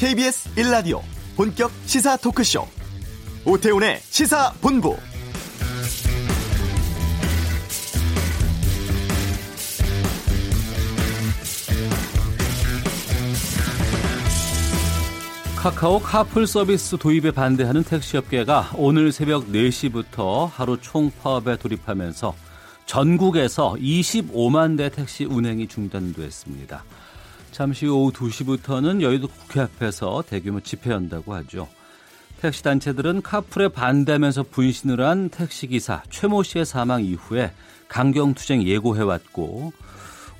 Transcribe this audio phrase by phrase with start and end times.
[0.00, 1.02] KBS 1라디오
[1.36, 2.66] 본격 시사 토크쇼
[3.44, 4.96] 오태훈의 시사본부
[15.56, 22.34] 카카오 카풀 서비스 도입에 반대하는 택시업계가 오늘 새벽 4시부터 하루 총파업에 돌입하면서
[22.86, 26.84] 전국에서 25만 대 택시 운행이 중단됐습니다.
[27.50, 31.68] 잠시 후 오후 2시부터는 여의도 국회 앞에서 대규모 집회 한다고 하죠.
[32.40, 37.52] 택시 단체들은 카풀에 반대하면서 분신을 한 택시기사 최모 씨의 사망 이후에
[37.88, 39.72] 강경투쟁 예고해왔고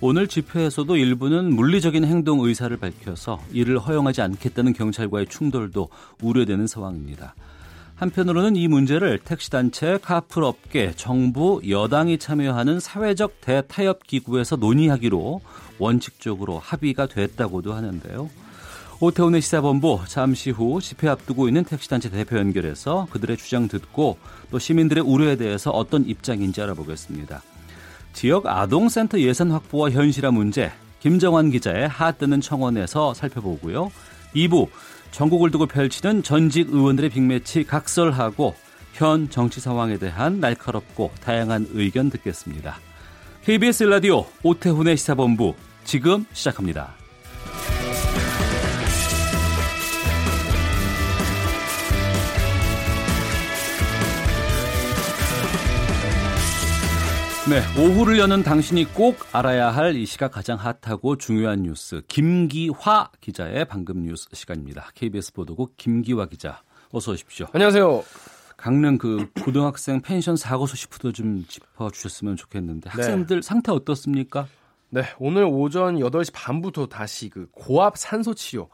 [0.00, 5.90] 오늘 집회에서도 일부는 물리적인 행동 의사를 밝혀서 이를 허용하지 않겠다는 경찰과의 충돌도
[6.22, 7.34] 우려되는 상황입니다.
[7.96, 15.42] 한편으로는 이 문제를 택시단체, 카풀 업계, 정부, 여당이 참여하는 사회적 대타협 기구에서 논의하기로
[15.80, 18.30] 원칙적으로 합의가 됐다고도 하는데요.
[19.00, 24.18] 오태훈의 시사본부 잠시 후 집회 앞두고 있는 택시단체 대표 연결해서 그들의 주장 듣고
[24.50, 27.42] 또 시민들의 우려에 대해서 어떤 입장인지 알아보겠습니다.
[28.12, 30.70] 지역 아동센터 예산 확보와 현실화 문제
[31.00, 33.90] 김정환 기자의 핫뜨는 청원에서 살펴보고요.
[34.34, 34.68] 2부
[35.12, 38.54] 전국을 두고 펼치는 전직 의원들의 빅매치 각설하고
[38.92, 42.78] 현 정치 상황에 대한 날카롭고 다양한 의견 듣겠습니다.
[43.44, 45.54] KBS 라디오 오태훈의 시사본부
[45.90, 46.94] 지금 시작합니다.
[57.48, 63.64] 네, 오후를 여는 당신이 꼭 알아야 할 이 시각 가장 핫하고 중요한 뉴스 김기화 기자의
[63.64, 64.90] 방금 뉴스 시간입니다.
[64.94, 66.62] KBS 보도국 김기화 기자
[66.92, 67.48] 어서 오십시오.
[67.52, 68.04] 안녕하세요.
[68.56, 72.94] 강릉 그 고등학생 펜션 사고 소식부터 좀 짚어 주셨으면 좋겠는데 네.
[72.94, 73.42] 학생들 네.
[73.42, 74.46] 상태 어떻습니까?
[74.90, 78.68] 네, 오늘 오전 8시 반부터 다시 그 고압 산소 치료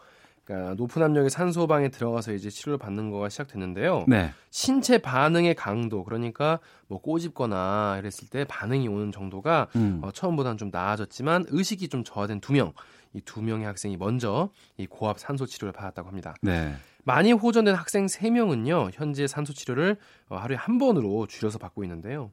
[0.45, 4.05] 그러니까 높은 압력의 산소방에 들어가서 이제 치료를 받는 거가 시작됐는데요.
[4.07, 4.33] 네.
[4.51, 10.01] 신체 반응의 강도 그러니까 뭐 꼬집거나 이랬을 때 반응이 오는 정도가 음.
[10.03, 12.73] 어, 처음보다는 좀 나아졌지만 의식이 좀 저하된 두 명,
[13.13, 16.35] 이 두 명의 학생이 먼저 이 고압 산소 치료를 받았다고 합니다.
[16.43, 16.75] 네.
[17.05, 19.97] 많이 호전된 학생 3명은요, 현재 산소 치료를
[20.29, 22.31] 어, 하루에 한 번으로 줄여서 받고 있는데요.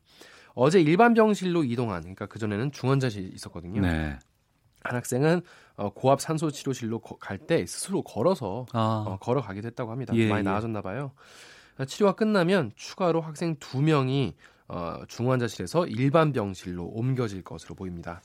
[0.53, 3.81] 어제 일반 병실로 이동한, 그러니까 그전에는 중환자실이 있었거든요.
[3.81, 4.18] 네.
[4.84, 5.41] 한 학생은
[5.75, 9.03] 어, 고압 산소 치료실로 갈 때 스스로 걸어서 아.
[9.08, 10.14] 어, 걸어가기도 했다고 합니다.
[10.16, 10.44] 예, 많이 예.
[10.44, 11.12] 나아졌나 봐요.
[11.80, 14.36] 어, 치료가 끝나면 추가로 학생 두 명이
[14.68, 18.22] 어, 중환자실에서 일반 병실로 옮겨질 것으로 보입니다.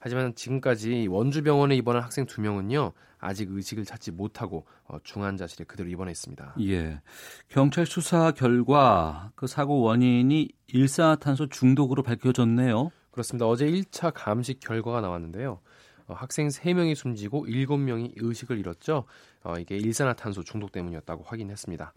[0.00, 6.56] 하지만 지금까지 원주병원에 입원한 학생 두 명은요 아직 의식을 찾지 못하고 어, 중환자실에 그대로 입원했습니다.
[6.62, 7.00] 예,
[7.48, 12.90] 경찰 수사 결과 그 사고 원인이 일산화탄소 중독으로 밝혀졌네요.
[13.10, 13.46] 그렇습니다.
[13.46, 15.60] 어제 1차 감식 결과가 나왔는데요.
[16.06, 19.04] 어, 학생 3명이 숨지고 7명이 의식을 잃었죠.
[19.42, 21.92] 어, 이게 일산화탄소 중독 때문이었다고 확인했습니다.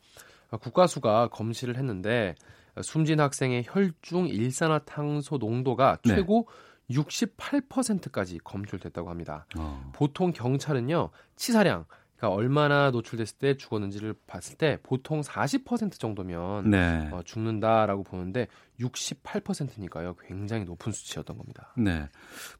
[0.51, 2.35] 어, 국가수가 검시를 했는데
[2.75, 6.15] 어, 숨진 학생의 혈중 일산화탄소 농도가 네.
[6.15, 6.47] 최고
[6.89, 9.45] 68%까지 검출됐다고 합니다.
[9.57, 9.91] 어.
[9.93, 11.85] 보통 경찰은요 치사량
[12.23, 17.09] 그러니까 얼마나 노출됐을 때 죽었는지를 봤을 때 보통 40% 정도면 네.
[17.11, 18.47] 어, 죽는다라고 보는데
[18.79, 20.15] 68%니까요.
[20.25, 21.73] 굉장히 높은 수치였던 겁니다.
[21.77, 22.07] 네.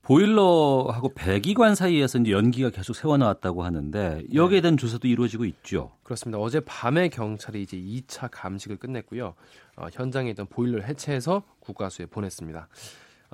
[0.02, 4.62] 보일러하고 배기관 사이에서 이제 연기가 계속 새어나왔다고 하는데 여기에 네.
[4.64, 5.94] 대한 조사도 이루어지고 있죠.
[6.04, 6.40] 그렇습니다.
[6.40, 9.34] 어제 밤에 경찰이 이제 2차 감식을 끝냈고요.
[9.78, 12.68] 어, 현장에 있던 보일러를 해체해서 국가수에 보냈습니다.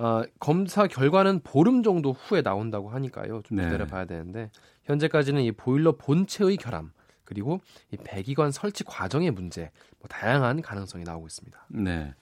[0.00, 3.42] 어, 검사 결과는 보름 정도 후에 나온다고 하니까요.
[3.44, 3.64] 좀 네.
[3.64, 4.50] 기다려 봐야 되는데
[4.84, 6.92] 현재까지는 이 보일러 본체의 결함
[7.24, 7.60] 그리고
[7.92, 11.66] 이 배기관 설치 과정의 문제 뭐 다양한 가능성이 나오고 있습니다.
[11.68, 12.14] 네.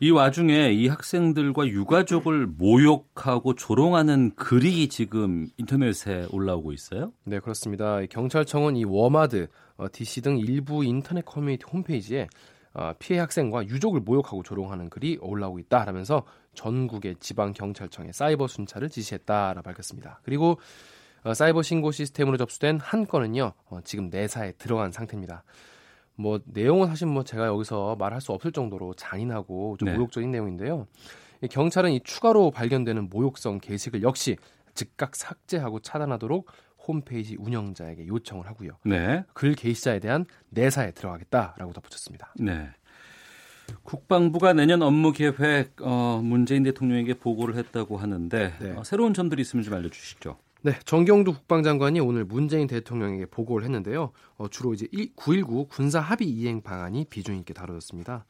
[0.00, 7.12] 이 와중에 이 학생들과 유가족을 모욕하고 조롱하는 글이 지금 인터넷에 올라오고 있어요?
[7.24, 8.04] 네, 그렇습니다.
[8.10, 12.28] 경찰청은 이 워마드, 어, DC 등 일부 인터넷 커뮤니티 홈페이지에
[12.76, 16.24] 어, 피해 학생과 유족을 모욕하고 조롱하는 글이 올라오고 있다라면서
[16.56, 20.20] 전국의 지방 경찰청에 사이버 순찰을 지시했다라 밝혔습니다.
[20.24, 20.58] 그리고
[21.22, 25.44] 어, 사이버 신고 시스템으로 접수된 한 건은요 어, 지금 내사에 들어간 상태입니다.
[26.16, 29.96] 뭐 내용은 사실 뭐 제가 여기서 말할 수 없을 정도로 잔인하고 좀 네.
[29.96, 30.86] 모욕적인 내용인데요.
[31.50, 34.36] 경찰은 이 추가로 발견되는 모욕성 게시글 역시
[34.74, 36.48] 즉각 삭제하고 차단하도록
[36.88, 38.78] 홈페이지 운영자에게 요청을 하고요.
[38.84, 39.24] 네.
[39.34, 42.32] 글 게시자에 대한 내사에 들어가겠다라고 덧붙였습니다.
[42.38, 42.70] 네.
[43.82, 48.70] 국방부가 내년 업무 계획 어, 문재인 대통령에게 보고를 했다고 하는데 네.
[48.72, 50.36] 어, 새로운 점들이 있으면 좀 알려주시죠.
[50.62, 54.10] 네, 정경두 국방장관이 오늘 문재인 대통령에게 보고를 했는데요.
[54.36, 58.24] 어, 주로 이제 9.19 군사 합의 이행 방안이 비중 있게 다뤄졌습니다.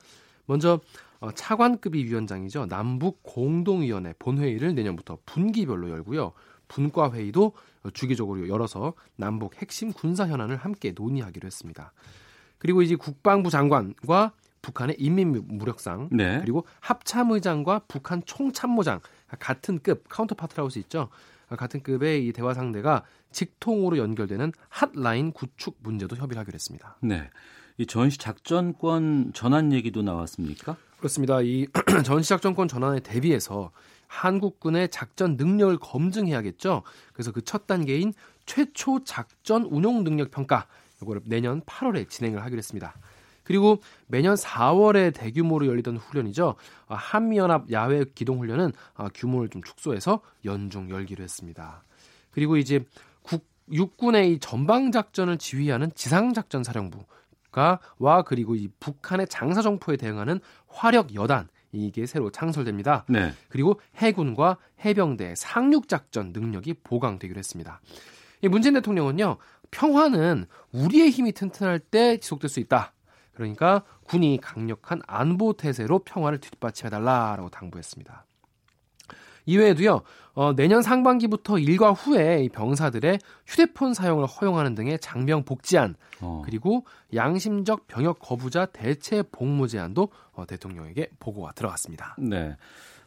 [0.44, 0.80] 먼저
[1.20, 2.66] 어, 차관급이 위원장이죠.
[2.66, 6.32] 남북 공동위원회 본회의를 내년부터 분기별로 열고요.
[6.68, 7.52] 분과 회의도
[7.94, 11.92] 주기적으로 열어서 남북 핵심 군사 현안을 함께 논의하기로 했습니다.
[12.58, 14.32] 그리고 이제 국방부 장관과
[14.66, 16.40] 북한의 인민무력상 네.
[16.40, 19.00] 그리고 합참의장과 북한 총참모장
[19.38, 21.08] 같은 급 counterpart라고 수 있죠.
[21.48, 26.96] 같은 급의 이 대화 상대가 직통으로 연결되는 핫라인 구축 문제도 협의를 하기로 했습니다.
[27.00, 27.30] 네.
[27.78, 30.76] 이 전시 작전권 전환 얘기도 나왔습니까?
[30.98, 31.40] 그렇습니다.
[31.42, 31.68] 이
[32.04, 33.70] 전시 작전권 전환에 대비해서
[34.08, 36.82] 한국군의 작전 능력을 검증해야겠죠.
[37.12, 38.12] 그래서 그 첫 단계인
[38.46, 40.66] 최초 작전 운용 능력 평가
[41.02, 42.94] 이거를 내년 8월에 진행을 하기로 했습니다.
[43.46, 46.56] 그리고 매년 4월에 대규모로 열리던 훈련이죠.
[46.88, 48.72] 한미연합 야외 기동 훈련은
[49.14, 51.82] 규모를 좀 축소해서 연중 열기로 했습니다.
[52.32, 52.84] 그리고 이제
[53.22, 60.40] 국, 육군의 이 전방 작전을 지휘하는 지상작전 사령부가 와 그리고 이 북한의 장사 정포에 대응하는
[60.66, 63.04] 화력 여단 이게 새로 창설됩니다.
[63.08, 63.32] 네.
[63.48, 67.80] 그리고 해군과 해병대 상륙 작전 능력이 보강되기로 했습니다.
[68.42, 69.36] 이 문재인 대통령은요
[69.70, 72.92] 평화는 우리의 힘이 튼튼할 때 지속될 수 있다.
[73.36, 78.24] 그러니까 군이 강력한 안보 태세로 평화를 뒷받침해 달라라고 당부했습니다.
[79.44, 80.00] 이외에도요,
[80.32, 86.42] 어, 내년 상반기부터 일과 후에 병사들의 휴대폰 사용을 허용하는 등의 장병 복지안, 어.
[86.44, 86.84] 그리고
[87.14, 92.16] 양심적 병역 거부자 대체 복무 제안도 어, 대통령에게 보고가 들어갔습니다.
[92.18, 92.56] 네.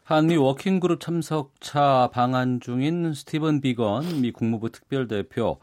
[0.04, 5.60] 한미 워킹그룹 참석차 방한 중인 스티븐 비건 미 국무부 특별대표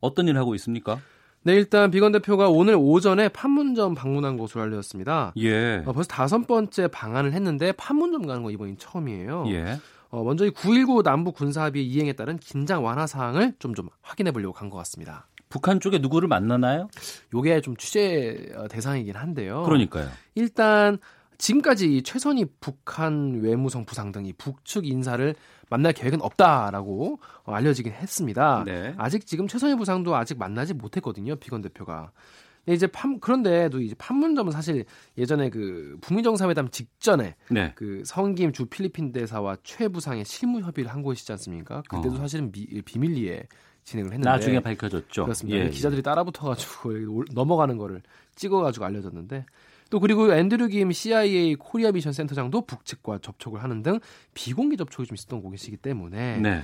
[0.00, 0.98] 어떤 일을 하고 있습니까?
[1.42, 5.32] 네, 일단 비건 대표가 오늘 오전에 판문점 방문한 것으로 알려졌습니다.
[5.38, 5.82] 예.
[5.86, 9.44] 어, 벌써 다섯 번째 방한을 했는데 판문점 가는 거 이번이 처음이에요.
[9.48, 9.78] 예.
[10.10, 14.52] 어, 먼저 이 9.19 남북 군사합의 이행에 따른 긴장 완화 사항을 좀 좀 확인해 보려고
[14.52, 15.26] 간 것 같습니다.
[15.50, 16.88] 북한 쪽에 누구를 만나나요?
[17.32, 19.62] 요게 좀 취재 어, 대상이긴 한데요.
[19.62, 20.08] 그러니까요.
[20.34, 20.98] 일단
[21.38, 25.34] 지금까지 최선희 북한 외무성 부상 등이 북측 인사를
[25.70, 28.64] 만날 계획은 없다라고 어, 알려지긴 했습니다.
[28.66, 28.94] 네.
[28.98, 31.36] 아직 지금 최선희 부상도 아직 만나지 못했거든요.
[31.36, 32.10] 비건 대표가.
[32.66, 34.84] 이제 판 그런데도 이제 판문점은 사실
[35.16, 37.72] 예전에 그 북미 정상회담 직전에 네.
[37.74, 41.82] 그 성김 주 필리핀 대사와 최 부상의 실무 협의를 한 곳이지 않습니까?
[41.88, 42.18] 그때도 어.
[42.18, 43.44] 사실은 미, 비밀리에
[43.84, 45.24] 진행을 했는데 나중에 밝혀졌죠.
[45.24, 45.58] 그렇습니다.
[45.58, 48.02] 예, 기자들이 따라 붙어가지고 넘어가는 거를
[48.34, 49.46] 찍어가지고 알려졌는데
[49.90, 54.00] 또 그리고 앤드류 김 CIA 코리아 미션 센터장도 북측과 접촉을 하는 등
[54.34, 56.62] 비공개 접촉이 좀 있었던 곳이기 때문에 네.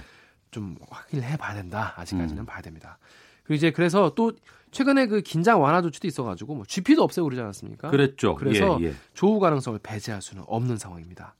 [0.51, 1.95] 좀 확인을 해봐야 된다.
[1.97, 2.47] 아직까지는 음.
[2.47, 2.99] 봐야 됩니다.
[3.45, 4.33] 그리고 이제 그래서 또
[4.71, 7.91] 최근에 그 긴장 완화 조치도 있어가지고 뭐 GP도 없애고 그러지 않았습니까?
[7.91, 8.35] 그랬죠.
[8.35, 8.95] 그래서 예, 예.
[9.15, 11.35] 조우 가능성을 배제할 수는 없는 상황입니다.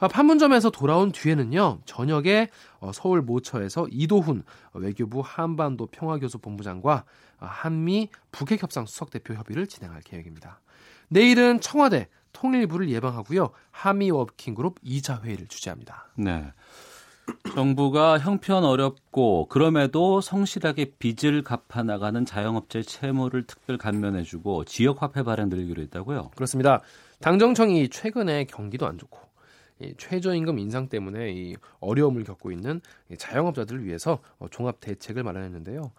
[0.00, 2.48] 아, 판문점에서 돌아온 뒤에는요 저녁에
[2.78, 7.04] 어, 서울 모처에서 이도훈 외교부 한반도 평화교섭 본부장과
[7.38, 10.60] 한미 북핵 협상 수석 대표 협의를 진행할 계획입니다.
[11.08, 13.50] 내일은 청와대 통일부를 예방하고요.
[13.70, 16.08] 한미 워킹그룹 2차 회의를 주재합니다.
[16.16, 16.52] 네.
[17.54, 25.48] 정부가 형편 어렵고 그럼에도 성실하게 빚을 갚아 나가는 자영업자의 채무를 특별 감면해주고 지역 화폐 발행
[25.48, 26.30] 늘리기로 했다고요?
[26.34, 26.80] 그렇습니다.
[27.20, 29.18] 당정청이 최근에 경기도 안 좋고
[29.80, 32.80] 이 최저임금 인상 때문에 이 어려움을 겪고 있는
[33.16, 35.92] 자영업자들을 위해서 어, 종합 대책을 마련했는데요.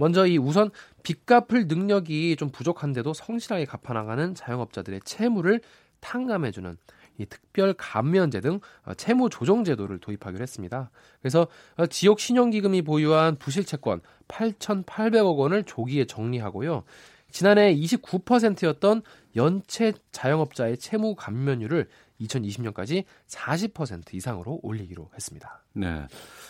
[0.00, 0.70] 먼저 이 우선
[1.02, 5.60] 빚 갚을 능력이 좀 부족한데도 성실하게 갚아나가는 자영업자들의 채무를
[6.00, 6.74] 탕감해주는
[7.18, 10.90] 이 특별 감면제 등 어, 채무 조정 제도를 도입하기로 했습니다.
[11.20, 16.84] 그래서 어, 지역 신용기금이 보유한 부실 채권 8,800억 원을 조기에 정리하고요.
[17.30, 19.02] 지난해 29%였던
[19.36, 21.88] 연체 자영업자의 채무 감면율을
[22.22, 25.62] 2020년까지 40% 이상으로 올리기로 했습니다.
[25.74, 26.06] 네.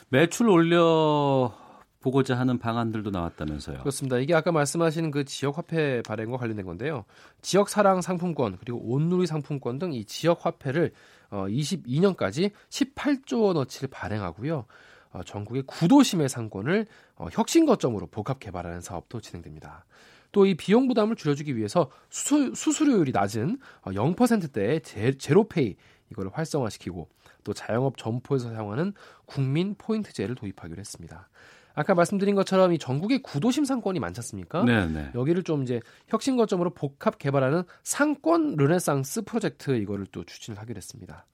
[0.09, 1.53] 매출 올려
[2.01, 3.81] 보고자 하는 방안들도 나왔다면서요.
[3.81, 4.19] 그렇습니다.
[4.19, 7.05] 이게 아까 말씀하신 그 지역 화폐 발행과 관련된 건데요.
[7.43, 10.93] 지역 사랑 상품권 그리고 온누리 상품권 등 이 지역 화폐를
[11.31, 14.65] 어 22년까지 18조 원어치를 발행하고요.
[15.13, 19.85] 어 전국의 구도심의 상권을 어 혁신 거점으로 복합 개발하는 사업도 진행됩니다.
[20.33, 25.75] 또 이 비용 부담을 줄여주기 위해서 수수, 수수료율이 낮은 0%대의 어, 제, 제로페이
[26.13, 27.09] 이거를 활성화시키고
[27.43, 28.93] 또 자영업 점포에서 사용하는
[29.27, 31.29] 국민 포인트제를 도입하기로 했습니다.
[31.75, 34.65] 아까 말씀드린 것처럼 이 전국에 구도 심 상권이 많지 않습니까?
[34.65, 34.93] 네네.
[34.93, 35.11] 네.
[35.15, 41.27] 여기를 좀 이제 혁신 거점으로 복합 개발하는 상권 르네상스 프로젝트 이거를 또 추진을 하기로 했습니다.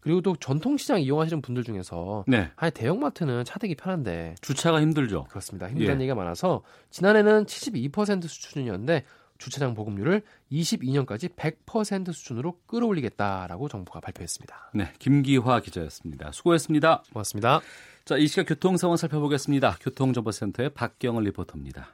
[0.00, 2.50] 그리고 또 전통시장 이용하시는 분들 중에서 네.
[2.56, 5.24] 아니 대형마트는 차대기 편한데 주차가 힘들죠.
[5.24, 5.68] 그렇습니다.
[5.68, 5.92] 힘든 예.
[5.92, 9.04] 얘기가 많아서 지난해는 72% 수준이었는데
[9.38, 14.72] 주차장 보급률을 22년까지 100% 수준으로 끌어올리겠다라고 정부가 발표했습니다.
[14.74, 16.32] 네, 김기화 기자였습니다.
[16.32, 17.04] 수고했습니다.
[17.12, 17.60] 고맙습니다.
[18.08, 19.76] 자, 이 시각 교통 상황 살펴보겠습니다.
[19.82, 21.90] 교통정보센터의 박경을 리포터입니다.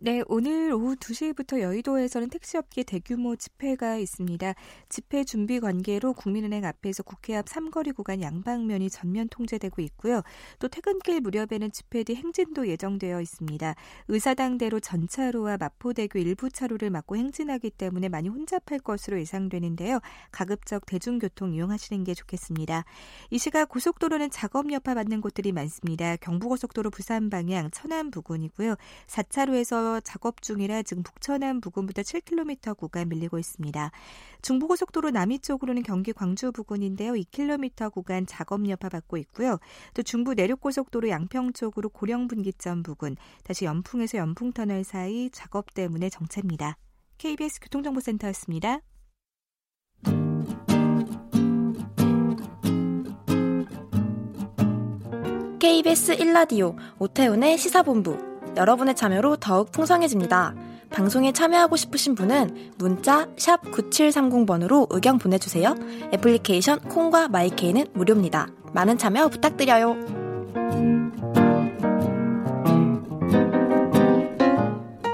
[0.00, 4.54] 네, 오늘 오후 2시부터 여의도에서는 택시업계 대규모 집회가 있습니다.
[4.88, 10.22] 집회 준비 관계로 국민은행 앞에서 국회 앞 삼거리 구간 양방면이 전면 통제되고 있고요.
[10.60, 13.74] 또 퇴근길 무렵에는 집회 뒤 행진도 예정되어 있습니다.
[14.06, 19.98] 의사당대로 전차로와 마포대교 일부 차로를 막고 행진하기 때문에 많이 혼잡할 것으로 예상되는데요.
[20.30, 22.84] 가급적 대중교통 이용하시는 게 좋겠습니다.
[23.30, 26.14] 이 시각 고속도로는 작업 여파 받는 곳들이 많습니다.
[26.18, 28.76] 경부고속도로 부산 방향 천안 부근이고요.
[29.08, 33.90] 4차로에서 작업 중이라 지금 북천안 부근부터 7km 구간 밀리고 있습니다.
[34.42, 37.12] 중부고속도로 남이 쪽으로는 경기 광주 부근인데요.
[37.12, 39.58] 2km 구간 작업 여파 받고 있고요.
[39.94, 46.76] 또 중부 내륙고속도로 양평 쪽으로 고령 분기점 부근, 다시 연풍에서 연풍터널 사이 작업 때문에 정체입니다.
[47.18, 48.80] KBS 교통정보센터였습니다.
[55.58, 58.27] KBS 1라디오 오태훈의 시사본부
[58.58, 60.54] 여러분의 참여로 더욱 풍성해집니다.
[60.90, 65.74] 방송에 참여하고 싶으신 분은 문자 9730번으로 의견 보내주세요.
[66.12, 68.48] 애플리케이션 콩과 마이케이는 무료입니다.
[68.72, 69.96] 많은 참여 부탁드려요.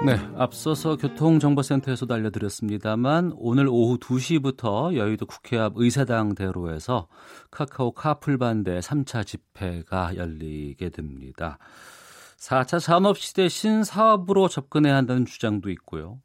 [0.04, 7.08] 네, 앞서서 교통정보센터에서도 알려드렸습니다만 오늘 오후 2시부터 여의도 국회 앞 의사당 대로에서
[7.50, 11.58] 카카오 카풀 반대 3차 집회가 열리게 됩니다.
[12.44, 16.18] 4차 산업시대 신사업으로 접근해야 한다는 주장도 있고요.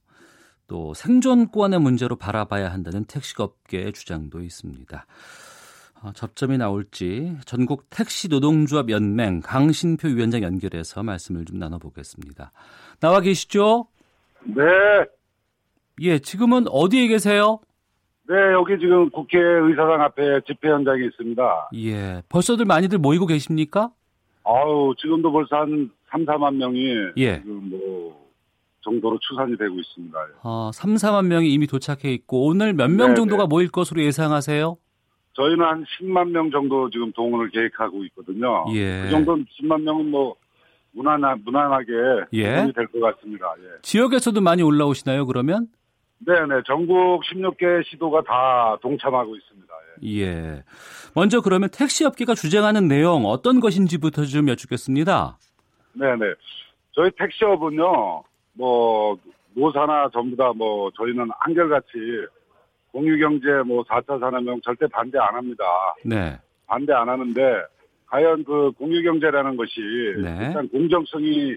[0.67, 5.05] 또 생존권의 문제로 바라봐야 한다는 택시업계의 주장도 있습니다.
[6.03, 12.51] 어, 접점이 나올지 전국 택시 노동조합 연맹 강신표 위원장 연결해서 말씀을 좀 나눠보겠습니다.
[12.99, 13.87] 나와 계시죠?
[14.43, 14.63] 네.
[16.01, 17.59] 예, 지금은 어디에 계세요?
[18.27, 21.69] 네, 여기 지금 국회 의사당 앞에 집회 현장에 있습니다.
[21.75, 23.91] 예, 벌써들 많이들 모이고 계십니까?
[24.43, 27.39] 아우, 지금도 벌써 한 3, 4만 명이 예.
[27.39, 28.29] 지금 뭐
[28.81, 30.17] 정도로 추산이 되고 있습니다.
[30.43, 33.47] 아, 3, 4만 명이 이미 도착해 있고 오늘 몇명 네, 정도가 네.
[33.47, 34.77] 모일 것으로 예상하세요?
[35.33, 38.65] 저희는 한 10만 명 정도 지금 동원을 계획하고 있거든요.
[38.73, 39.03] 예.
[39.03, 40.35] 그 정도는 10만 명은 뭐
[40.91, 41.93] 무난하, 무난하게
[42.33, 42.71] 예.
[42.75, 43.45] 될것 같습니다.
[43.59, 43.81] 예.
[43.81, 45.67] 지역에서도 많이 올라오시나요, 그러면?
[46.25, 46.63] 네네.
[46.65, 49.73] 전국 16개 시도가 다 동참하고 있습니다.
[50.03, 50.19] 예.
[50.21, 50.63] 예.
[51.15, 55.37] 먼저 그러면 택시 업계가 주장하는 내용 어떤 것인지부터 좀 여쭙겠습니다.
[55.93, 56.33] 네네.
[56.91, 59.17] 저희 택시업은요, 뭐,
[59.53, 61.89] 노사나 전부 다 뭐, 저희는 한결같이
[62.91, 65.63] 공유경제 뭐 4차 산업용 절대 반대 안 합니다.
[66.03, 66.37] 네.
[66.67, 67.41] 반대 안 하는데,
[68.07, 69.79] 과연 그 공유경제라는 것이
[70.21, 70.47] 네.
[70.47, 71.55] 일단 공정성이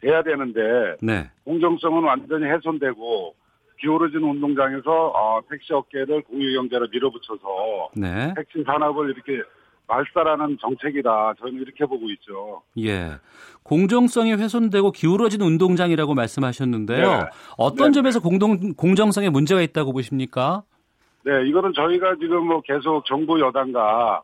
[0.00, 1.30] 돼야 되는데, 네.
[1.44, 3.34] 공정성은 완전히 훼손되고,
[3.78, 8.32] 기울어진 운동장에서 어, 택시 업계를 공유경제로 밀어붙여서 네.
[8.34, 9.42] 택시 산업을 이렇게
[9.88, 11.34] 말살하는 정책이다.
[11.38, 12.62] 저는 이렇게 보고 있죠.
[12.78, 13.12] 예.
[13.62, 17.10] 공정성이 훼손되고 기울어진 운동장이라고 말씀하셨는데요.
[17.10, 17.24] 네.
[17.56, 17.92] 어떤 네.
[17.92, 20.62] 점에서 공동, 공정성에 문제가 있다고 보십니까?
[21.24, 24.22] 네, 이거는 저희가 지금 뭐 계속 정부 여당과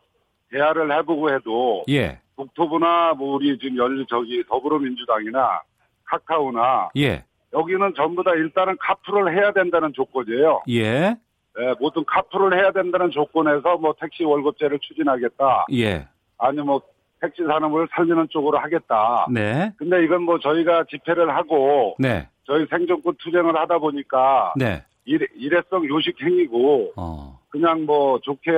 [0.51, 2.19] 대화를 해보고 해도 예.
[2.35, 5.61] 국토부나 뭐 우리 지금 열 저기 더불어민주당이나
[6.05, 7.25] 카카오나 예.
[7.53, 10.63] 여기는 전부 다 일단은 카풀을 해야 된다는 조건이에요.
[10.69, 11.15] 예.
[11.59, 15.67] 예, 모든 카풀을 해야 된다는 조건에서 뭐 택시 월급제를 추진하겠다.
[15.73, 16.07] 예.
[16.37, 16.81] 아니면 뭐
[17.21, 19.27] 택시 산업을 살리는 쪽으로 하겠다.
[19.31, 19.71] 네.
[19.77, 22.27] 근데 이건 뭐 저희가 집회를 하고 네.
[22.45, 24.83] 저희 생존권 투쟁을 하다 보니까 네.
[25.05, 27.39] 일, 일회성 요식 행위고 어.
[27.49, 28.51] 그냥 뭐 좋게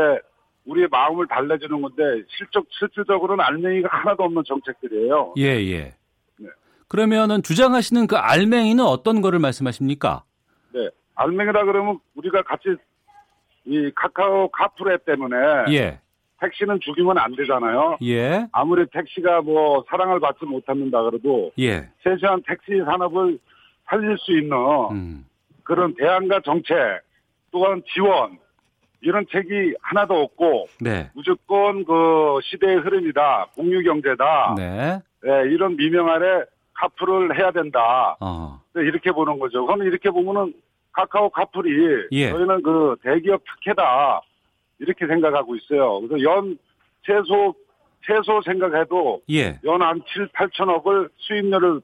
[0.65, 2.03] 우리의 마음을 달래주는 건데
[2.35, 5.33] 실적 실질적으로는 알맹이가 하나도 없는 정책들이에요.
[5.37, 5.93] 예, 예.
[6.39, 6.47] 네.
[6.87, 10.23] 그러면은 주장하시는 그 알맹이는 어떤 거를 말씀하십니까?
[10.73, 10.89] 네.
[11.15, 12.75] 알맹이라 그러면 우리가 같이
[13.65, 15.35] 이 카카오 카풀 앱 때문에
[15.69, 15.99] 예.
[16.39, 17.97] 택시는 죽이면 안 되잖아요.
[18.03, 18.47] 예.
[18.51, 21.89] 아무리 택시가 뭐 사랑을 받지 못합니다 그래도 예.
[22.03, 23.39] 세세한 택시 산업을
[23.85, 24.57] 살릴 수 있는
[24.91, 25.25] 음.
[25.63, 26.75] 그런 대안과 정책
[27.51, 28.37] 또한 지원
[29.01, 31.09] 이런 책이 하나도 없고 네.
[31.13, 34.99] 무조건 그 시대의 흐름이다 공유 경제다 네.
[35.23, 36.43] 네, 이런 미명 아래
[36.73, 38.59] 카풀을 해야 된다 어.
[38.73, 39.65] 네, 이렇게 보는 거죠.
[39.65, 40.53] 그럼 이렇게 보면은
[40.95, 42.29] 카카오 카풀이 예.
[42.31, 44.21] 저희는 그 대기업 특혜다
[44.79, 45.99] 이렇게 생각하고 있어요.
[46.01, 46.57] 그래서 연
[47.05, 47.53] 최소
[48.05, 49.59] 최소 생각해도 예.
[49.63, 51.81] 연한 7, 8천억을 수입료를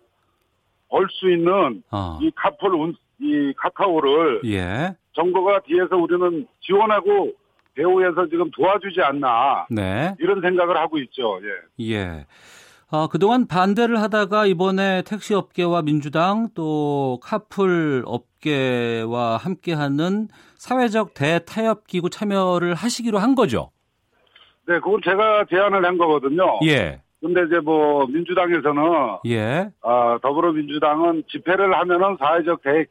[0.90, 2.20] 벌 수 있는 어.
[2.22, 4.94] 이 카풀 운, 이 카카오를 예.
[5.14, 7.32] 정부가 뒤에서 우리는 지원하고
[7.76, 10.14] 배후에서 지금 도와주지 않나 네.
[10.20, 11.40] 이런 생각을 하고 있죠.
[11.80, 11.94] 예.
[11.94, 12.26] 예.
[12.94, 22.10] 어, 그동안 반대를 하다가 이번에 택시 업계와 민주당 또 카풀 업계와 함께하는 사회적 대타협 기구
[22.10, 23.72] 참여를 하시기로 한 거죠.
[24.68, 26.60] 네, 그건 제가 제안을 한 거거든요.
[26.66, 27.02] 예.
[27.22, 28.84] 근데 이제 뭐 민주당에서는
[29.28, 29.70] 예.
[29.82, 32.86] 어, 더불어민주당은 집회를 하면은 사회적 대,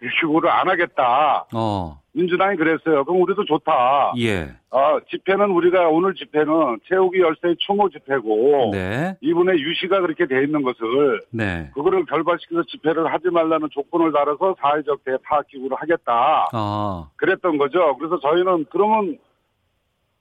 [0.00, 1.46] 대규모를 안 하겠다.
[1.54, 2.00] 어.
[2.12, 3.04] 민주당이 그랬어요.
[3.04, 4.12] 그럼 우리도 좋다.
[4.18, 4.50] 예.
[4.70, 9.16] 어, 집회는 우리가 오늘 집회는 채우기 열쇠의 추모 집회고 네.
[9.20, 11.70] 이분의 유시가 그렇게 돼 있는 것을 네.
[11.74, 16.48] 그거를 결발시켜서 집회를 하지 말라는 조건을 달아서 사회적 대파악 기구를 하겠다.
[16.52, 17.08] 아.
[17.16, 17.96] 그랬던 거죠.
[17.98, 19.16] 그래서 저희는 그러면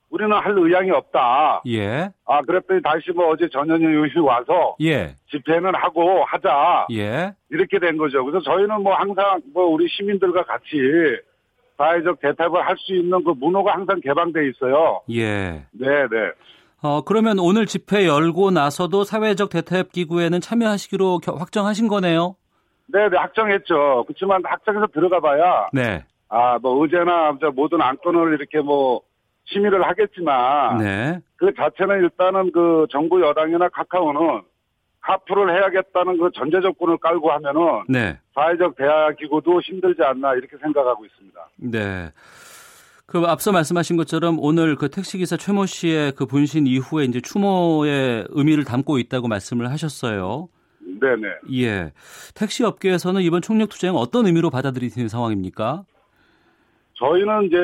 [0.09, 1.61] 우리는 할 의향이 없다.
[1.67, 2.09] 예.
[2.25, 5.15] 아, 그랬더니 다시 뭐 어제 전현희 의원이 와서 예.
[5.29, 6.87] 집회는 하고 하자.
[6.91, 7.33] 예.
[7.49, 8.23] 이렇게 된 거죠.
[8.23, 10.77] 그래서 저희는 뭐 항상 뭐 우리 시민들과 같이
[11.77, 15.01] 사회적 대답을 할 수 있는 그 문호가 항상 개방돼 있어요.
[15.11, 15.65] 예.
[15.71, 16.31] 네, 네.
[16.81, 22.35] 어, 그러면 오늘 집회 열고 나서도 사회적 대타협 기구에는 참여하시기로 겨- 확정하신 거네요.
[22.87, 24.05] 네, 네, 확정했죠.
[24.07, 26.05] 그렇지만 확정해서 들어가 봐야, 네.
[26.29, 29.01] 아, 뭐, 의제나 저 모든 안건을 이렇게 뭐,
[29.47, 31.19] 심의를 하겠지만, 네.
[31.35, 34.41] 그 자체는 일단은 그 정부 여당이나 카카오는
[35.01, 38.19] 카풀을 해야겠다는 그 전제 조건을 깔고 하면은 네.
[38.35, 41.49] 사회적 대화 기구도 힘들지 않나 이렇게 생각하고 있습니다.
[41.57, 42.11] 네.
[43.05, 48.65] 그 앞서 말씀하신 것처럼 오늘 그 택시기사 최모 씨의 그 분신 이후에 이제 추모의 의미를
[48.65, 50.49] 담고 있다고 말씀을 하셨어요.
[50.99, 51.27] 네네.
[51.53, 51.93] 예.
[52.35, 55.85] 택시 업계에서는 이번 총력 투쟁 어떤 의미로 받아들이는 상황입니까?
[56.95, 57.57] 저희는 이제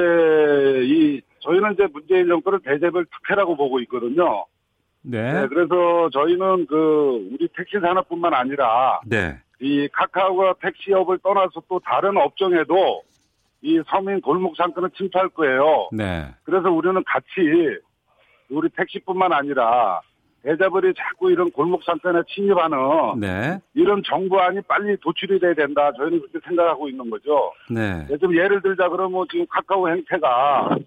[0.86, 4.46] 이 저희는 이제 문재인 정권을 대대별 특혜라고 보고 있거든요.
[5.02, 5.34] 네.
[5.34, 9.38] 네, 그래서 저희는 그 우리 택시 산업뿐만 아니라 네.
[9.60, 13.04] 이 카카오가 택시업을 떠나서 또 다른 업종에도
[13.62, 15.90] 이 서민 골목 상권을 침투할 거예요.
[15.92, 16.28] 네.
[16.44, 17.80] 그래서 우리는 같이
[18.50, 20.02] 우리 택시뿐만 아니라
[20.44, 22.78] 대자벌이 자꾸 이런 골목 상권에 침입하는
[23.20, 23.60] 네.
[23.74, 25.92] 이런 정부안이 빨리 도출이 돼야 된다.
[25.98, 27.54] 저희는 그렇게 생각하고 있는 거죠.
[27.70, 28.06] 네.
[28.08, 30.78] 네, 좀 예를 들자 그러면 지금 카카오 행태가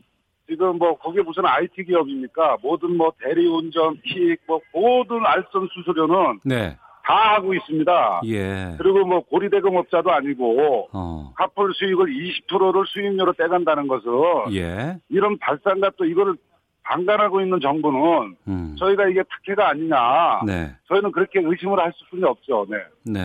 [0.48, 2.58] 지금 뭐 그게 무슨 IT 기업입니까?
[2.62, 6.76] 모든 뭐 대리운전, 킥, 뭐 모든 알선 수수료는 네.
[7.04, 8.22] 다 하고 있습니다.
[8.26, 8.74] 예.
[8.78, 11.32] 그리고 뭐 고리대금업자도 아니고 어.
[11.36, 14.10] 카풀 수익을 20%를 수익료로 떼간다는 것은
[14.54, 14.98] 예.
[15.08, 16.34] 이런 발상과 또 이거를
[16.82, 18.76] 방관하고 있는 정부는 음.
[18.78, 20.40] 저희가 이게 특혜가 아니냐.
[20.46, 20.72] 네.
[20.88, 22.66] 저희는 그렇게 의심을 할 수뿐이 없죠.
[22.68, 22.76] 네.
[23.04, 23.20] 네.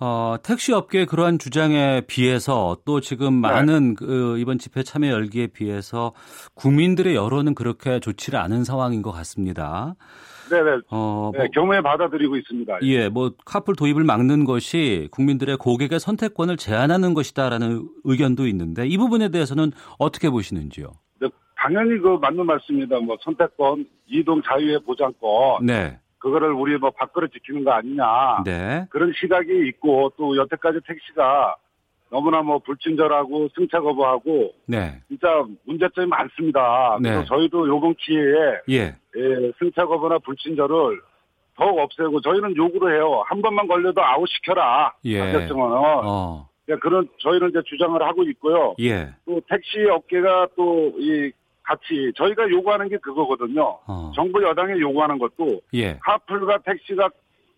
[0.00, 3.48] 어, 택시 업계의 그러한 주장에 비해서 또 지금 네.
[3.48, 6.12] 많은 그 이번 집회 참여 열기에 비해서
[6.54, 9.94] 국민들의 여론은 그렇게 좋지를 않은 상황인 것 같습니다.
[10.50, 10.82] 네네.
[10.90, 12.78] 어, 네, 뭐, 경우에 받아들이고 있습니다.
[12.82, 19.30] 예, 뭐 카풀 도입을 막는 것이 국민들의 고객의 선택권을 제한하는 것이다라는 의견도 있는데 이 부분에
[19.30, 20.92] 대해서는 어떻게 보시는지요?
[21.20, 22.98] 네, 당연히 그 맞는 말씀입니다.
[22.98, 28.42] 뭐 선택권, 이동 자유의 보장권, 네, 그거를 우리 뭐 밖으로 지키는 거 아니냐.
[28.46, 31.54] 네, 그런 시각이 있고 또 여태까지 택시가
[32.08, 36.96] 너무나 뭐 불친절하고 승차 거부하고 네, 진짜 문제점이 많습니다.
[36.98, 37.26] 그래서 네.
[37.26, 38.80] 저희도 요번 기회에 예,
[39.16, 41.02] 예, 승차 거부나 불친절을
[41.56, 43.22] 더욱 없애고 저희는 요구를 해요.
[43.26, 44.94] 한 번만 걸려도 아웃 시켜라.
[45.04, 45.18] 예.
[45.18, 48.74] 자격증원은 어, 예, 그런 저희는 이제 주장을 하고 있고요.
[48.80, 51.30] 예, 또 택시 업계가 또 이
[51.64, 53.78] 같이 저희가 요구하는 게 그거거든요.
[53.86, 57.08] 어, 정부 여당이 요구하는 것도 예, 카풀과 택시가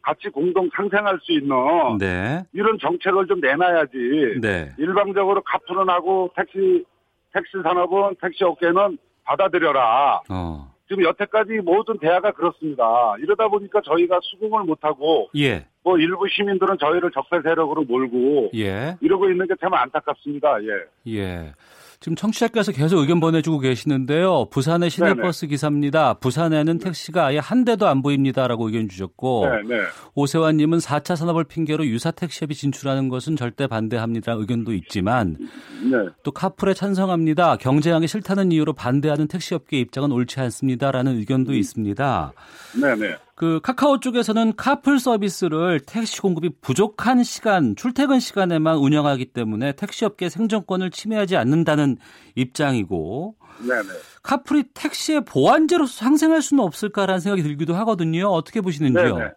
[0.01, 1.57] 같이 공동 상생할 수 있는
[1.99, 4.39] 네, 이런 정책을 좀 내놔야지.
[4.41, 6.85] 네, 일방적으로 카풀은 하고 택시
[7.33, 10.21] 택시 산업은 택시 업계는 받아들여라.
[10.31, 12.85] 어, 지금 여태까지 모든 대화가 그렇습니다.
[13.19, 18.97] 이러다 보니까 저희가 수긍을 못하고 예, 뭐 일부 시민들은 저희를 적폐 세력으로 몰고 예.
[19.01, 20.59] 이러고 있는 게 참 안타깝습니다.
[20.63, 21.13] 예.
[21.19, 21.53] 예.
[22.01, 24.47] 지금 청취자께서 계속 의견 보내주고 계시는데요.
[24.51, 26.15] 부산의 시내버스 기사입니다.
[26.15, 29.83] 부산에는 택시가 아예 한 대도 안 보입니다라고 의견 주셨고 네, 네.
[30.15, 35.37] 오세환님은 4차 산업을 핑계로 유사 택시업이 진출하는 것은 절대 반대합니다라는 의견도 있지만
[35.83, 35.97] 네.
[36.23, 37.57] 또 카풀에 찬성합니다.
[37.57, 42.33] 경제하기 싫다는 이유로 반대하는 택시업계 입장은 옳지 않습니다라는 의견도 있습니다.
[42.81, 43.17] 네, 네.
[43.37, 50.91] 그 카카오 쪽에서는 카풀 서비스를 택시 공급이 부족한 시간, 출퇴근 시간에만 운영하기 때문에 택시업계 생존권을
[50.91, 51.99] 침해하지 않는다는
[52.35, 53.89] 입장이고 네, 네.
[54.23, 58.29] 카풀이 택시의 보완제로서 상생할 수는 없을까라는 생각이 들기도 하거든요.
[58.29, 59.19] 어떻게 보시는지요?
[59.19, 59.31] 네, 네.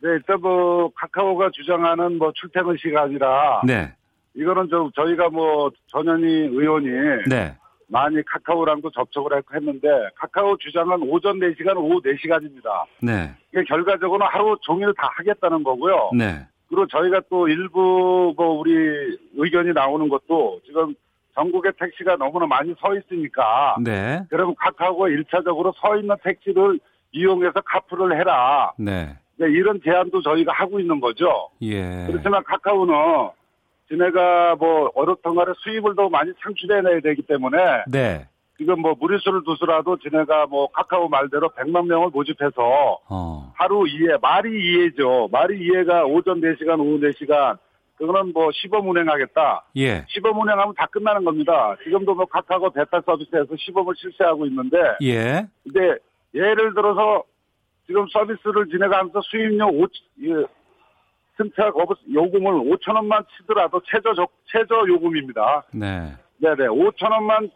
[0.00, 3.94] 네, 일단 뭐 카카오가 주장하는 뭐 출퇴근 시간이라 네.
[4.34, 6.88] 이거는 좀 저희가 뭐 전현희 의원이
[7.28, 7.54] 네.
[7.88, 12.84] 많이 카카오랑도 접촉을 했고 했는데 카카오 주장은 오전 4시간, 오후 4시간입니다.
[13.00, 13.34] 네.
[13.52, 16.10] 이게 결과적으로는 하루 종일 다 하겠다는 거고요.
[16.16, 16.46] 네.
[16.68, 18.72] 그리고 저희가 또 일부 뭐 우리
[19.36, 20.94] 의견이 나오는 것도 지금
[21.34, 24.22] 전국의 택시가 너무나 많이 서 있으니까 네.
[24.30, 26.80] 그러면 카카오가 1차적으로 서 있는 택시를
[27.12, 28.72] 이용해서 카풀을 해라.
[28.78, 29.16] 네.
[29.38, 31.50] 네, 이런 제안도 저희가 하고 있는 거죠.
[31.60, 32.06] 예.
[32.06, 32.94] 그렇지만 카카오는
[33.88, 38.26] 지네가 뭐 어렵던가를 수입을 더 많이 창출해내야 되기 때문에 네.
[38.58, 43.52] 지금 뭐 무리수를 두서라도 지네가 뭐 카카오 말대로 100만 명을 모집해서 어.
[43.54, 45.28] 하루 이해 말이 이해죠.
[45.30, 47.58] 말이 이해가 오전 4시간, 오후 4시간
[47.96, 49.64] 그거는 뭐 시범 운행하겠다.
[49.78, 50.04] 예.
[50.08, 51.76] 시범 운행하면 다 끝나는 겁니다.
[51.82, 54.76] 지금도 뭐 카카오 베타 서비스에서 시범을 실시하고 있는데.
[55.02, 55.46] 예.
[55.64, 55.96] 근데
[56.34, 57.24] 예를 들어서
[57.86, 59.86] 지금 서비스를 지내가 하면서 수입료 5,
[60.24, 60.44] 예,
[61.36, 64.14] 승차 거부 요금을 5천 원만 치더라도 최저
[64.46, 65.64] 최저 요금입니다.
[65.72, 66.14] 네.
[66.38, 67.50] 네네 5천 원만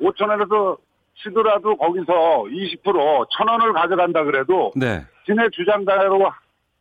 [0.00, 0.76] 5천 원에서
[1.16, 5.04] 치더라도 거기서 20% 1천 원을 가져간다 그래도 네.
[5.26, 6.30] 지네 주장대로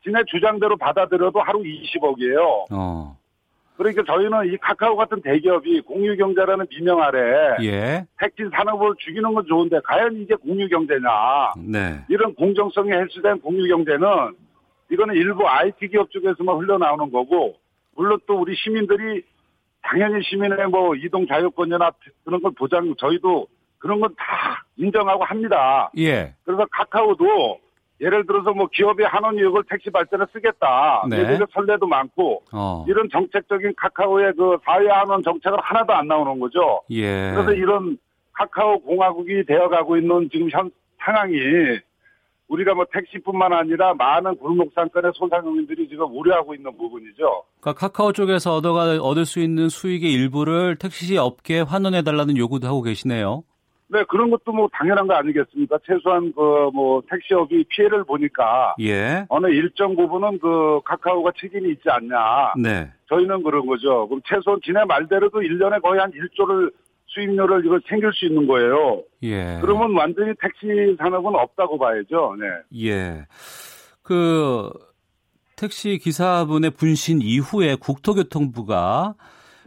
[0.03, 2.65] 지네 주장대로 받아들여도 하루 20억이에요.
[2.71, 3.17] 어.
[3.77, 7.19] 그러니까 저희는 이 카카오 같은 대기업이 공유경제라는 미명 아래
[7.63, 8.05] 예.
[8.19, 11.09] 택시 산업을 죽이는 건 좋은데 과연 이게 공유경제냐?
[11.57, 11.99] 네.
[12.07, 14.07] 이런 공정성이 해소된 공유경제는
[14.93, 17.55] 이거는 일부 IT 기업 쪽에서만 흘러나오는 거고
[17.95, 19.23] 물론 또 우리 시민들이
[19.81, 21.91] 당연히 시민의 뭐 이동 자유권이나
[22.23, 23.47] 그런 걸 보장 저희도
[23.79, 25.91] 그런 건 다 인정하고 합니다.
[25.97, 26.33] 예.
[26.43, 27.59] 그래서 카카오도
[28.01, 31.05] 예를 들어서 뭐 기업이 한원 이익을 택시 발전에 쓰겠다.
[31.09, 31.17] 네.
[31.17, 32.85] 외국의 선례도 많고 어.
[32.87, 36.81] 이런 정책적인 카카오의 그 사회 한원 정책은 하나도 안 나오는 거죠.
[36.91, 37.31] 예.
[37.33, 37.97] 그래서 이런
[38.33, 41.37] 카카오 공화국이 되어가고 있는 지금 현 상황이
[42.47, 47.43] 우리가 뭐 택시뿐만 아니라 많은 골목상권의 소상공인들이 지금 우려하고 있는 부분이죠.
[47.61, 52.81] 그러니까 카카오 쪽에서 얻어가 얻을 수 있는 수익의 일부를 택시 업계에 환원해 달라는 요구도 하고
[52.81, 53.43] 계시네요.
[53.87, 55.77] 네, 그런 것도 뭐 당연한 거 아니겠습니까?
[55.85, 59.25] 최소한 그 뭐 택시업이 피해를 보니까 예.
[59.29, 62.53] 어느 일정 부분은 그 카카오가 책임이 있지 않냐.
[62.57, 62.89] 네.
[63.09, 64.07] 저희는 그런 거죠.
[64.07, 66.71] 그럼 최소한 지네 말대로 도 1년에 거의 한 1조를
[67.13, 69.03] 수입료를 이걸 챙길 수 있는 거예요.
[69.23, 69.59] 예.
[69.61, 72.35] 그러면 완전히 택시 산업은 없다고 봐야죠.
[72.39, 72.89] 네.
[72.89, 73.25] 예.
[74.01, 74.71] 그
[75.55, 79.15] 택시 기사분의 분신 이후에 국토교통부가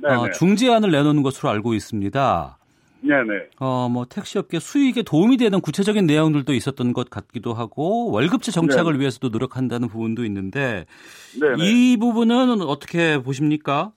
[0.04, 2.58] 어, 중재안을 내놓는 것으로 알고 있습니다.
[3.00, 3.48] 네네.
[3.60, 9.00] 어, 뭐 택시업계 수익에 도움이 되는 구체적인 내용들도 있었던 것 같기도 하고 월급제 정착을 네
[9.00, 10.86] 위해서도 노력한다는 부분도 있는데
[11.40, 11.56] 네네.
[11.58, 13.92] 이 부분은 어떻게 보십니까?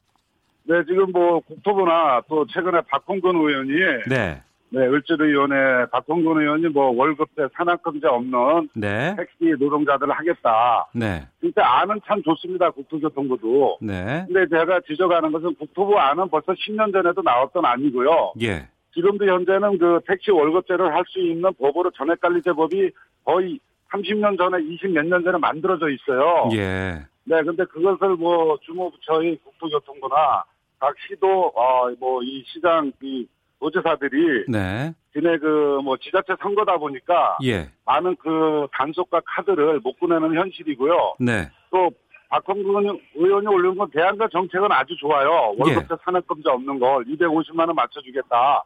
[0.69, 3.71] 네, 지금 뭐 국토부나 또 최근에 박홍근 의원이
[4.07, 4.39] 네.
[4.71, 9.15] 네, 을지로위원회 박홍근 의원이 뭐 월급제 산학금제 없는 네.
[9.17, 10.85] 택시 노동자들을 하겠다.
[10.93, 11.25] 네.
[11.41, 12.69] 진짜 안은 참 좋습니다.
[12.69, 13.79] 국토교통부도.
[13.81, 14.25] 네.
[14.27, 18.33] 근데 제가 지적하는 것은 국토부 안은 벌써 10년 전에도 나왔던 아니고요.
[18.43, 18.67] 예.
[18.93, 22.91] 지금도 현재는 그 택시 월급제를 할 수 있는 법으로 전액관리제 법이
[23.25, 23.59] 거의
[23.91, 26.47] 30년 전에 20 몇 년 전에 만들어져 있어요.
[26.53, 26.99] 예.
[27.23, 30.43] 네, 근데 그것을 뭐 주무부처의 국토교통부나
[30.79, 33.27] 각 시도 어뭐 이 시장 이
[33.59, 34.93] 노조사들이 네.
[35.13, 37.69] 지네 그 뭐 지자체 선거다 보니까 예.
[37.85, 41.15] 많은 그 단속과 카드를 못 보내는 현실이고요.
[41.19, 41.49] 네.
[41.71, 41.89] 또
[42.29, 45.53] 박홍근 의원이 올린 건 대안과 정책은 아주 좋아요.
[45.57, 45.97] 월급제 예.
[46.05, 48.63] 산업금제 없는 걸 250만 원 맞춰주겠다.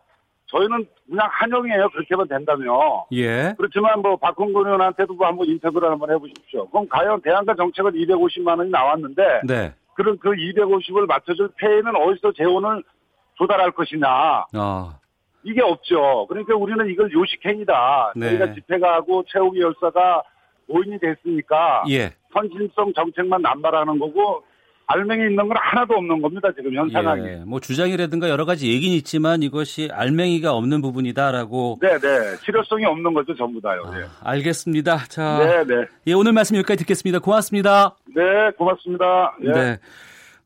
[0.48, 1.90] 저희는 그냥 한영이에요.
[1.90, 2.76] 그렇게만 된다면.
[3.14, 3.54] 예.
[3.58, 6.68] 그렇지만 뭐 박홍근 의원한테도 뭐 한번 인터뷰를 한번 해보십시오.
[6.70, 9.74] 그럼 과연 대안과 정책은 250만 원이 나왔는데 네.
[9.96, 12.84] 그런 그 250을 맞춰줄 페이는 어디서 재원을
[13.36, 14.46] 조달할 것이냐.
[14.56, 15.00] 어.
[15.44, 16.26] 이게 없죠.
[16.28, 18.14] 그러니까 우리는 이걸 요식행위다.
[18.16, 18.30] 네.
[18.30, 20.24] 저희가 집회가 하고 최욱이 열사가
[20.68, 22.14] 오인이 됐으니까 예.
[22.32, 24.44] 선심성 정책만 남발하는 거고
[24.88, 26.50] 알맹이 있는 건 하나도 없는 겁니다.
[26.56, 27.26] 지금 현 상황이.
[27.26, 31.80] 예, 뭐 주장이라든가 여러 가지 얘기는 있지만 이것이 알맹이가 없는 부분이다라고.
[31.82, 32.00] 네네.
[32.00, 32.38] 네.
[32.44, 33.36] 실효성이 없는 거죠.
[33.36, 33.84] 전부 다요.
[33.86, 34.06] 아, 예.
[34.22, 35.06] 알겠습니다.
[35.08, 35.40] 자.
[35.40, 35.64] 네네.
[35.64, 35.88] 네.
[36.08, 37.20] 예, 오늘 말씀 여기까지 듣겠습니다.
[37.20, 37.96] 고맙습니다.
[38.16, 39.38] 네, 고맙습니다.
[39.44, 39.52] 예.
[39.52, 39.80] 네.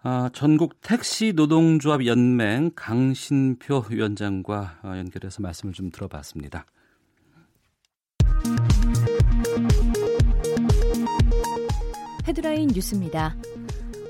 [0.04, 6.65] 아, 전국 택시 노동조합 연맹 강신표 위원장과 어, 연결해서 말씀을 좀 들어봤습니다.
[12.28, 13.36] 헤드라인 뉴스입니다.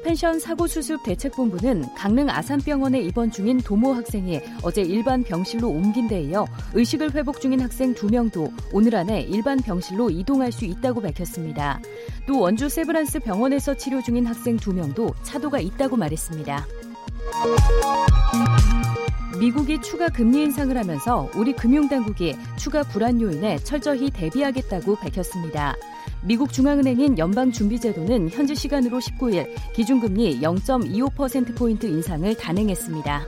[0.04, 6.22] 펜션 사고 수습 대책본부는 강릉 아산병원에 입원 중인 도모 학생이 어제 일반 병실로 옮긴 데
[6.22, 11.82] 이어 의식을 회복 중인 학생 2명도 오늘 안에 일반 병실로 이동할 수 있다고 밝혔습니다.
[12.26, 16.66] 또 원주 세브란스 병원에서 치료 중인 학생 2명도 차도가 있다고 말했습니다.
[19.40, 25.76] 미국이 추가 금리 인상을 하면서 우리 금융당국이 추가 불안 요인에 철저히 대비하겠다고 밝혔습니다.
[26.28, 33.26] 미국 중앙은행인 연방준비제도는 현지 시간으로 19일 기준금리 0.25%포인트 인상을 단행했습니다.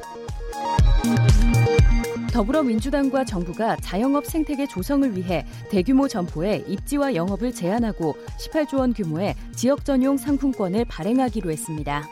[2.33, 9.85] 더불어민주당과 정부가 자영업 생태계 조성을 위해 대규모 점포의 입지와 영업을 제한하고 18조 원 규모의 지역
[9.85, 12.05] 전용 상품권을 발행하기로 했습니다.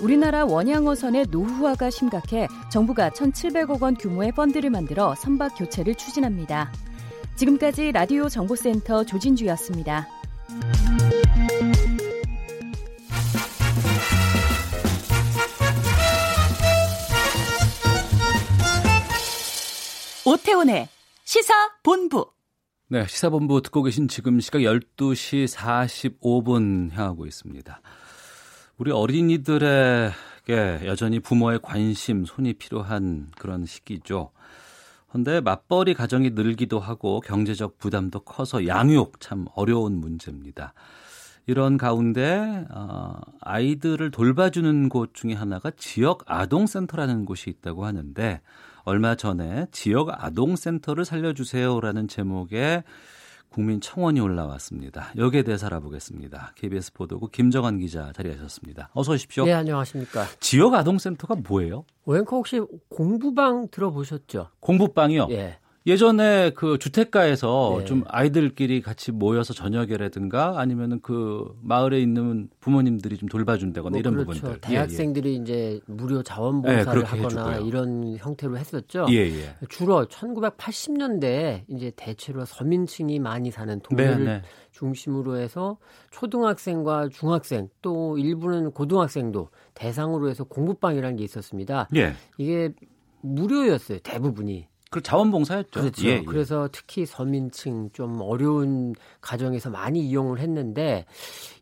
[0.00, 6.70] 우리나라 원양어선의 노후화가 심각해 정부가 1,700억 원 규모의 펀드를 만들어 선박 교체를 추진합니다.
[7.36, 10.08] 지금까지 라디오 정보센터 조진주였습니다.
[20.24, 20.88] 오태훈의
[21.24, 22.32] 시사본부.
[22.88, 27.80] 네, 시사본부 듣고 계신 지금 시각 12시 45분 향하고 있습니다.
[28.78, 30.12] 우리 어린이들에게
[30.84, 34.32] 여전히 부모의 관심, 손이 필요한 그런 시기죠.
[35.16, 40.74] 그런데 맞벌이 가정이 늘기도 하고 경제적 부담도 커서 양육 참 어려운 문제입니다.
[41.46, 48.42] 이런 가운데 어, 아이들을 돌봐주는 곳 중에 하나가 지역 아동센터라는 곳이 있다고 하는데
[48.84, 52.84] 얼마 전에 지역 아동센터를 살려주세요라는 제목의
[53.56, 55.12] 국민 청원이 올라왔습니다.
[55.16, 56.52] 여기에 대해서 알아보겠습니다.
[56.56, 58.90] KBS 보도국 김정환 기자 자리하셨습니다.
[58.92, 59.46] 어서 오십시오.
[59.46, 60.26] 네, 안녕하십니까.
[60.40, 61.86] 지역 아동센터가 뭐예요?
[62.04, 64.48] 오앵커 혹시 공부방 들어보셨죠?
[64.60, 65.28] 공부방이요?
[65.30, 65.58] 예.
[65.86, 67.84] 예전에 그 주택가에서 네.
[67.84, 74.32] 좀 아이들끼리 같이 모여서 저녁이라든가 아니면은 그 마을에 있는 부모님들이 좀 돌봐준다거나 뭐 이런 그렇죠.
[74.32, 74.60] 부분들.
[74.62, 77.68] 대학생들이 예, 이제 무료 자원봉사를 네, 하거나 해주고요.
[77.68, 79.06] 이런 형태로 했었죠.
[79.10, 79.14] 예.
[79.14, 79.54] 예, 예.
[79.68, 84.42] 주로 1980년대에 이제 대체로 서민층이 많이 사는 동네를 네, 네.
[84.72, 85.78] 중심으로 해서
[86.10, 91.88] 초등학생과 중학생 또 일부는 고등학생도 대상으로 해서 공부방이라는 게 있었습니다.
[91.94, 92.14] 예.
[92.38, 92.72] 이게
[93.20, 94.00] 무료였어요.
[94.00, 94.66] 대부분이.
[94.90, 95.80] 그 자원봉사였죠.
[95.80, 96.06] 그렇죠.
[96.06, 96.22] 예, 예.
[96.24, 101.06] 그래서 특히 서민층 좀 어려운 가정에서 많이 이용을 했는데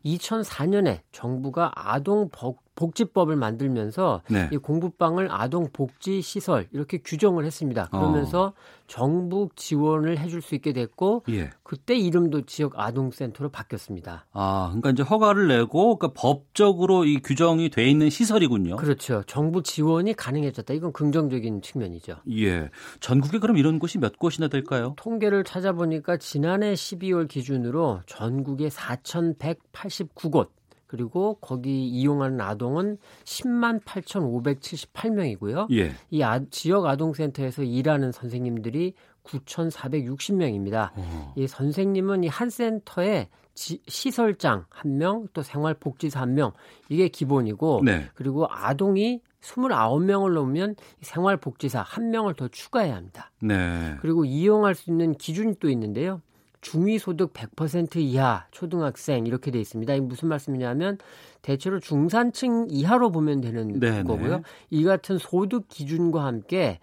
[0.05, 4.49] 2004년에 정부가 아동 복- 복지법을 만들면서 네.
[4.51, 7.87] 이 공부방을 아동 복지 시설 이렇게 규정을 했습니다.
[7.91, 8.53] 그러면서
[8.87, 11.49] 정부 지원을 해줄 수 있게 됐고 예.
[11.63, 14.25] 그때 이름도 지역 아동센터로 바뀌었습니다.
[14.31, 18.75] 아, 그러니까 이제 허가를 내고 그러니까 법적으로 이 규정이 돼 있는 시설이군요.
[18.75, 19.23] 그렇죠.
[19.25, 20.73] 정부 지원이 가능해졌다.
[20.73, 22.17] 이건 긍정적인 측면이죠.
[22.31, 22.69] 예.
[22.99, 24.93] 전국에 그럼 이런 곳이 몇 곳이나 될까요?
[24.97, 30.49] 통계를 찾아보니까 지난해 12월 기준으로 전국에 4,189곳
[30.87, 35.67] 그리고 거기 이용하는 아동은 10만 8,578명이고요.
[35.71, 35.91] 예.
[36.11, 38.93] 이 아- 지역 아동센터에서 일하는 선생님들이
[39.23, 40.91] 9,460명입니다.
[40.95, 41.33] 어.
[41.35, 46.51] 이 선생님은 이 한 센터에 지- 시설장 한 명, 또 생활복지사 한 명,
[46.89, 48.09] 이게 기본이고, 네.
[48.13, 53.31] 그리고 아동이 29명을 넘으면 생활복지사 한 명을 더 추가해야 합니다.
[53.41, 53.95] 네.
[54.01, 56.21] 그리고 이용할 수 있는 기준이 또 있는데요.
[56.65, 59.93] 중위 소득 100% 이하 초등학생 이렇게 돼 있습니다.
[59.93, 60.97] 이게 무슨 말씀이냐면
[61.43, 64.01] 대체로 중산층 이하로 보면 되는 네네.
[64.01, 64.41] 거고요.
[64.71, 66.79] 이 같은 소득 기준과 함께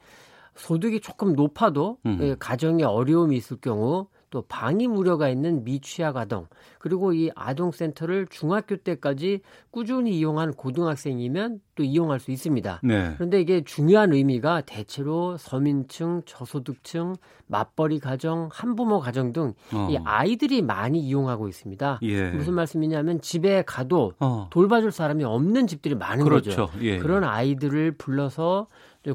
[0.54, 2.18] 소득이 조금 높아도 음.
[2.20, 6.46] 예, 가정에 어려움이 있을 경우 또 방위 우려가 있는 미취학 아동
[6.78, 12.80] 그리고 이 아동센터를 중학교 때까지 꾸준히 이용한 고등학생이면 또 이용할 수 있습니다.
[12.82, 13.12] 네.
[13.14, 17.14] 그런데 이게 중요한 의미가 대체로 서민층, 저소득층,
[17.46, 20.02] 맞벌이 가정, 한부모 가정 등이 어.
[20.04, 22.00] 아이들이 많이 이용하고 있습니다.
[22.02, 22.30] 예.
[22.30, 24.48] 무슨 말씀이냐면 집에 가도 어.
[24.50, 26.50] 돌봐줄 사람이 없는 집들이 많은 그렇죠.
[26.50, 26.70] 거죠.
[26.80, 26.98] 예.
[26.98, 28.66] 그런 아이들을 불러서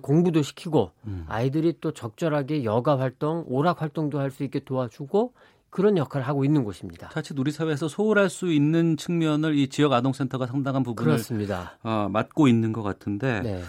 [0.02, 1.26] 공부도 시키고 음.
[1.30, 5.34] 아이들이 또 적절하게 여가 활동, 오락 활동도 할 수 있게 도와주고
[5.70, 7.10] 그런 역할을 하고 있는 곳입니다.
[7.10, 11.78] 자칫 우리 사회에서 소홀할 수 있는 측면을 이 지역 아동센터가 상당한 부분을 그렇습니다.
[11.84, 13.62] 어, 맡고 있는 것 같은데 네.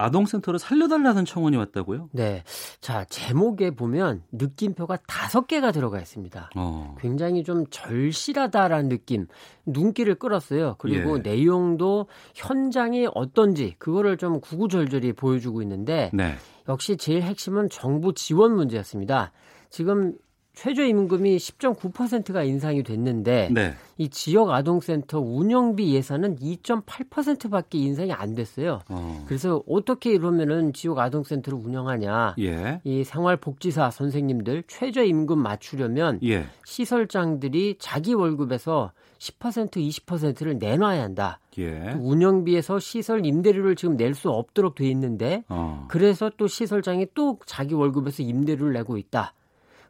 [0.00, 2.08] 아동센터를 살려달라는 청원이 왔다고요?
[2.12, 2.42] 네.
[2.80, 6.50] 자, 제목에 보면 느낌표가 다섯 개가 들어가 있습니다.
[6.56, 6.96] 어.
[7.00, 9.26] 굉장히 좀 절실하다라는 느낌,
[9.66, 10.76] 눈길을 끌었어요.
[10.78, 11.22] 그리고 예.
[11.22, 16.34] 내용도 현장이 어떤지 그거를 좀 구구절절히 보여주고 있는데 네.
[16.68, 19.32] 역시 제일 핵심은 정부 지원 문제였습니다.
[19.68, 20.14] 지금
[20.54, 23.74] 최저임금이 10.9%가 인상이 됐는데 네.
[23.96, 28.80] 이 지역 아동센터 운영비 예산은 2.8%밖에 인상이 안 됐어요.
[28.88, 29.24] 어.
[29.26, 32.34] 그래서 어떻게 이러면은 지역 아동센터를 운영하냐?
[32.40, 32.80] 예.
[32.84, 36.44] 이 생활복지사 선생님들 최저임금 맞추려면 예.
[36.64, 41.38] 시설장들이 자기 월급에서 10% 20%를 내놔야 한다.
[41.58, 41.94] 예.
[41.98, 45.86] 운영비에서 시설 임대료를 지금 낼 수 없도록 돼 있는데 어.
[45.88, 49.34] 그래서 또 시설장이 또 자기 월급에서 임대료를 내고 있다.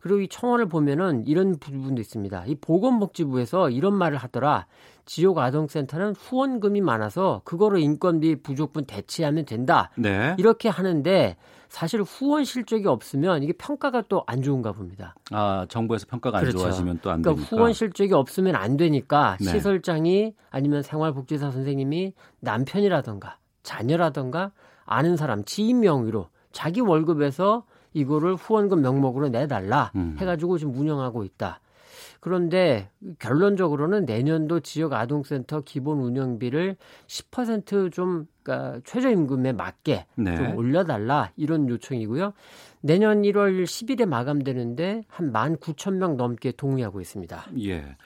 [0.01, 2.45] 그리고 이 청원을 보면은 이런 부분도 있습니다.
[2.47, 4.67] 이 보건복지부에서 이런 말을 하더라.
[5.05, 9.91] 지역 아동센터는 후원금이 많아서 그거로 인건비 부족분 대체하면 된다.
[9.97, 10.35] 네.
[10.39, 11.37] 이렇게 하는데
[11.69, 15.15] 사실 후원 실적이 없으면 이게 평가가 또 안 좋은가 봅니다.
[15.31, 16.59] 아, 정부에서 평가가 안 그렇죠.
[16.59, 17.57] 좋아지면 또안 그러니까 되니까.
[17.57, 19.51] 후원 실적이 없으면 안 되니까 네.
[19.51, 24.53] 시설장이 아니면 생활복지사 선생님이 남편이라던가 자녀라던가
[24.85, 30.17] 아는 사람 지인 명의로 자기 월급에서 이거를 후원금 명목으로 내달라 음.
[30.19, 31.61] 해가지고 지금 운영하고 있다.
[32.21, 36.77] 그런데 결론적으로는 내년도 지역 아동센터 기본 운영비를
[37.07, 40.37] 10%좀 그러니까 최저임금에 맞게 네.
[40.37, 42.33] 좀 올려달라 이런 요청이고요.
[42.83, 47.47] 내년 1월 10일에 마감되는데 한 19,000명 넘게 동의하고 있습니다.
[47.63, 47.97] 예.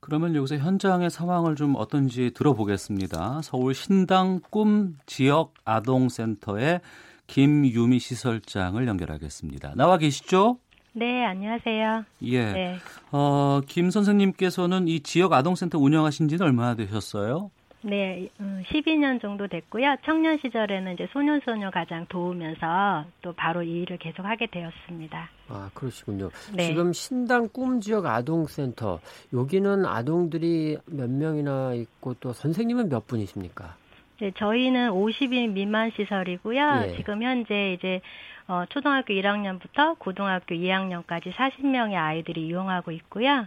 [0.00, 3.40] 그러면 여기서 현장의 상황을 좀 어떤지 들어보겠습니다.
[3.42, 6.80] 서울 신당 꿈 지역 아동센터의
[7.26, 9.74] 김유미 시설장을 연결하겠습니다.
[9.76, 10.58] 나와 계시죠?
[10.92, 12.04] 네, 안녕하세요.
[12.22, 12.52] 예.
[12.52, 12.76] 네.
[13.12, 17.50] 어, 김 선생님께서는 이 지역 아동센터 운영하신 지는 얼마나 되셨어요?
[17.82, 19.96] 네, 12년 음, 정도 됐고요.
[20.04, 25.30] 청년 시절에는 이제 소년소녀 가장 도우면서 또 바로 이 일을 계속 하게 되었습니다.
[25.48, 26.30] 아, 그러시군요.
[26.52, 26.66] 네.
[26.66, 28.98] 지금 신당 꿈 지역 아동센터,
[29.32, 33.76] 여기는 아동들이 몇 명이나 있고 또 선생님은 몇 분이십니까?
[34.18, 36.84] 네, 저희는 50인 미만 시설이고요.
[36.86, 36.96] 예.
[36.96, 38.00] 지금 현재 이제
[38.48, 43.46] 어, 초등학교 1학년부터 고등학교 2학년까지 40명의 아이들이 이용하고 있고요.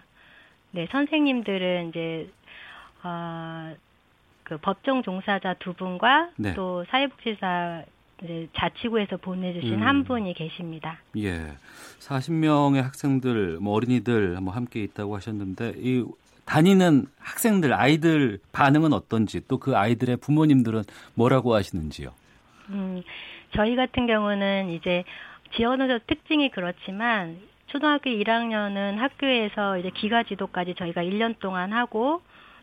[0.71, 2.29] 네, 선생님들은 이제
[3.03, 3.73] 어,
[4.43, 6.53] 그 법정 종사자 두 분과 네.
[6.53, 7.83] 또 사회복지사
[8.23, 9.81] 이제 자치구에서 보내주신 음.
[9.81, 10.99] 한 분이 계십니다.
[11.17, 11.53] 예,
[11.99, 16.03] 40명의 학생들, 뭐 어린이들 뭐 함께 있다고 하셨는데 이
[16.49, 20.83] 다니는 학생들, 아이들 반응은 어떤지 또 그 아이들의 부모님들은
[21.13, 22.09] 뭐라고 하시는지요?
[22.69, 23.03] 음,
[23.55, 25.03] 저희 같은 경우는 이제
[25.55, 32.21] 지원의 특징이 그렇지만 초등학교 1학년은 학교에서 이제 기가 지도까지 저희가 1년 동안 하고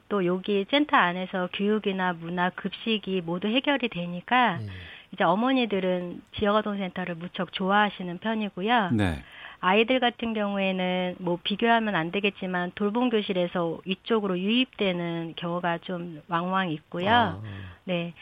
[0.09, 4.67] 또 여기 센터 안에서 교육이나 문화, 급식이 모두 해결이 되니까 네.
[5.13, 8.91] 이제 어머니들은 지역아동센터를 무척 좋아하시는 편이고요.
[8.93, 9.23] 네.
[9.67, 17.11] 아이들 같은 경우에는 뭐 비교하면 안 되겠지만 돌봄 교실에서 이쪽으로 유입되는 경우가 좀 왕왕 있고요.
[17.11, 17.41] 아.
[17.85, 18.15] 네.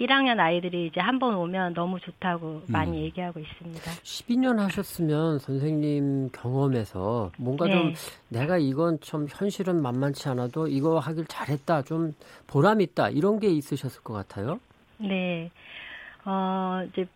[0.00, 3.02] 1학년 아이들이 이제 한 번 오면 너무 좋다고 많이 음.
[3.04, 3.90] 얘기하고 있습니다.
[3.90, 7.72] 12년 하셨으면 선생님 경험에서 뭔가 네.
[7.72, 7.94] 좀
[8.28, 12.14] 내가 이건 좀 현실은 만만치 않아도 이거 하길 잘했다, 좀
[12.46, 14.60] 보람 있다 이런 게 있으셨을 것 같아요.
[14.98, 15.50] 네.
[16.24, 17.06] 어, 이제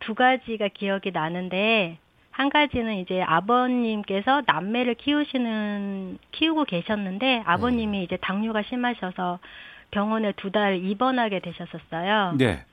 [0.00, 1.98] 두 가지가 기억이 나는데
[2.32, 8.04] 한 가지는 이제 아버님께서 남매를 키우시는 키우고 계셨는데 아버님이 네.
[8.04, 9.38] 이제 당뇨가 심하셔서
[9.90, 12.34] 병원에 두 달 입원하게 되셨었어요.
[12.38, 12.64] 네.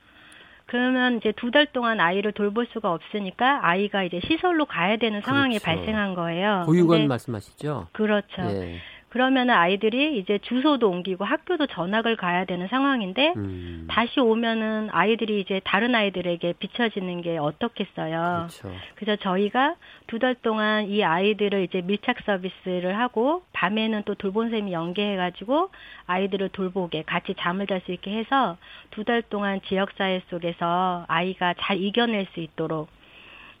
[0.66, 5.58] 그러면 이제 두 달 동안 아이를 돌볼 수가 없으니까 아이가 이제 시설로 가야 되는 상황이
[5.58, 5.64] 그렇죠.
[5.76, 6.62] 발생한 거예요.
[6.66, 7.88] 보육원 말씀하시죠?
[7.92, 8.42] 그렇죠.
[8.42, 8.78] 네.
[9.10, 13.86] 그러면은 아이들이 이제 주소도 옮기고 학교도 전학을 가야 되는 상황인데 음.
[13.90, 18.46] 다시 오면은 아이들이 이제 다른 아이들에게 비춰지는 게 어떻겠어요.
[18.48, 18.72] 그렇죠.
[18.94, 19.74] 그래서 저희가
[20.06, 25.70] 두 달 동안 이 아이들을 이제 밀착 서비스를 하고 밤에는 또 돌봄쌤이 연계해가지고
[26.06, 28.56] 아이들을 돌보게 같이 잠을 잘 수 있게 해서
[28.90, 32.88] 두 달 동안 지역사회 속에서 아이가 잘 이겨낼 수 있도록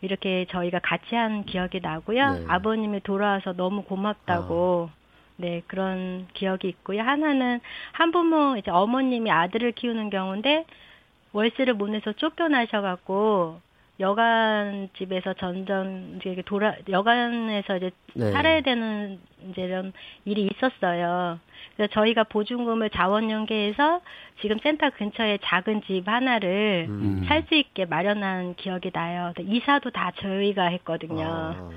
[0.02, 2.30] 이렇게 저희가 같이 한 기억이 나고요.
[2.34, 2.44] 네.
[2.48, 4.99] 아버님이 돌아와서 너무 고맙다고 아.
[5.40, 7.02] 네, 그런 기억이 있고요.
[7.02, 7.60] 하나는
[7.92, 10.66] 한부모 이제 어머님이 아들을 키우는 경우인데
[11.32, 13.60] 월세를 못 내서 쫓겨나셔 갖고
[14.00, 18.32] 여간 집에서 전전 이제 돌아 여간에서 이제 네.
[18.32, 19.18] 살아야 되는
[19.50, 19.92] 이제 이런
[20.24, 21.38] 일이 있었어요.
[21.76, 24.00] 그래서 저희가 보증금을 자원 연계해서
[24.40, 27.24] 지금 센터 근처에 작은 집 하나를 음.
[27.28, 29.32] 살수 있게 마련한 기억이 나요.
[29.38, 31.26] 이사도 다 저희가 했거든요.
[31.26, 31.70] 아.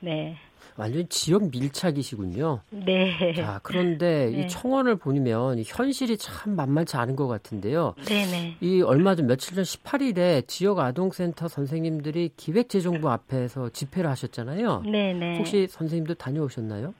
[0.00, 0.36] 네.
[0.76, 2.60] 완전 지역 밀착이시군요.
[2.70, 3.34] 네.
[3.34, 4.40] 자, 그런데 네.
[4.42, 7.94] 이 청원을 보면 현실이 참 만만치 않은 것 같은데요.
[8.06, 8.56] 네네.
[8.60, 14.82] 이 얼마 전 며칠 전 18일에 지역 아동센터 선생님들이 기획재정부 앞에서 집회를 하셨잖아요.
[14.84, 15.38] 네네.
[15.38, 16.94] 혹시 선생님도 다녀오셨나요?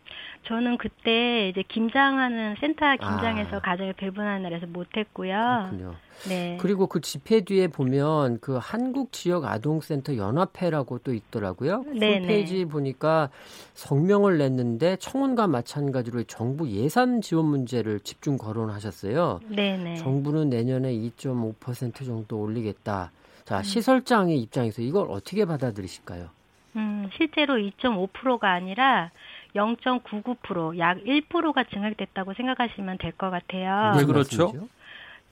[0.44, 3.60] 저는 그때 이제 김장하는 센터 김장에서 아.
[3.60, 5.68] 가정을 배분하는 날에서 못했고요.
[5.70, 5.94] 그렇군요.
[6.28, 6.56] 네.
[6.60, 11.84] 그리고 그 집회 뒤에 보면 그 한국 지역 아동센터 연합회라고 또 있더라고요.
[11.84, 12.18] 네네.
[12.18, 13.30] 홈페이지 보니까
[13.74, 19.40] 성명을 냈는데 청원과 마찬가지로 정부 예산 지원 문제를 집중 거론하셨어요.
[19.48, 19.96] 네네.
[19.96, 23.10] 정부는 내년에 2.5% 정도 올리겠다.
[23.44, 23.62] 자, 음.
[23.62, 26.30] 시설장의 입장에서 이걸 어떻게 받아들이실까요?
[26.76, 29.10] 음, 실제로 2.5%가 아니라
[29.54, 33.94] 0.99%, 약 1%가 증액됐다고 생각하시면 될 것 같아요.
[33.96, 34.52] 네, 그렇죠.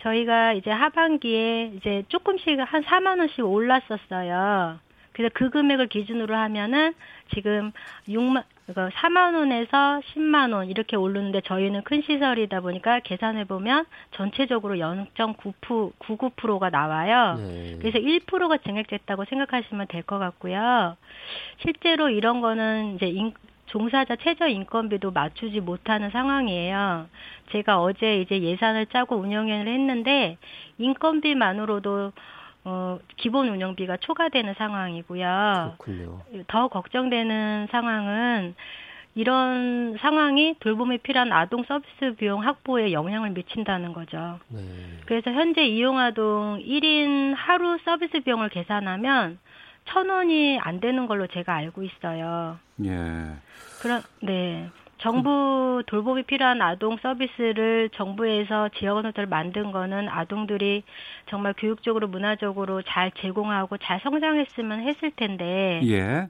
[0.02, 4.78] 저희가 이제 하반기에 이제 조금씩 한 4만 원씩 올랐었어요.
[5.12, 6.94] 그래서 그 금액을 기준으로 하면은
[7.35, 7.72] 지금
[8.09, 16.70] 6만 4만 원에서 10만 원 이렇게 오르는데 저희는 큰 시설이다 보니까 계산해 보면 전체적으로 0.99%가
[16.70, 17.35] 나와요.
[17.38, 17.76] 네.
[17.80, 20.96] 그래서 1%가 증액됐다고 생각하시면 될 것 같고요.
[21.59, 23.35] 실제로 이런 거는 이제 인,
[23.70, 27.06] 종사자 최저 인건비도 맞추지 못하는 상황이에요.
[27.52, 30.38] 제가 어제 이제 예산을 짜고 운영을 했는데
[30.79, 32.12] 인건비만으로도
[32.64, 35.77] 어, 기본 운영비가 초과되는 상황이고요.
[35.79, 36.21] 그렇군요.
[36.48, 38.54] 더 걱정되는 상황은
[39.14, 44.40] 이런 상황이 돌봄이 필요한 아동 서비스 비용 확보에 영향을 미친다는 거죠.
[44.48, 44.60] 네.
[45.06, 49.38] 그래서 현재 이용 아동 1인 하루 서비스 비용을 계산하면
[49.87, 52.58] 천 원이 안 되는 걸로 제가 알고 있어요.
[52.85, 52.90] 예.
[53.83, 54.68] 그런 네.
[54.98, 60.83] 정부 돌봄이 필요한 아동 서비스를 정부에서 지역언어를 만든 거는 아동들이
[61.28, 65.81] 정말 교육적으로 문화적으로 잘 제공하고 잘 성장했으면 했을 텐데.
[65.85, 66.28] 예.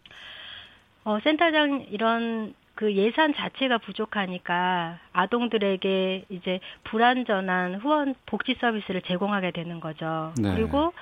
[1.05, 9.81] 어, 센터장 이런 그 예산 자체가 부족하니까 아동들에게 이제 불완전한 후원 복지 서비스를 제공하게 되는
[9.81, 10.33] 거죠.
[10.41, 10.55] 네.
[10.55, 10.93] 그리고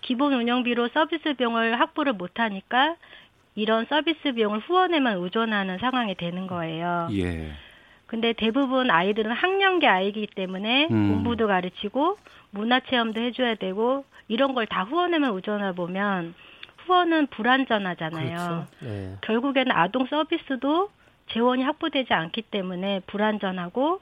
[0.00, 2.96] 기본 운영비로 서비스 비용을 확보를 못하니까
[3.54, 7.08] 이런 서비스 비용을 후원에만 의존하는 상황이 되는 거예요.
[7.12, 7.50] 예.
[8.06, 11.12] 근데 대부분 아이들은 학령기 아이기 때문에 음.
[11.12, 12.16] 공부도 가르치고
[12.50, 16.34] 문화 체험도 해줘야 되고 이런 걸 다 후원에만 의존하 보면
[16.86, 18.36] 후원은 불안전하잖아요.
[18.36, 18.66] 그렇죠.
[18.80, 19.16] 네.
[19.22, 20.90] 결국에는 아동 서비스도
[21.32, 24.00] 재원이 확보되지 않기 때문에 불안전하고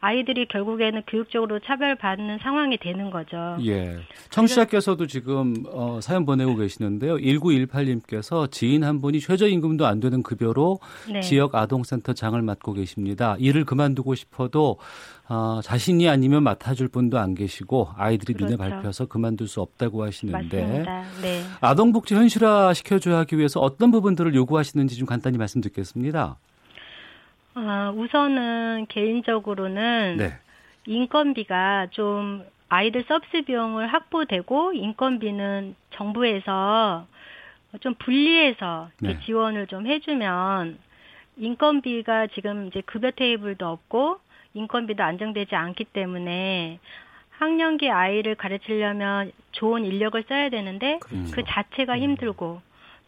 [0.00, 3.58] 아이들이 결국에는 교육적으로 차별받는 상황이 되는 거죠.
[3.66, 3.98] 예.
[4.30, 7.16] 청취자께서도 지금 어, 사연 보내고 계시는데요.
[7.16, 10.78] 1918님께서 지인 한 분이 최저임금도 안 되는 급여로
[11.12, 11.20] 네.
[11.20, 13.36] 지역 아동센터 장을 맡고 계십니다.
[13.38, 14.78] 일을 그만두고 싶어도
[15.28, 18.56] 어, 자신이 아니면 맡아줄 분도 안 계시고 아이들이 그렇죠.
[18.56, 20.84] 눈에 밟혀서 그만둘 수 없다고 하시는데
[21.22, 21.42] 네.
[21.60, 26.38] 아동복지 현실화 시켜줘야 하기 위해서 어떤 부분들을 요구하시는지 좀 간단히 말씀드리겠습니다.
[27.54, 30.32] 아, 우선은 개인적으로는 네.
[30.86, 37.06] 인건비가 좀 아이들 서비스 비용을 확보되고 인건비는 정부에서
[37.80, 39.18] 좀 분리해서 네.
[39.20, 40.78] 지원을 좀 해주면
[41.36, 44.18] 인건비가 지금 이제 급여 테이블도 없고
[44.54, 46.78] 인건비도 안정되지 않기 때문에
[47.30, 51.32] 학년기 아이를 가르치려면 좋은 인력을 써야 되는데 그렇죠.
[51.32, 51.98] 그 자체가 음.
[51.98, 52.60] 힘들고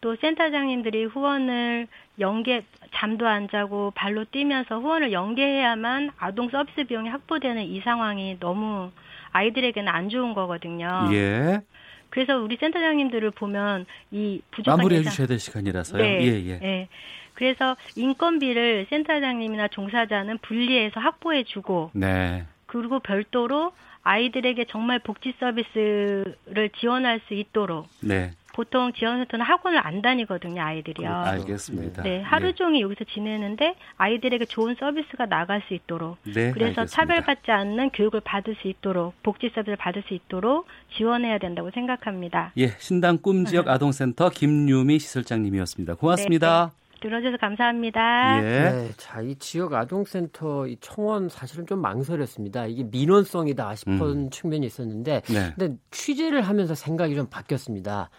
[0.03, 1.87] 또 센터장님들이 후원을
[2.19, 8.91] 연계 잠도 안 자고 발로 뛰면서 후원을 연계해야만 아동 서비스 비용이 확보되는 이 상황이 너무
[9.31, 11.07] 아이들에게는 안 좋은 거거든요.
[11.13, 11.61] 예.
[12.09, 15.11] 그래서 우리 센터장님들을 보면 이 부족한 마무리해 예산...
[15.11, 16.03] 주셔야 될 시간이라서요.
[16.03, 16.59] 네, 예, 예.
[16.61, 16.87] 예.
[17.33, 22.43] 그래서 인건비를 센터장님이나 종사자는 분리해서 확보해 주고 네.
[22.65, 23.71] 그리고 별도로
[24.03, 28.31] 아이들에게 정말 복지 서비스를 지원할 수 있도록 네.
[28.53, 31.09] 보통 지원센터는 학원을 안 다니거든요, 아이들이요.
[31.09, 32.03] 알겠습니다.
[32.03, 32.53] 네, 하루 네.
[32.53, 36.85] 종일 여기서 지내는데 아이들에게 좋은 서비스가 나갈 수 있도록 네, 그래서 알겠습니다.
[36.85, 42.51] 차별받지 않는 교육을 받을 수 있도록 복지 서비스를 받을 수 있도록 지원해야 된다고 생각합니다.
[42.57, 45.95] 예, 신당 꿈 지역 아동센터 김유미 시설장님이었습니다.
[45.95, 46.65] 고맙습니다.
[46.65, 46.82] 네, 네.
[47.03, 48.39] 들어줘서 감사합니다.
[48.39, 48.41] 예.
[48.41, 52.65] 네, 자, 이 지역 아동센터 이 청원 사실은 좀 망설였습니다.
[52.65, 54.29] 이게 민원성이다 싶은 음.
[54.29, 55.53] 측면이 있었는데, 네.
[55.55, 58.09] 근데 취재를 하면서 생각이 좀 바뀌었습니다.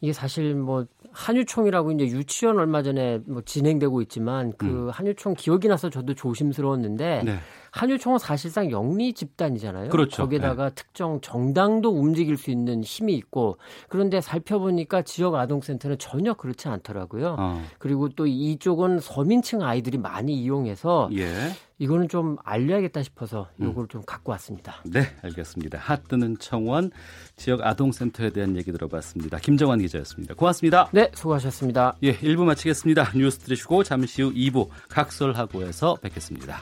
[0.00, 4.90] 이게 사실 뭐 한유총이라고 이제 유치원 얼마 전에 뭐 진행되고 있지만 그 음.
[4.90, 7.38] 한유총 기억이 나서 저도 조심스러웠는데 네.
[7.72, 9.90] 한유총은 사실상 영리 집단이잖아요.
[9.90, 10.22] 그렇죠.
[10.22, 10.74] 거기에다가 네.
[10.74, 17.36] 특정 정당도 움직일 수 있는 힘이 있고 그런데 살펴보니까 지역 아동센터는 전혀 그렇지 않더라고요.
[17.38, 17.62] 어.
[17.78, 21.50] 그리고 또 이쪽은 서민층 아이들이 많이 이용해서 예.
[21.80, 23.88] 이거는 좀 알려야겠다 싶어서 이걸 음.
[23.88, 24.76] 좀 갖고 왔습니다.
[24.84, 25.78] 네, 알겠습니다.
[25.78, 26.90] 핫 뜨는 청원
[27.36, 29.38] 지역 아동센터에 대한 얘기 들어봤습니다.
[29.38, 30.34] 김정환 기자였습니다.
[30.34, 30.90] 고맙습니다.
[30.92, 31.96] 네, 수고하셨습니다.
[32.02, 33.12] 예, 1부 마치겠습니다.
[33.16, 36.60] 뉴스 들으시고 잠시 후 2부 각설하고에서 뵙겠습니다.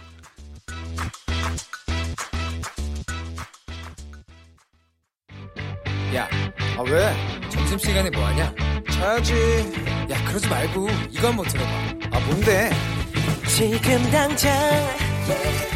[6.15, 6.29] 야,
[6.79, 7.51] 아 왜?
[7.51, 8.55] 점심시간에 뭐하냐?
[8.93, 9.35] 자야지.
[10.11, 11.71] 야, 그러지 말고 이거 한번 들어봐.
[12.13, 12.71] 아, 뭔데?
[13.49, 15.08] 지금 당장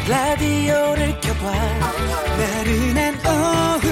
[0.07, 1.51] 라디오를 켜봐.
[2.37, 3.85] 나른한 오후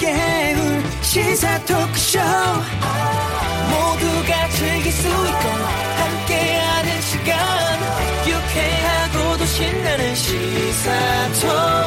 [0.00, 2.18] 깨울 시사 토크쇼.
[3.70, 5.48] 모두가 즐길 수 있고
[5.98, 7.36] 함께하는 시간.
[8.26, 10.90] 유쾌하고도 신나는 시사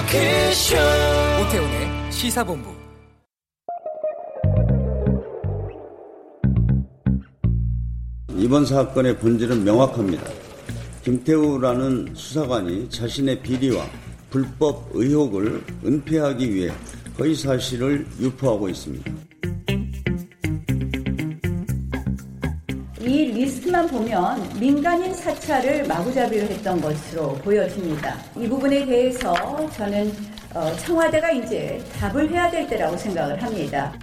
[0.06, 0.76] 토크쇼.
[1.42, 2.76] 오태훈의 시사본부.
[8.38, 10.45] 이번 사건의 본질은 명확합니다.
[11.06, 13.86] 김태우라는 수사관이 자신의 비리와
[14.32, 16.72] 불법 의혹을 은폐하기 위해
[17.20, 19.12] 허위 사실을 유포하고 있습니다.
[23.02, 28.18] 이 리스트만 보면 민간인 사찰을 마구잡이로 했던 것으로 보여집니다.
[28.36, 29.36] 이 부분에 대해서
[29.74, 30.12] 저는
[30.56, 33.94] 어, 청와대가 이제 답을 해야 될 때라고 생각을 합니다.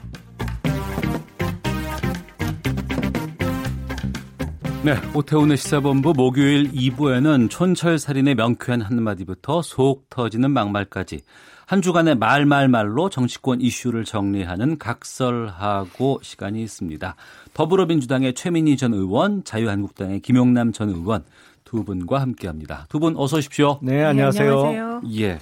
[4.85, 11.20] 네, 오태훈의 시사본부 목요일 2부에는 촌철살인의 명쾌한 한마디부터 속 터지는 막말까지
[11.66, 17.14] 한 주간의 말말말로 정치권 이슈를 정리하는 각설하고 시간이 있습니다.
[17.55, 21.24] 더불어민주당의 최민희 전 의원, 자유한국당의 김용남 전 의원
[21.62, 22.87] 두 분과 함께합니다.
[22.89, 23.78] 두 분 어서 오십시오.
[23.83, 24.62] 네, 안녕하세요.
[24.64, 25.03] 네, 안녕하세요.
[25.20, 25.39] 예.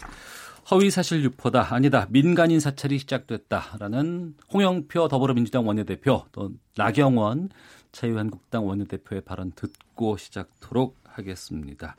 [0.71, 7.49] 허위 사실 유포다 아니다 민간인 사찰이 시작됐다라는 홍영표 더불어민주당 원내대표 또 나경원
[7.93, 11.97] 자유한국당 원내대표의 발언 듣고 시작토록 하겠습니다.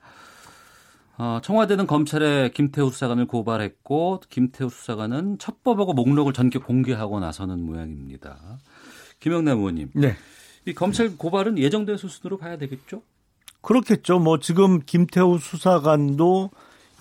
[1.17, 8.59] 어, 청와대는 검찰에 김태우 수사관을 고발했고 김태우 수사관은 첩보보고 목록을 전격 공개하고 나서는 모양입니다.
[9.19, 9.91] 김영남 의원님.
[9.93, 10.15] 네.
[10.65, 13.03] 이 검찰 고발은 예정된 수순으로 봐야 되겠죠?
[13.61, 14.19] 그렇겠죠.
[14.19, 16.49] 뭐 지금 김태우 수사관도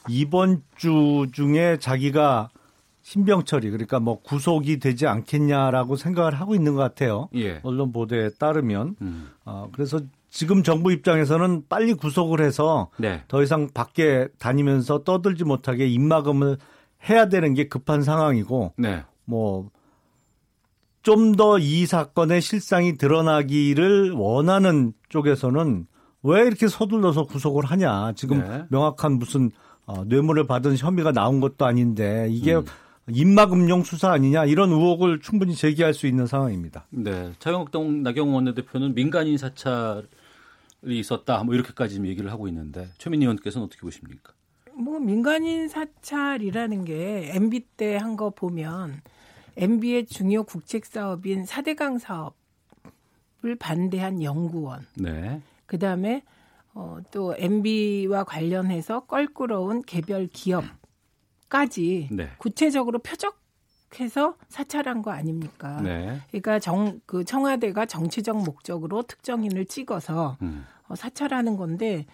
[0.08, 2.50] 이번 주 중에 자기가
[3.10, 7.28] 신병 처리 그러니까 뭐 구속이 되지 않겠냐라고 생각을 하고 있는 것 같아요.
[7.34, 7.58] 예.
[7.64, 9.30] 언론 보도에 따르면 음.
[9.44, 9.98] 어, 그래서
[10.28, 13.24] 지금 정부 입장에서는 빨리 구속을 해서 네.
[13.26, 16.58] 더 이상 밖에 다니면서 떠들지 못하게 입막음을
[17.08, 19.02] 해야 되는 게 급한 상황이고 네.
[19.24, 19.70] 뭐
[21.02, 25.86] 좀 더 이 사건의 실상이 드러나기를 원하는 쪽에서는
[26.22, 28.64] 왜 이렇게 서둘러서 구속을 하냐 지금 네.
[28.68, 29.50] 명확한 무슨
[29.86, 32.64] 어, 뇌물을 받은 혐의가 나온 것도 아닌데 이게 음.
[33.08, 36.86] 입막음용 수사 아니냐 이런 의혹을 충분히 제기할 수 있는 상황입니다.
[36.90, 40.06] 네, 자유한국당 나경원 원내대표는 민간인 사찰이
[40.86, 44.32] 있었다 뭐 이렇게까지 얘기를 하고 있는데 최민희 의원께서는 어떻게 보십니까?
[44.74, 49.00] 뭐 민간인 사찰이라는 게 MB 때 한 거 보면
[49.56, 54.86] MB의 중요 국책 사업인 4대강 사업을 반대한 연구원.
[54.96, 55.40] 네.
[55.66, 56.22] 그다음에
[56.72, 60.64] 어, 또 MB와 관련해서 껄끄러운 개별 기업
[61.50, 62.30] 까지 네.
[62.38, 65.80] 구체적으로 표적해서 사찰한 거 아닙니까?
[65.82, 66.20] 네.
[66.30, 70.64] 그러니까 정, 그 청와대가 정치적 목적으로 특정인을 찍어서 음.
[70.88, 72.06] 어, 사찰하는 건데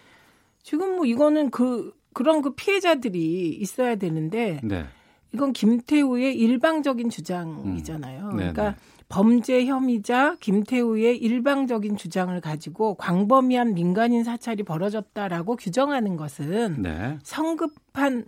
[0.63, 4.85] 지금 뭐 이거는 그 그런 그 피해자들이 있어야 되는데 네.
[5.33, 8.25] 이건 김태우의 일방적인 주장이잖아요.
[8.25, 8.31] 음.
[8.31, 8.75] 그러니까
[9.07, 17.17] 범죄 혐의자 김태우의 일방적인 주장을 가지고 광범위한 민간인 사찰이 벌어졌다라고 규정하는 것은 네.
[17.23, 18.25] 성급한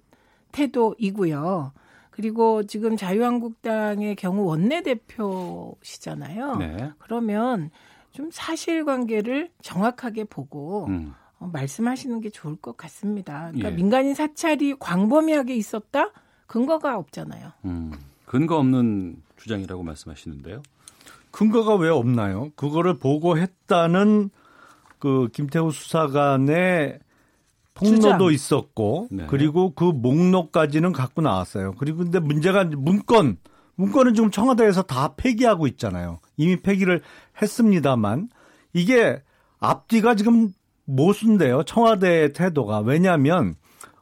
[0.52, 1.72] 태도이고요.
[2.12, 6.56] 그리고 지금 자유한국당의 경우 원내대표시잖아요.
[6.58, 6.92] 네.
[6.98, 7.70] 그러면
[8.12, 11.14] 좀 사실관계를 정확하게 보고 음.
[11.40, 13.52] 어, 말씀하시는 게 좋을 것 같습니다.
[13.52, 13.76] 그러니까 예.
[13.76, 16.12] 민간인 사찰이 광범위하게 있었다
[16.48, 17.54] 근거가 없잖아요.
[17.66, 17.94] 음.
[18.26, 20.62] 근거 없는 주장이라고 말씀하시는데요.
[21.32, 22.50] 근거가 왜 없나요?
[22.56, 24.30] 그거를 보고했다는
[24.98, 27.00] 그 김태우 수사관의
[27.80, 28.34] 폭로도 주장.
[28.34, 29.26] 있었고 네.
[29.28, 31.74] 그리고 그 목록까지는 갖고 나왔어요.
[31.78, 33.38] 그리고 근데 문제가 문건
[33.76, 36.20] 문건은 지금 청와대에서 다 폐기하고 있잖아요.
[36.38, 37.02] 이미 폐기를
[37.42, 38.30] 했습니다만
[38.74, 39.22] 이게
[39.60, 40.50] 앞뒤가 지금
[40.86, 41.64] 모순돼요.
[41.64, 43.56] 청와대의 태도가 왜냐하면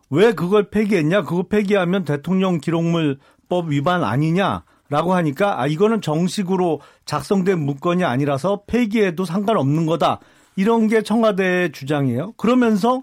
[0.09, 1.23] 왜 그걸 폐기했냐?
[1.23, 4.63] 그거 폐기하면 대통령 기록물법 위반 아니냐?
[4.89, 10.19] 라고 하니까 아 이거는 정식으로 작성된 문건이 아니라서 폐기해도 상관없는 거다.
[10.55, 12.31] 이런 게 청와대의 주장이에요.
[12.37, 13.01] 그러면서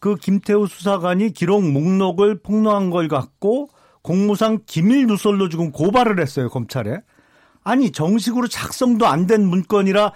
[0.00, 3.68] 그 김태우 수사관이 기록 목록을 폭로한 걸 갖고
[4.02, 7.00] 공무상 기밀 누설로 지금 고발을 했어요, 검찰에.
[7.62, 10.12] 아니, 정식으로 작성도 안 된 문건이라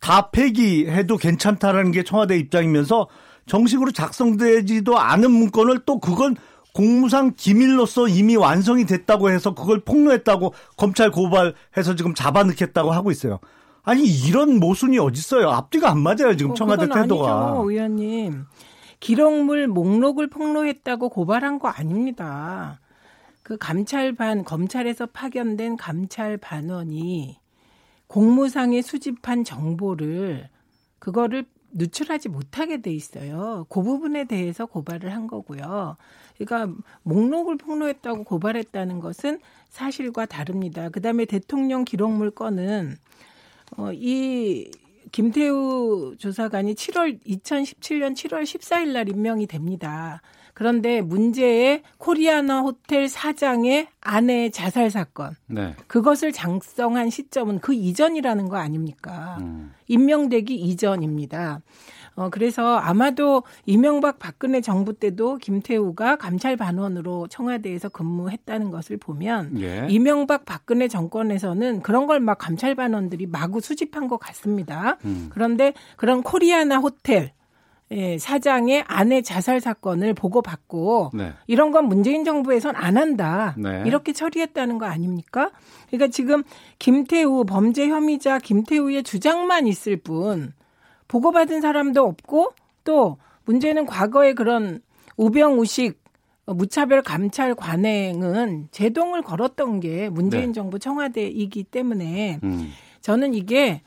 [0.00, 3.06] 다 폐기해도 괜찮다라는 게 청와대 입장이면서
[3.46, 6.36] 정식으로 작성되지도 않은 문건을 또 그건
[6.74, 13.38] 공무상 기밀로서 이미 완성이 됐다고 해서 그걸 폭로했다고 검찰 고발해서 지금 잡아넣겠다고 하고 있어요.
[13.84, 15.50] 아니 이런 모순이 어딨어요.
[15.50, 16.36] 앞뒤가 안 맞아요.
[16.36, 17.46] 지금 어, 청와대 태도가.
[17.50, 18.44] 아니죠, 의원님.
[19.04, 22.80] 기록물 목록을 폭로했다고 고발한 거 아닙니다.
[23.42, 27.38] 그 감찰반 검찰에서 파견된 감찰 반원이
[28.06, 30.48] 공무상에 수집한 정보를
[31.00, 33.66] 그거를 누출하지 못하게 돼 있어요.
[33.68, 35.98] 그 부분에 대해서 고발을 한 거고요.
[36.38, 39.38] 그러니까 목록을 폭로했다고 고발했다는 것은
[39.68, 40.88] 사실과 다릅니다.
[40.88, 42.96] 그다음에 대통령 기록물 건은
[43.76, 44.70] 어, 이
[45.14, 50.20] 김태우 조사관이 7월 2017년 7월 14일 날 임명이 됩니다.
[50.54, 55.36] 그런데 문제의 코리아나 호텔 사장의 아내의 자살 사건.
[55.46, 55.76] 네.
[55.86, 59.38] 그것을 장성한 시점은 그 이전이라는 거 아닙니까?
[59.40, 59.72] 음.
[59.86, 61.60] 임명되기 이전입니다.
[62.16, 69.86] 어, 그래서 아마도 이명박 박근혜 정부 때도 김태우가 감찰 반원으로 청와대에서 근무했다는 것을 보면 예.
[69.88, 74.96] 이명박 박근혜 정권에서는 그런 걸 막 감찰 반원들이 마구 수집한 것 같습니다.
[75.04, 75.28] 음.
[75.30, 77.32] 그런데 그런 코리아나 호텔
[77.90, 81.34] 예, 사장의 아내 자살 사건을 보고받고 네.
[81.46, 83.54] 이런 건 문재인 정부에선 안 한다.
[83.58, 83.82] 네.
[83.86, 85.50] 이렇게 처리했다는 거 아닙니까?
[85.88, 86.42] 그러니까 지금
[86.78, 90.54] 김태우 범죄 혐의자 김태우의 주장만 있을 뿐
[91.08, 92.52] 보고받은 사람도 없고
[92.84, 94.80] 또 문제는 과거에 그런
[95.16, 96.02] 우병우식
[96.46, 100.52] 무차별 감찰 관행은 제동을 걸었던 게 문재인 네.
[100.52, 102.70] 정부 청와대이기 때문에 음.
[103.00, 103.82] 저는 이게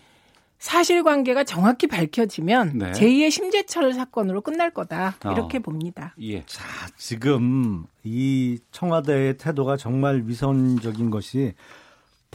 [0.58, 2.92] 사실관계가 정확히 밝혀지면 네.
[2.92, 5.62] 제2의 심재철 사건으로 끝날 거다 이렇게 어.
[5.62, 6.16] 봅니다.
[6.20, 6.44] 예.
[6.46, 6.64] 자
[6.98, 11.54] 지금 이 청와대의 태도가 정말 위선적인 것이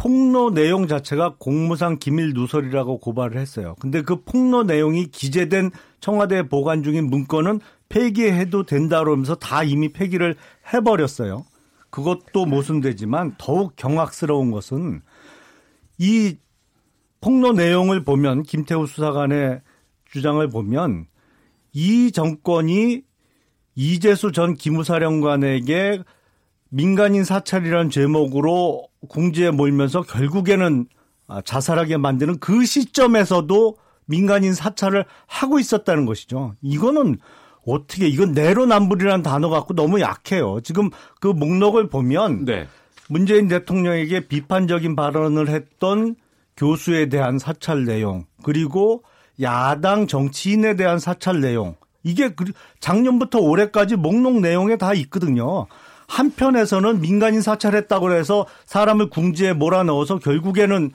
[0.03, 3.77] 폭로 내용 자체가 공무상 기밀 누설이라고 고발을 했어요.
[3.79, 10.35] 근데 그 폭로 내용이 기재된 청와대에 보관 중인 문건은 폐기해도 된다 그러면서 다 이미 폐기를
[10.75, 11.45] 해버렸어요.
[11.91, 15.03] 그것도 모순되지만 더욱 경악스러운 것은
[15.99, 16.37] 이
[17.21, 19.61] 폭로 내용을 보면 김태우 수사관의
[20.11, 21.07] 주장을 보면
[21.75, 23.03] 이 정권이
[23.77, 26.03] 이재수 전 기무사령관에게
[26.75, 30.87] 민간인 사찰이라는 제목으로 궁지에 몰면서 결국에는
[31.29, 36.55] 아, 자살하게 만드는 그 시점에서도 민간인 사찰을 하고 있었다는 것이죠.
[36.63, 37.19] 이거는
[37.67, 40.61] 어떻게 이건 내로남불이라는 단어 갖고 너무 약해요.
[40.65, 40.89] 지금
[41.21, 42.67] 그 목록을 보면 네.
[43.09, 46.17] 문재인 대통령에게 비판적인 발언을 했던
[46.57, 49.05] 교수에 대한 사찰 내용 그리고
[49.43, 52.47] 야당 정치인에 대한 사찰 내용 이게 그
[52.81, 55.67] 작년부터 올해까지 목록 내용에 다 있거든요.
[56.09, 60.93] 한편에서는 민간인 사찰했다고 해서 사람을 궁지에 몰아넣어서 결국에는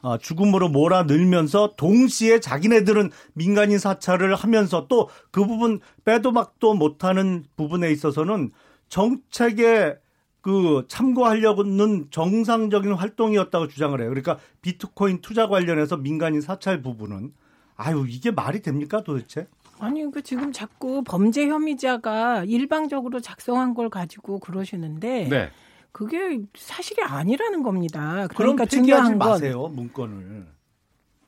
[0.00, 7.90] 아, 죽음으로 몰아넣으면서 동시에 자기네들은 민간인 사찰을 하면서 또 그 부분 빼도 박도 못하는 부분에
[7.90, 8.50] 있어서는
[8.88, 9.96] 정책에
[10.40, 14.08] 그 참고하려고는 정상적인 활동이었다고 주장을 해요.
[14.08, 17.32] 그러니까 비트코인 투자 관련해서 민간인 사찰 부분은
[17.76, 19.46] 아유 이게 말이 됩니까 도대체?
[19.80, 25.50] 아니 그 지금 자꾸 범죄 혐의자가 일방적으로 작성한 걸 가지고 그러시는데 네.
[25.92, 28.26] 그게 사실이 아니라는 겁니다.
[28.36, 30.46] 그러니까 중요한 건 마세요 문건을.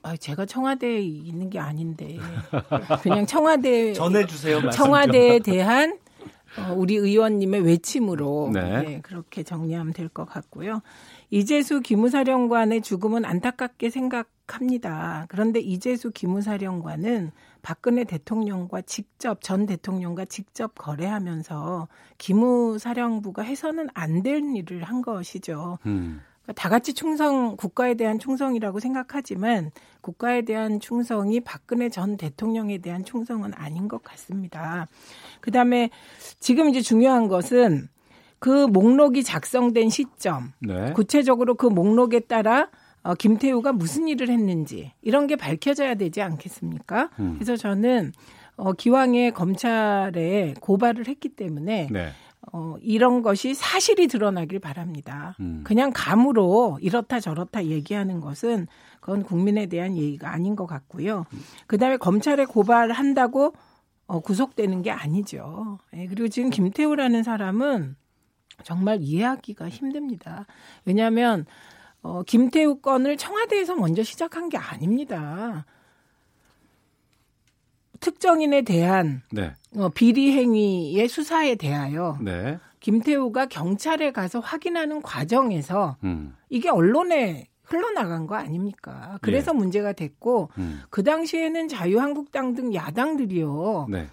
[0.02, 2.18] 아, 제가 청와대에 있는 게 아닌데
[3.02, 4.70] 그냥 청와대 전해주세요.
[4.70, 5.98] 청와대에 대한
[6.58, 8.82] 어, 우리 의원님의 외침으로 네.
[8.82, 10.80] 네, 그렇게 정리하면 될 것 같고요.
[11.30, 15.26] 이재수 기무사령관의 죽음은 안타깝게 생각합니다.
[15.28, 17.30] 그런데 이재수 기무사령관은
[17.62, 21.88] 박근혜 대통령과 직접 전 대통령과 직접 거래하면서
[22.18, 25.78] 기무사령부가 해서는 안 될 일을 한 것이죠.
[25.86, 26.20] 음.
[26.42, 33.04] 그러니까 다 같이 충성 국가에 대한 충성이라고 생각하지만 국가에 대한 충성이 박근혜 전 대통령에 대한
[33.04, 34.86] 충성은 아닌 것 같습니다.
[35.40, 35.90] 그다음에
[36.38, 37.88] 지금 이제 중요한 것은
[38.38, 40.92] 그 목록이 작성된 시점, 네.
[40.94, 42.68] 구체적으로 그 목록에 따라
[43.02, 47.10] 어, 김태우가 무슨 일을 했는지 이런 게 밝혀져야 되지 않겠습니까?
[47.18, 47.34] 음.
[47.34, 48.12] 그래서 저는
[48.56, 52.10] 어, 기왕에 검찰에 고발을 했기 때문에 네.
[52.52, 55.34] 어, 이런 것이 사실이 드러나길 바랍니다.
[55.40, 55.62] 음.
[55.64, 58.66] 그냥 감으로 이렇다 저렇다 얘기하는 것은
[59.00, 61.24] 그건 국민에 대한 예의가 아닌 것 같고요.
[61.66, 63.54] 그 다음에 검찰에 고발한다고
[64.06, 65.78] 어, 구속되는 게 아니죠.
[65.94, 67.96] 예, 그리고 지금 김태우라는 사람은
[68.64, 70.46] 정말 이해하기가 힘듭니다.
[70.84, 71.46] 왜냐하면
[72.02, 75.66] 어, 김태우 건을 청와대에서 먼저 시작한 게 아닙니다.
[78.00, 79.52] 특정인에 대한 네.
[79.76, 82.58] 어, 비리 행위의 수사에 대하여 네.
[82.80, 86.34] 김태우가 경찰에 가서 확인하는 과정에서 음.
[86.48, 89.18] 이게 언론에 흘러나간 거 아닙니까?
[89.20, 89.56] 그래서 예.
[89.56, 90.82] 문제가 됐고 음.
[90.90, 93.86] 그 당시에는 자유한국당 등 야당들이요.
[93.90, 94.08] 네.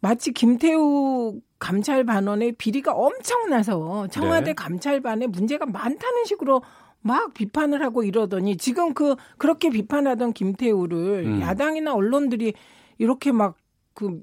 [0.00, 4.52] 마치 김태우 감찰 반원의 비리가 엄청나서 청와대 네.
[4.52, 6.62] 감찰반에 문제가 많다는 식으로
[7.04, 11.40] 막 비판을 하고 이러더니 지금 그 그렇게 비판하던 김태우를 음.
[11.40, 12.54] 야당이나 언론들이
[12.98, 13.54] 이렇게 막
[13.94, 14.20] 그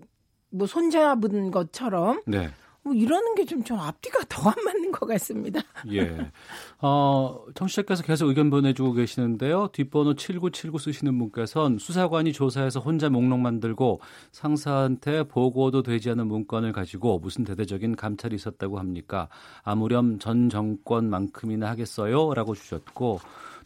[0.51, 2.49] 뭐 손잡은 것처럼 네.
[2.84, 5.61] 뭐 이러는 게 좀 좀 앞뒤가 더 안 맞는 것 같습니다.
[5.91, 6.32] 예.
[6.79, 9.69] 어, 청취자께서 계속 의견 보내주고 계시는데요.
[9.71, 14.01] 뒷번호 7979 쓰시는 분께서는 수사관이 조사해서 혼자 목록 만들고
[14.32, 19.27] 상사한테 보고도 되지 않은 문건을 가지고 무슨 대대적인 감찰이 있었다고 합니까?
[19.63, 22.34] 아무렴 전 정권만큼이나 하겠어요?
[22.34, 23.19] 라고 주셨고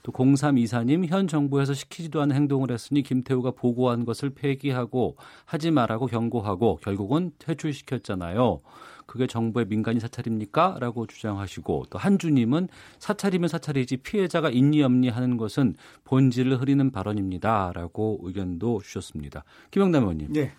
[0.04, 6.78] 또 0324님 현 정부에서 시키지도 않은 행동을 했으니 김태우가 보고한 것을 폐기하고 하지 말라고 경고하고
[6.84, 8.62] 결국은 퇴출시켰잖아요.
[9.06, 10.78] 그게 정부의 민간인 사찰입니까?
[10.80, 12.68] 라고 주장하시고 또 한주님은
[13.00, 17.72] 사찰이면 사찰이지 피해자가 있니 없니 하는 것은 본질을 흐리는 발언입니다.
[17.74, 19.44] 라고 의견도 주셨습니다.
[19.72, 20.34] 김영남 의원님.
[20.34, 20.54] 네.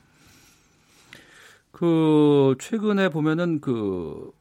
[1.72, 4.32] 그 최근에 보면은 그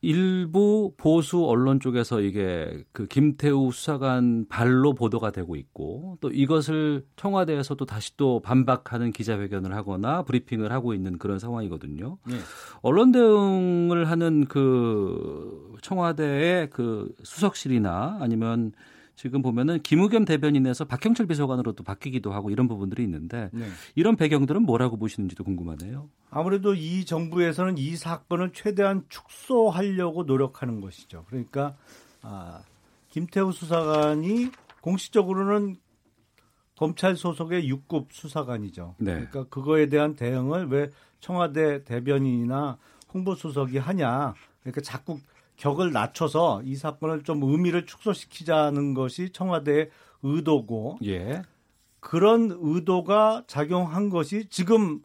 [0.00, 7.84] 일부 보수 언론 쪽에서 이게 그 김태우 수사관 발로 보도가 되고 있고 또 이것을 청와대에서도
[7.84, 12.18] 다시 또 반박하는 기자회견을 하거나 브리핑을 하고 있는 그런 상황이거든요.
[12.26, 12.36] 네.
[12.80, 18.72] 언론 대응을 하는 그 청와대의 그 수석실이나 아니면
[19.18, 23.66] 지금 보면은 김우겸 대변인에서 박형철 비서관으로 또 바뀌기도 하고 이런 부분들이 있는데 네.
[23.96, 26.08] 이런 배경들은 뭐라고 보시는지도 궁금하네요.
[26.30, 31.24] 아무래도 이 정부에서는 이 사건을 최대한 축소하려고 노력하는 것이죠.
[31.26, 31.74] 그러니까
[32.22, 32.62] 아,
[33.08, 34.52] 김태우 수사관이
[34.82, 35.78] 공식적으로는
[36.76, 38.94] 검찰 소속의 6급 수사관이죠.
[38.98, 39.14] 네.
[39.14, 42.78] 그러니까 그거에 대한 대응을 왜 청와대 대변인이나
[43.12, 44.34] 홍보수석이 하냐.
[44.60, 45.18] 그러니까 자꾸
[45.58, 49.90] 격을 낮춰서 이 사건을 좀 의미를 축소시키자는 것이 청와대의
[50.22, 51.42] 의도고 예.
[52.00, 55.02] 그런 의도가 작용한 것이 지금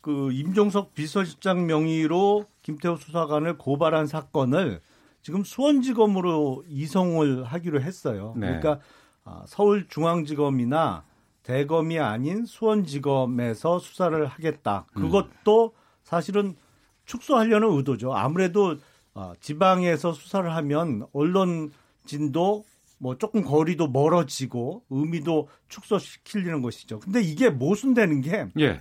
[0.00, 4.80] 그 임종석 비서실장 명의로 김태호 수사관을 고발한 사건을
[5.22, 8.34] 지금 수원지검으로 이송을 하기로 했어요.
[8.36, 8.46] 네.
[8.46, 8.80] 그러니까
[9.24, 11.04] 아, 서울중앙지검이나
[11.44, 14.86] 대검이 아닌 수원지검에서 수사를 하겠다.
[14.96, 15.02] 음.
[15.02, 16.56] 그것도 사실은
[17.04, 18.14] 축소하려는 의도죠.
[18.14, 18.76] 아무래도
[19.14, 22.64] 아, 지방에서 수사를 하면 언론진도
[22.98, 27.00] 뭐 조금 거리도 멀어지고 의미도 축소시키려는 것이죠.
[27.00, 28.80] 근데 이게 모순되는 게 예.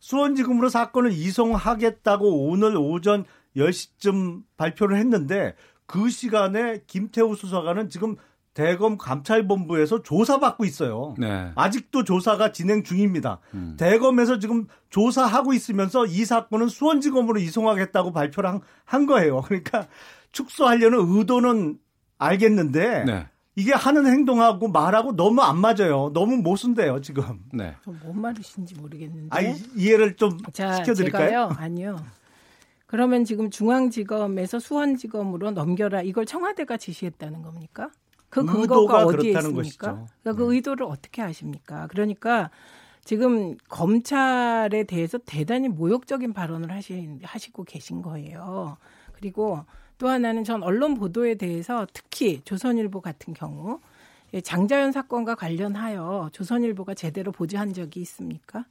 [0.00, 3.24] 수원지검으로 사건을 이송하겠다고 오늘 오전
[3.56, 5.54] 10시쯤 발표를 했는데
[5.86, 8.16] 그 시간에 김태우 수사관은 지금
[8.54, 11.14] 대검 감찰본부에서 조사받고 있어요.
[11.18, 11.52] 네.
[11.54, 13.38] 아직도 조사가 진행 중입니다.
[13.54, 13.76] 음.
[13.78, 19.40] 대검에서 지금 조사하고 있으면서 이 사건은 수원지검으로 이송하겠다고 발표를 한, 한 거예요.
[19.46, 19.86] 그러니까
[20.32, 21.78] 축소하려는 의도는
[22.18, 23.26] 알겠는데 네.
[23.54, 26.10] 이게 하는 행동하고 말하고 너무 안 맞아요.
[26.14, 27.40] 너무 모순돼요, 지금.
[27.52, 27.74] 네.
[27.84, 29.28] 뭔 말이신지 모르겠는데.
[29.30, 29.40] 아,
[29.76, 31.28] 이해를 좀 자, 시켜드릴까요?
[31.28, 31.50] 제가요?
[31.58, 31.96] 아니요.
[32.86, 36.02] 그러면 지금 중앙지검에서 수원지검으로 넘겨라.
[36.02, 37.90] 이걸 청와대가 지시했다는 겁니까?
[38.32, 40.06] 그 근거가 어디에 있습니까?
[40.22, 40.56] 그러니까 그 네.
[40.56, 41.86] 의도를 어떻게 아십니까?
[41.88, 42.50] 그러니까
[43.04, 48.78] 지금 검찰에 대해서 대단히 모욕적인 발언을 하시, 하시고 계신 거예요.
[49.12, 49.64] 그리고
[49.98, 53.80] 또 하나는 전 언론 보도에 대해서 특히 조선일보 같은 경우
[54.32, 58.64] 예, 장자연 사건과 관련하여 조선일보가 제대로 보도한 적이 있습니까?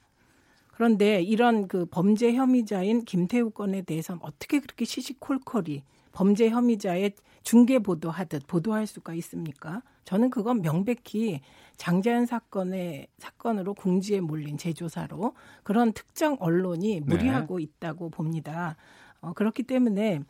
[0.71, 7.13] 그런데 이런 그 범죄 혐의자인 김태우 건에 대해서는 어떻게 그렇게 시시콜콜이 범죄 혐의자의
[7.43, 9.81] 중계 보도하듯 보도할 수가 있습니까?
[10.03, 11.41] 저는 그건 명백히
[11.77, 17.63] 장자연 사건의 사건으로 궁지에 몰린 재조사로 그런 특정 언론이 무리하고 네.
[17.63, 18.75] 있다고 봅니다.
[19.21, 20.21] 어, 그렇기 때문에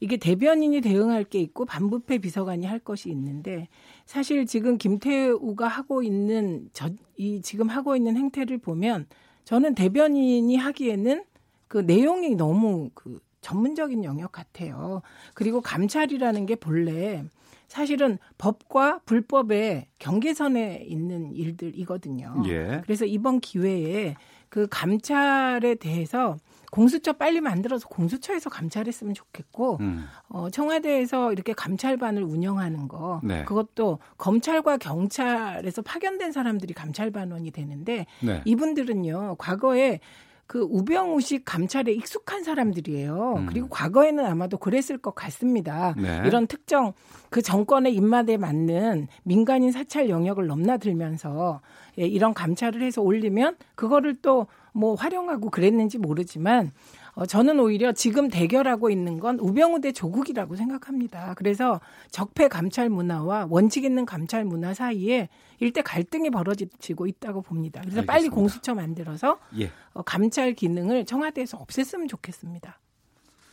[0.00, 3.68] 이게 대변인이 대응할 게 있고 반부패 비서관이 할 것이 있는데
[4.04, 9.06] 사실 지금 김태우가 하고 있는 저, 이 지금 하고 있는 행태를 보면
[9.44, 11.24] 저는 대변인이 하기에는
[11.68, 15.02] 그 내용이 너무 그 전문적인 영역 같아요.
[15.34, 17.24] 그리고 감찰이라는 게 본래
[17.68, 22.42] 사실은 법과 불법의 경계선에 있는 일들이거든요.
[22.48, 22.82] 예.
[22.84, 24.14] 그래서 이번 기회에
[24.48, 26.36] 그 감찰에 대해서
[26.72, 30.06] 공수처 빨리 만들어서 공수처에서 감찰했으면 좋겠고 음.
[30.30, 33.44] 어, 청와대에서 이렇게 감찰반을 운영하는 거 네.
[33.44, 38.40] 그것도 검찰과 경찰에서 파견된 사람들이 감찰반원이 되는데 네.
[38.46, 40.00] 이분들은요 과거에
[40.46, 43.34] 그 우병우식 감찰에 익숙한 사람들이에요.
[43.38, 43.46] 음.
[43.46, 45.94] 그리고 과거에는 아마도 그랬을 것 같습니다.
[45.96, 46.22] 네.
[46.26, 46.92] 이런 특정
[47.30, 51.60] 그 정권의 입맛에 맞는 민간인 사찰 영역을 넘나들면서
[51.98, 56.72] 예, 이런 감찰을 해서 올리면 그거를 또 뭐 활용하고 그랬는지 모르지만
[57.14, 61.34] 어, 저는 오히려 지금 대결하고 있는 건 우병우 대 조국이라고 생각합니다.
[61.36, 65.28] 그래서 적폐 감찰 문화와 원칙 있는 감찰 문화 사이에
[65.60, 67.80] 일대 갈등이 벌어지고 있다고 봅니다.
[67.82, 68.12] 그래서 알겠습니다.
[68.12, 69.70] 빨리 공수처 만들어서 예.
[69.92, 72.80] 어, 감찰 기능을 청와대에서 없앴으면 좋겠습니다.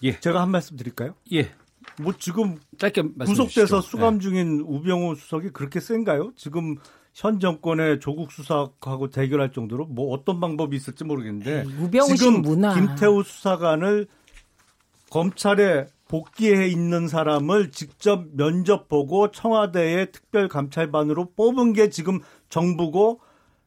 [0.04, 0.20] 예.
[0.20, 1.16] 제가 한 말씀 드릴까요?
[1.34, 1.52] 예.
[2.02, 4.20] 뭐 지금 짧게 구속돼서 수감 네.
[4.22, 6.32] 중인 우병우 수석이 그렇게 센가요?
[6.36, 6.78] 지금
[7.14, 12.74] 현 정권의 조국 수석하고 대결할 정도로 뭐 어떤 방법이 있을지 모르겠는데 에이, 지금 문화.
[12.74, 14.08] 김태우 수사관을
[15.10, 23.22] 검찰에 복귀해 있는 사람을 직접 면접 보고 청와대의 특별감찰반으로 뽑은 게 지금 정부고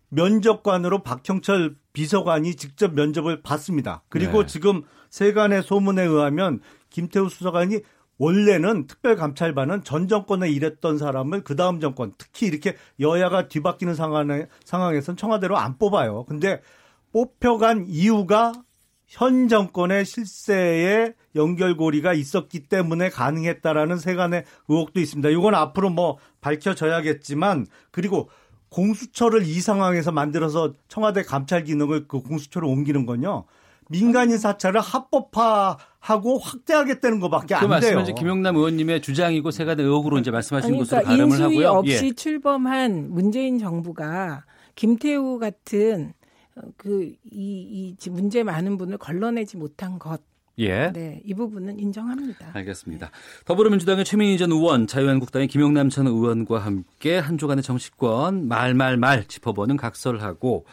[0.08, 4.02] 면접관으로 박형철 비서관이 직접 면접을 받습니다.
[4.08, 4.46] 그리고 네.
[4.46, 7.80] 지금 세간의 소문에 의하면 김태우 수사관이
[8.18, 15.16] 원래는 특별감찰반은 전 정권에 일했던 사람을 그 다음 정권, 특히 이렇게 여야가 뒤바뀌는 상황에, 상황에선
[15.16, 16.24] 청와대로 안 뽑아요.
[16.24, 16.60] 근데
[17.12, 18.52] 뽑혀간 이유가
[19.06, 25.28] 현 정권의 실세에 연결고리가 있었기 때문에 가능했다라는 세간의 의혹도 있습니다.
[25.28, 28.30] 이건 앞으로 뭐 밝혀져야겠지만 그리고
[28.70, 33.44] 공수처를 이 상황에서 만들어서 청와대 감찰 기능을 그 공수처로 옮기는 건요.
[33.92, 37.96] 민간인 사찰을 합법화하고 확대하겠다는 것밖에 안그 돼요.
[37.96, 41.78] 말씀은 김영남 의원님의 주장이고 세간의 의혹으로 이제 말씀하시는 그러니까 것으로 가름을 인수위 하고요.
[41.78, 42.12] 없이 예.
[42.12, 46.14] 출범한 문재인 정부가 김태우 같은
[46.56, 50.22] 어, 그이 이 문제 많은 분을 걸러내지 못한 것.
[50.58, 50.92] 예.
[50.92, 52.50] 네, 이 부분은 인정합니다.
[52.52, 53.10] 알겠습니다.
[53.46, 60.66] 더불어민주당의 최민희 전 의원, 자유한국당의 김영남 전 의원과 함께 한 주간의 정치권 말말말 짚어보는 각설하고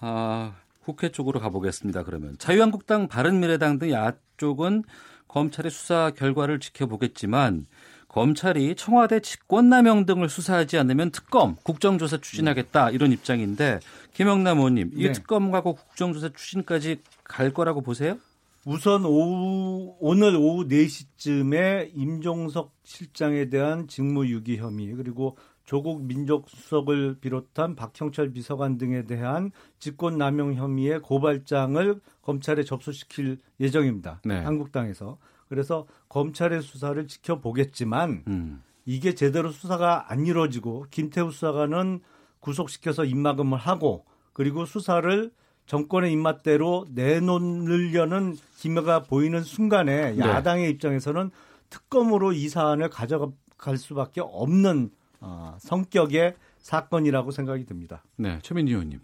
[0.00, 0.54] 아,
[0.84, 2.02] 국회 쪽으로 가보겠습니다.
[2.04, 4.84] 그러면 자유한국당, 바른미래당 등 야 쪽은
[5.28, 7.66] 검찰의 수사 결과를 지켜보겠지만
[8.08, 13.80] 검찰이 청와대 직권남용 등을 수사하지 않으면 특검, 국정조사 추진하겠다 이런 입장인데
[14.12, 15.12] 김영남 의원님, 이 네.
[15.12, 18.18] 특검하고 국정조사 추진까지 갈 거라고 보세요?
[18.64, 25.36] 우선 오후, 오늘 오후 4시쯤에 임종석 실장에 대한 직무유기 혐의 그리고
[25.72, 34.20] 조국 민족수석을 비롯한 박형철 비서관 등에 대한 직권남용 혐의의 고발장을 검찰에 접수시킬 예정입니다.
[34.26, 34.40] 네.
[34.40, 35.16] 한국당에서.
[35.48, 38.62] 그래서 검찰의 수사를 지켜보겠지만 음.
[38.84, 42.00] 이게 제대로 수사가 안 이루어지고 김태우 수사관은
[42.40, 44.04] 구속시켜서 입막음을 하고
[44.34, 45.30] 그리고 수사를
[45.64, 50.18] 정권의 입맛대로 내놓으려는 기미가 보이는 순간에 네.
[50.18, 51.30] 야당의 입장에서는
[51.70, 54.90] 특검으로 이 사안을 가져갈 수밖에 없는
[55.22, 58.02] 어, 성격의 사건이라고 생각이 듭니다.
[58.16, 59.00] 네, 최민희 의원님.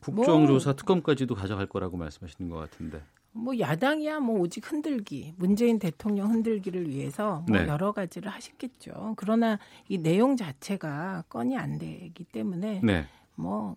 [0.00, 3.02] 국정조사 뭐, 특검까지도 가져갈 거라고 말씀하시는 것 같은데.
[3.32, 7.66] 뭐 야당이야 뭐 오직 흔들기, 문재인 대통령 흔들기를 위해서 뭐 네.
[7.66, 9.14] 여러 가지를 하셨겠죠.
[9.16, 9.58] 그러나
[9.88, 13.08] 이 내용 자체가 건이 안 되기 때문에 네.
[13.34, 13.76] 뭐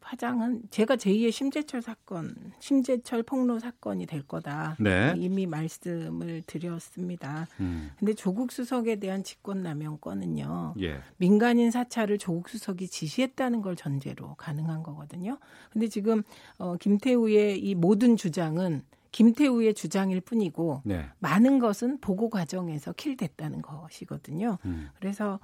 [0.00, 4.76] 파장은 제가 제2의 심재철 사건, 심재철 폭로 사건이 될 거다.
[4.78, 5.14] 네.
[5.16, 7.46] 이미 말씀을 드렸습니다.
[7.60, 7.90] 음.
[7.98, 10.74] 근데 조국 수석에 대한 직권남용 건은요.
[10.80, 11.00] 예.
[11.16, 15.38] 민간인 사찰을 조국 수석이 지시했다는 걸 전제로 가능한 거거든요.
[15.70, 16.22] 근데 지금
[16.58, 21.06] 어 김태우의 이 모든 주장은 김태우의 주장일 뿐이고 네.
[21.18, 24.58] 많은 것은 보고 과정에서 킬됐다는 것이거든요.
[24.64, 24.88] 음.
[24.98, 25.38] 그래서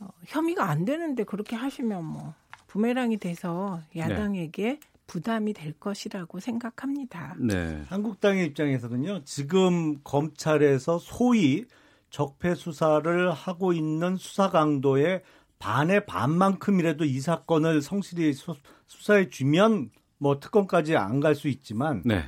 [0.00, 2.34] 어, 혐의가 안 되는데 그렇게 하시면 뭐
[2.72, 4.80] 부메랑이 돼서 야당에게 네.
[5.06, 7.36] 부담이 될 것이라고 생각합니다.
[7.38, 7.84] 네.
[7.88, 9.24] 한국당의 입장에서는요.
[9.24, 11.66] 지금 검찰에서 소위
[12.08, 15.20] 적폐 수사를 하고 있는 수사 강도의
[15.58, 18.54] 반의 반만큼이라도 이 사건을 성실히 수
[18.86, 22.24] 사해 주면 뭐 특검까지 안 갈 수 있지만 네.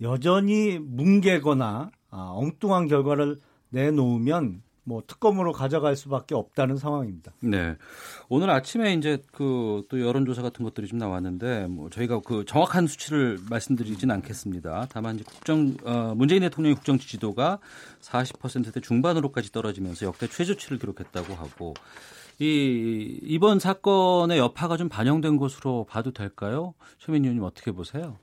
[0.00, 3.38] 여전히 뭉개거나 아, 엉뚱한 결과를
[3.68, 7.32] 내놓으면 뭐 특검으로 가져갈 수밖에 없다는 상황입니다.
[7.40, 7.76] 네.
[8.28, 13.38] 오늘 아침에 이제 그 또 여론조사 같은 것들이 좀 나왔는데 뭐 저희가 그 정확한 수치를
[13.50, 14.86] 말씀드리진 않겠습니다.
[14.90, 17.58] 다만 이제 국정 어, 문재인 대통령의 국정 지지도가
[18.00, 21.74] 40%대 중반으로까지 떨어지면서 역대 최저치를 기록했다고 하고
[22.38, 26.74] 이 이번 사건의 여파가 좀 반영된 것으로 봐도 될까요?
[26.98, 28.18] 최민 의원님 어떻게 보세요?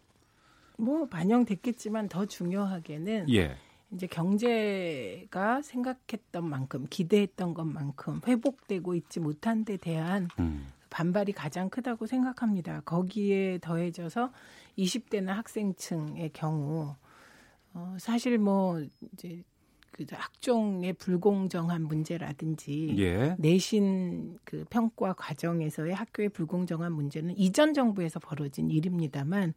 [0.78, 3.56] 뭐 반영됐겠지만 더 중요하게는 예.
[3.94, 10.72] 이제 경제가 생각했던 만큼 기대했던 것만큼 회복되고 있지 못한 데 대한 음.
[10.90, 12.82] 반발이 가장 크다고 생각합니다.
[12.82, 14.32] 거기에 더해져서
[14.78, 16.96] 20대나 학생층의 경우
[17.74, 18.82] 어 사실 뭐
[19.14, 19.44] 이제
[19.92, 23.36] 그 학종의 불공정한 문제라든지 예.
[23.40, 29.54] 내신 그 평가 과정에서의 학교의 불공정한 문제는 이전 정부에서 벌어진 일입니다만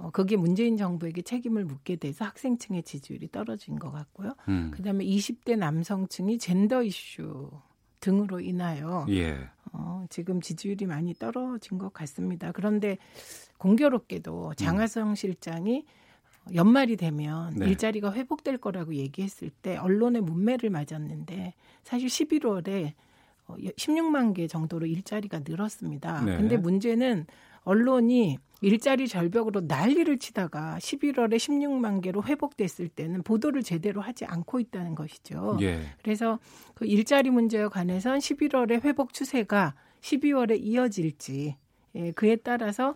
[0.00, 4.34] 어, 그게 문재인 정부에게 책임을 묻게 돼서 학생층의 지지율이 떨어진 것 같고요.
[4.48, 4.70] 음.
[4.72, 7.50] 그다음에 20대 남성층이 젠더 이슈
[8.00, 9.48] 등으로 인하여 예.
[9.72, 12.52] 어, 지금 지지율이 많이 떨어진 것 같습니다.
[12.52, 12.96] 그런데
[13.58, 14.54] 공교롭게도 음.
[14.54, 15.14] 장하성 음.
[15.16, 15.84] 실장이
[16.54, 17.66] 연말이 되면 네.
[17.66, 22.92] 일자리가 회복될 거라고 얘기했을 때 언론의 문매를 맞았는데 사실 11월에
[23.48, 26.22] 16만 어, 개 정도로 일자리가 늘었습니다.
[26.22, 26.36] 네.
[26.36, 27.26] 근데 문제는
[27.64, 34.94] 언론이 일자리 절벽으로 난리를 치다가 11월에 16만 개로 회복됐을 때는 보도를 제대로 하지 않고 있다는
[34.94, 35.58] 것이죠.
[35.60, 35.94] 예.
[36.02, 36.38] 그래서
[36.74, 41.56] 그 일자리 문제에 관해선 11월의 회복 추세가 12월에 이어질지
[41.94, 42.94] 예, 그에 따라서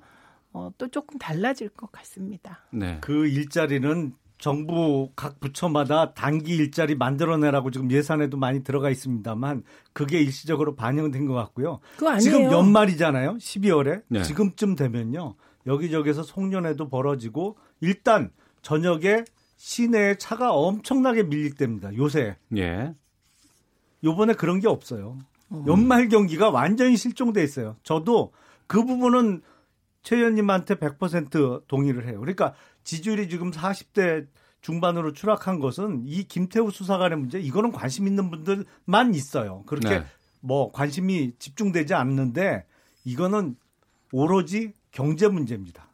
[0.52, 2.60] 어, 또 조금 달라질 것 같습니다.
[2.70, 2.98] 네.
[3.00, 10.74] 그 일자리는 정부 각 부처마다 단기 일자리 만들어내라고 지금 예산에도 많이 들어가 있습니다만 그게 일시적으로
[10.74, 11.78] 반영된 것 같고요.
[12.20, 13.34] 지금 연말이잖아요.
[13.34, 14.22] 12월에 네.
[14.24, 15.36] 지금쯤 되면요.
[15.66, 18.30] 여기저기서 송년회도 벌어지고 일단
[18.62, 19.24] 저녁에
[19.56, 21.94] 시내에 차가 엄청나게 밀릴 때입니다.
[21.96, 22.36] 요새.
[22.56, 22.94] 예.
[24.02, 25.18] 요번에 그런 게 없어요.
[25.52, 25.64] 음.
[25.66, 27.76] 연말 경기가 완전히 실종돼 있어요.
[27.82, 28.32] 저도
[28.66, 29.42] 그 부분은
[30.02, 32.18] 최 의원님한테 100% 동의를 해요.
[32.18, 34.26] 그러니까 지지율이 지금 40대
[34.62, 39.62] 중반으로 추락한 것은 이 김태우 수사관의 문제 이거는 관심 있는 분들만 있어요.
[39.66, 40.04] 그렇게 네.
[40.40, 42.64] 뭐 관심이 집중되지 않는데
[43.04, 43.56] 이거는
[44.12, 45.88] 오로지 경제 문제입니다.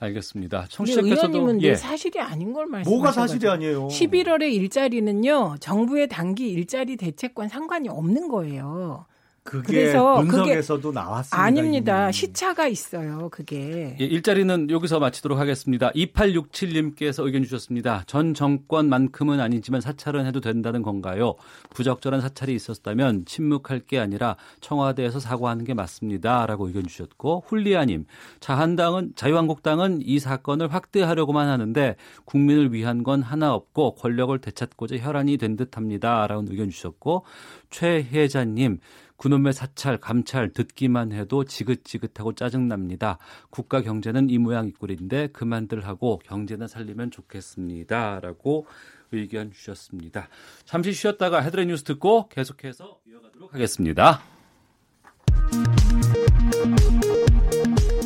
[0.00, 0.66] 알겠습니다.
[0.68, 1.74] 청취자께서도 예.
[1.74, 2.90] 사실이 아닌 걸 말씀하셨죠.
[2.90, 3.88] 뭐가 사실이 아니에요.
[3.88, 5.56] 11월의 일자리는요.
[5.60, 9.06] 정부의 단기 일자리 대책과 상관이 없는 거예요.
[9.44, 11.38] 그게 그래서 분석에서도 그게 나왔습니다.
[11.38, 12.04] 아닙니다.
[12.04, 12.12] 이미.
[12.14, 13.28] 시차가 있어요.
[13.30, 13.94] 그게.
[14.00, 15.90] 예, 일자리는 여기서 마치도록 하겠습니다.
[15.90, 18.04] 2867님께서 의견 주셨습니다.
[18.06, 21.34] 전 정권만큼은 아니지만 사찰은 해도 된다는 건가요?
[21.74, 26.46] 부적절한 사찰이 있었다면 침묵할 게 아니라 청와대에서 사과하는 게 맞습니다.
[26.46, 28.06] 라고 의견 주셨고 훌리아님
[28.40, 35.56] 자한당은 자유한국당은 이 사건을 확대하려고만 하는데 국민을 위한 건 하나 없고 권력을 되찾고자 혈안이 된
[35.56, 36.26] 듯합니다.
[36.28, 37.26] 라고 의견 주셨고
[37.68, 38.78] 최혜자님
[39.16, 43.18] 그놈의 사찰, 감찰 듣기만 해도 지긋지긋하고 짜증납니다.
[43.50, 48.20] 국가 경제는 이 모양 이 꼴인데 그만들 하고 경제는 살리면 좋겠습니다.
[48.20, 48.66] 라고
[49.12, 50.28] 의견 주셨습니다.
[50.64, 54.22] 잠시 쉬었다가 헤드라인 뉴스 듣고 계속해서 이어가도록 하겠습니다.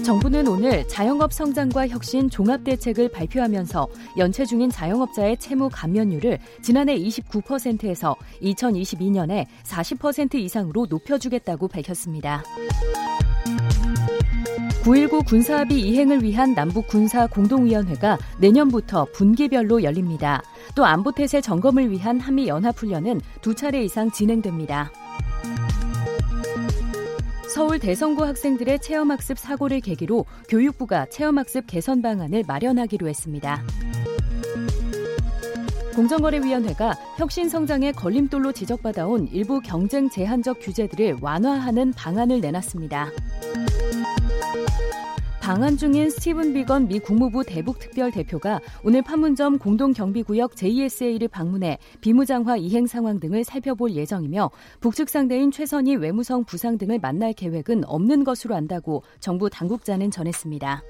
[0.09, 9.45] 정부는 오늘 자영업 성장과 혁신 종합대책을 발표하면서 연체 중인 자영업자의 채무 감면율을 지난해 29%에서 2022년에
[9.65, 12.43] 40% 이상으로 높여주겠다고 밝혔습니다.
[14.83, 20.43] 9.19 군사합의 이행을 위한 남북 군사 공동위원회가 내년부터 분기별로 열립니다.
[20.75, 24.91] 또 안보태세 점검을 위한 한미 연합훈련은 두 차례 이상 진행됩니다.
[27.49, 33.63] 서울 대성고 학생들의 체험학습 사고를 계기로 교육부가 체험학습 개선 방안을 마련하기로 했습니다.
[35.95, 43.11] 공정거래위원회가 혁신 성장의 걸림돌로 지적받아온 일부 경쟁 제한적 규제들을 완화하는 방안을 내놨습니다.
[45.49, 51.79] 방한 중인 스티븐 비건 미 국무부 대북 특별 대표가 오늘 판문점 공동 경비구역 JSA를 방문해
[52.03, 58.25] 비무장화 이행 상황 등을 살펴볼 예정이며 북측 상대인 최선희 외무성 부상 등을 만날 계획은 없는
[58.25, 60.83] 것으로 안다고 정부 당국자는 전했습니다.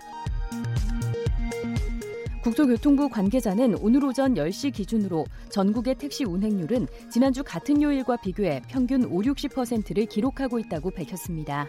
[2.42, 9.20] 국토교통부 관계자는 오늘 오전 10시 기준으로 전국의 택시 운행률은 지난주 같은 요일과 비교해 평균 5,
[9.20, 11.68] 60%를 기록하고 있다고 밝혔습니다.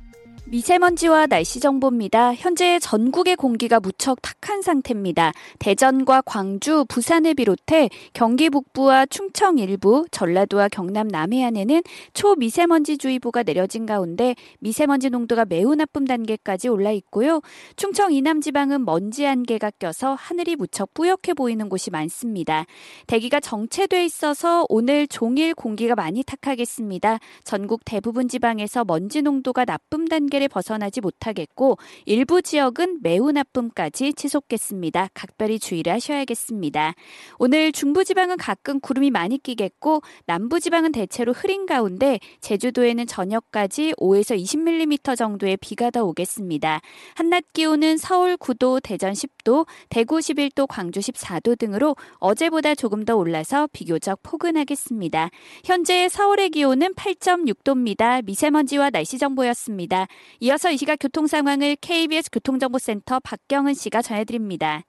[0.45, 2.33] 미세먼지와 날씨 정보입니다.
[2.33, 5.31] 현재 전국의 공기가 무척 탁한 상태입니다.
[5.59, 11.83] 대전과 광주, 부산을 비롯해 경기 북부와 충청 일부, 전라도와 경남 남해안에는
[12.13, 17.41] 초미세먼지 주의보가 내려진 가운데 미세먼지 농도가 매우 나쁨 단계까지 올라 있고요.
[17.75, 22.65] 충청 이남 지방은 먼지 안개가 껴서 하늘이 무척 뿌옇게 보이는 곳이 많습니다.
[23.07, 27.19] 대기가 정체돼 있어서 오늘 종일 공기가 많이 탁하겠습니다.
[27.43, 35.09] 전국 대부분 지방에서 먼지 농도가 나쁨 단계 한계를 벗어나지 못하겠고 일부 지역은 매우 나쁨까지 치솟겠습니다.
[35.13, 36.93] 각별히 주의를 하셔야겠습니다.
[37.37, 45.57] 오늘 중부지방은 가끔 구름이 많이 끼겠고 남부지방은 대체로 흐린 가운데 제주도에는 저녁까지 5에서 20mm 정도의
[45.57, 46.79] 비가 더 오겠습니다.
[47.15, 53.67] 한낮 기온은 서울 9도, 대전 10도, 대구 11도, 광주 14도 등으로 어제보다 조금 더 올라서
[53.73, 55.29] 비교적 포근하겠습니다.
[55.65, 58.23] 현재 서울의 기온은 8.6도입니다.
[58.23, 60.07] 미세먼지와 날씨 정보였습니다.
[60.39, 64.83] 이어서 이 시각 교통 상황을 KBS 교통정보센터 박경은 씨가 전해드립니다.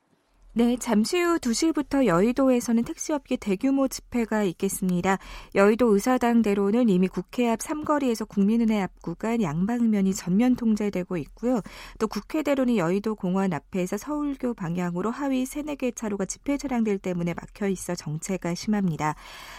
[0.55, 5.17] 네, 잠시 후 2시부터 여의도에서는 택시업계 대규모 집회가 있겠습니다.
[5.55, 11.63] 여의도 의사당대로는 이미 국회 앞 삼거리에서 국민은행 앞 구간 양방면이 전면 통제되고 있고요.
[11.99, 17.69] 또 국회대로는 여의도 공원 앞에서 서울교 방향으로 하위 3, 4개 차로가 집회 차량들 때문에 막혀
[17.69, 19.15] 있어 정체가 심합니다.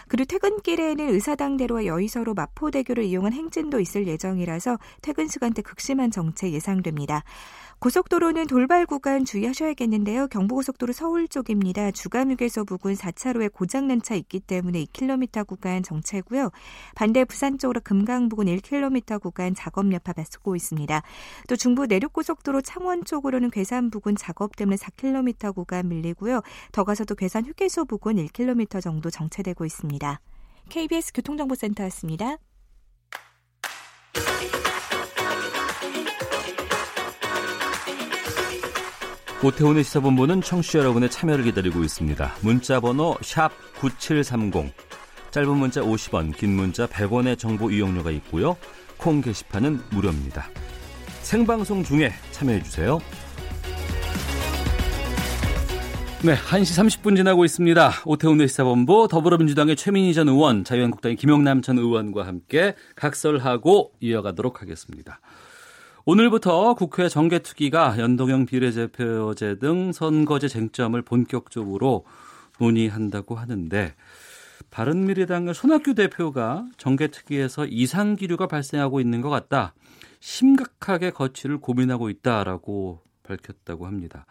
[0.08, 7.24] 그리고 퇴근길에는 의사당대로와 여의서로 마포대교를 이용한 행진도 있을 예정이라서 퇴근 시간대 극심한 정체 예상됩니다.
[7.84, 10.28] 고속도로는 돌발 구간 주의하셔야겠는데요.
[10.28, 11.92] 경부고속도로 서울 쪽입니다.
[11.92, 16.52] 주간휴게소 부근 4차로에 고장난 차 있기 때문에 2km 구간 정체고요.
[16.96, 21.02] 반대 부산 쪽으로 금강 부근 1km 구간 작업 여파 받고 있습니다.
[21.50, 26.40] 또 중부 내륙고속도로 창원 쪽으로는 괴산 부근 작업 때문에 4km 구간 밀리고요.
[26.72, 30.22] 더 가서도 괴산 휴게소 부근 1km 정도 정체되고 있습니다.
[30.70, 32.38] KBS 교통정보센터였습니다.
[39.44, 42.36] 오태훈의 시사본부는 청취자 여러분의 참여를 기다리고 있습니다.
[42.44, 43.18] 문자 번호
[43.78, 44.74] 9730,
[45.32, 48.56] 짧은 문자 50원, 긴 문자 100원의 정보 이용료가 있고요.
[48.96, 50.48] 콩 게시판은 무료입니다.
[51.24, 53.00] 생방송 중에 참여해 주세요.
[56.24, 57.92] 네, 1시 30분 지나고 있습니다.
[58.06, 65.20] 오태훈의 시사본부 더불어민주당의 최민희 전 의원, 자유한국당의 김용남 전 의원과 함께 각설하고 이어가도록 하겠습니다.
[66.06, 72.04] 오늘부터 국회 정개특위가 연동형 비례대표제 등 선거제 쟁점을 본격적으로
[72.60, 73.96] 논의한다고 하는데
[74.70, 79.74] 바른미래당의 손학규 대표가 정개특위에서 이상 기류가 발생하고 있는 것 같다.
[80.20, 84.26] 심각하게 거취를 고민하고 있다라고 밝혔다고 합니다.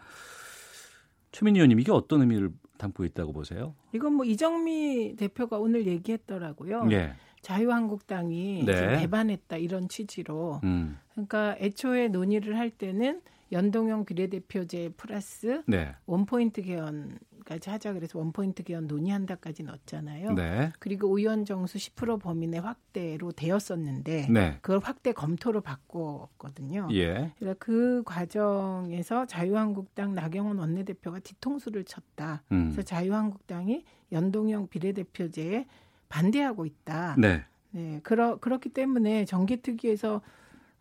[1.31, 3.73] 최민희 의원님 이게 어떤 의미를 담고 있다고 보세요?
[3.93, 6.87] 이건 뭐 이정미 대표가 오늘 얘기했더라고요.
[6.91, 7.15] 예.
[7.43, 8.97] 자유한국당이 네.
[8.97, 10.59] 배반했다 이런 취지로.
[10.63, 10.97] 음.
[11.11, 13.21] 그러니까 애초에 논의를 할 때는
[13.51, 15.93] 연동형 비례대표제 플러스 네.
[16.07, 20.33] 원포인트 개헌 개헌까지 하자 그래서 원포인트 개헌 논의한다까지 넣었잖아요.
[20.33, 20.71] 네.
[20.79, 24.57] 그리고 의원 정수 10% 범위 내 확대로 되었었는데 네.
[24.61, 26.87] 그걸 확대 검토로 바꿨거든요.
[26.93, 27.31] 예.
[27.37, 32.43] 그러니까 그 과정에서 자유한국당 나경원 원내대표가 뒤통수를 쳤다.
[32.51, 32.71] 음.
[32.71, 35.65] 그래서 자유한국당이 연동형 비례대표제에
[36.17, 37.15] 반대하고 있다.
[37.17, 37.43] 네.
[37.71, 37.99] 네.
[38.03, 40.21] 그러, 그렇기 때문에 정기특위에서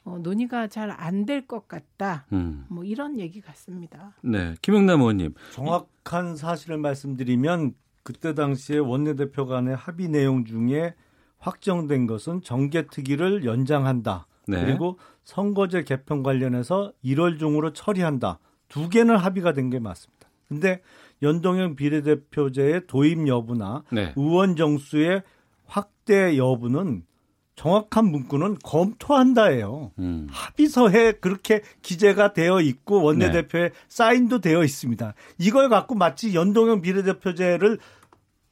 [0.04, 2.26] 어, 논의가 잘 안 될 것 같다.
[2.32, 2.66] 음.
[2.68, 4.12] 뭐 이런 얘기 같습니다.
[4.22, 5.32] 네, 김영남 의원님.
[5.52, 7.72] 정확한 사실을 말씀드리면
[8.02, 10.94] 그때 당시에 원내대표 간의 합의 내용 중에
[11.38, 14.26] 확정된 것은 정개특위를 연장한다.
[14.48, 14.64] 네.
[14.64, 18.38] 그리고 선거제 개편 관련해서 1월 중으로 처리한다.
[18.68, 20.28] 두 개는 합의가 된 게 맞습니다.
[20.48, 20.82] 근데
[21.22, 24.12] 연동형 비례대표제의 도입 여부나 네.
[24.16, 25.22] 의원 정수의
[25.66, 27.04] 확대 여부는
[27.54, 29.92] 정확한 문구는 검토한다예요.
[29.98, 30.26] 음.
[30.30, 33.74] 합의서에 그렇게 기재가 되어 있고 원내대표의 네.
[33.88, 35.14] 사인도 되어 있습니다.
[35.38, 37.78] 이걸 갖고 마치 연동형 비례대표제를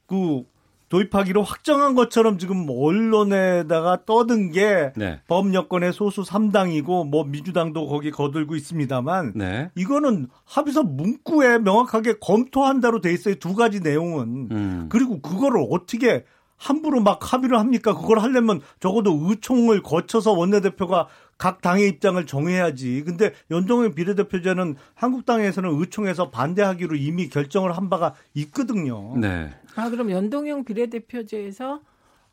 [0.05, 0.43] 그
[0.91, 5.21] 도입하기로 확정한 것처럼 지금 언론에다가 떠든 게 네.
[5.29, 9.71] 법여권의 소수 3당이고 뭐 민주당도 거기 거들고 있습니다만 네.
[9.75, 13.35] 이거는 합의서 문구에 명확하게 검토한다로 돼 있어요.
[13.35, 14.49] 두 가지 내용은.
[14.51, 14.85] 음.
[14.89, 16.25] 그리고 그거를 어떻게
[16.57, 17.95] 함부로 막 합의를 합니까?
[17.95, 21.07] 그걸 하려면 적어도 의총을 거쳐서 원내대표가
[21.41, 23.01] 각 당의 입장을 정해야지.
[23.03, 29.17] 근데 연동형 비례대표제는 한국당에서는 의총에서 반대하기로 이미 결정을 한 바가 있거든요.
[29.17, 29.49] 네.
[29.75, 31.81] 아, 그럼 연동형 비례대표제에서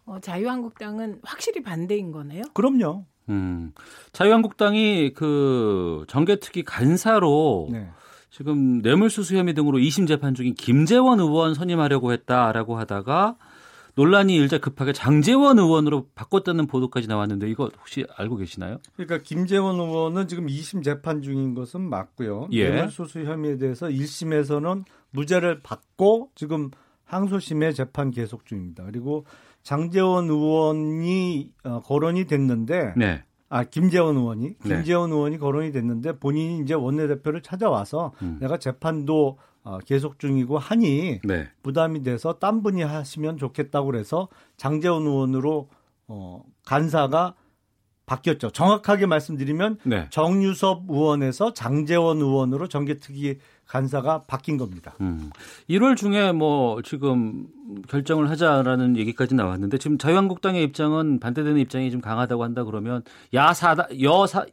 [0.05, 2.43] 어, 자유한국당은 확실히 반대인 거네요?
[2.53, 3.07] 그럼요.
[3.31, 3.73] 음.
[4.13, 7.89] 자유한국당이 그 정개특위 간사로 네.
[8.29, 13.37] 지금 뇌물수수 혐의 등으로 2심 재판 중인 김재원 의원 선임하려고 했다라고 하다가
[13.99, 18.79] 논란이 일자 급하게 장재원 의원으로 바꿨다는 보도까지 나왔는데 이거 혹시 알고 계시나요?
[18.95, 22.47] 그러니까 김재원 의원은 지금 2심 재판 중인 것은 맞고요.
[22.53, 22.71] 예.
[22.71, 26.71] 뇌물수수 혐의에 대해서 1심에서는 무죄를 받고 지금
[27.07, 28.85] 항소심의 재판 계속 중입니다.
[28.85, 29.27] 그리고
[29.65, 33.25] 장재원 의원이 어, 거론이 됐는데 네.
[33.49, 34.77] 아 김재원 의원이 네.
[34.77, 35.17] 김재원 네.
[35.17, 38.39] 의원이 거론이 됐는데 본인이 이제 원내대표를 찾아와서 음.
[38.41, 41.49] 내가 재판도 어, 계속 중이고 하니 네.
[41.63, 45.69] 부담이 돼서 딴 분이 하시면 좋겠다고 그래서 장재원 의원으로
[46.07, 47.35] 어, 간사가
[48.07, 48.51] 바뀌었죠.
[48.51, 50.07] 정확하게 말씀드리면 네.
[50.11, 54.95] 정유섭 의원에서 장재원 의원으로 정개특위 간사가 바뀐 겁니다.
[55.03, 55.31] 음.
[55.69, 57.47] 1월 중에 뭐 지금
[57.89, 63.03] 결정을 하자라는 얘기까지 나왔는데 지금 자유한국당의 입장은 반대되는 입장이 좀 강하다고 한다 그러면
[63.35, 64.47] 야사다 여사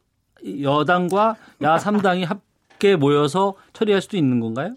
[0.62, 4.76] 여당과 야3당이 함께 모여서 처리할 수도 있는 건가요?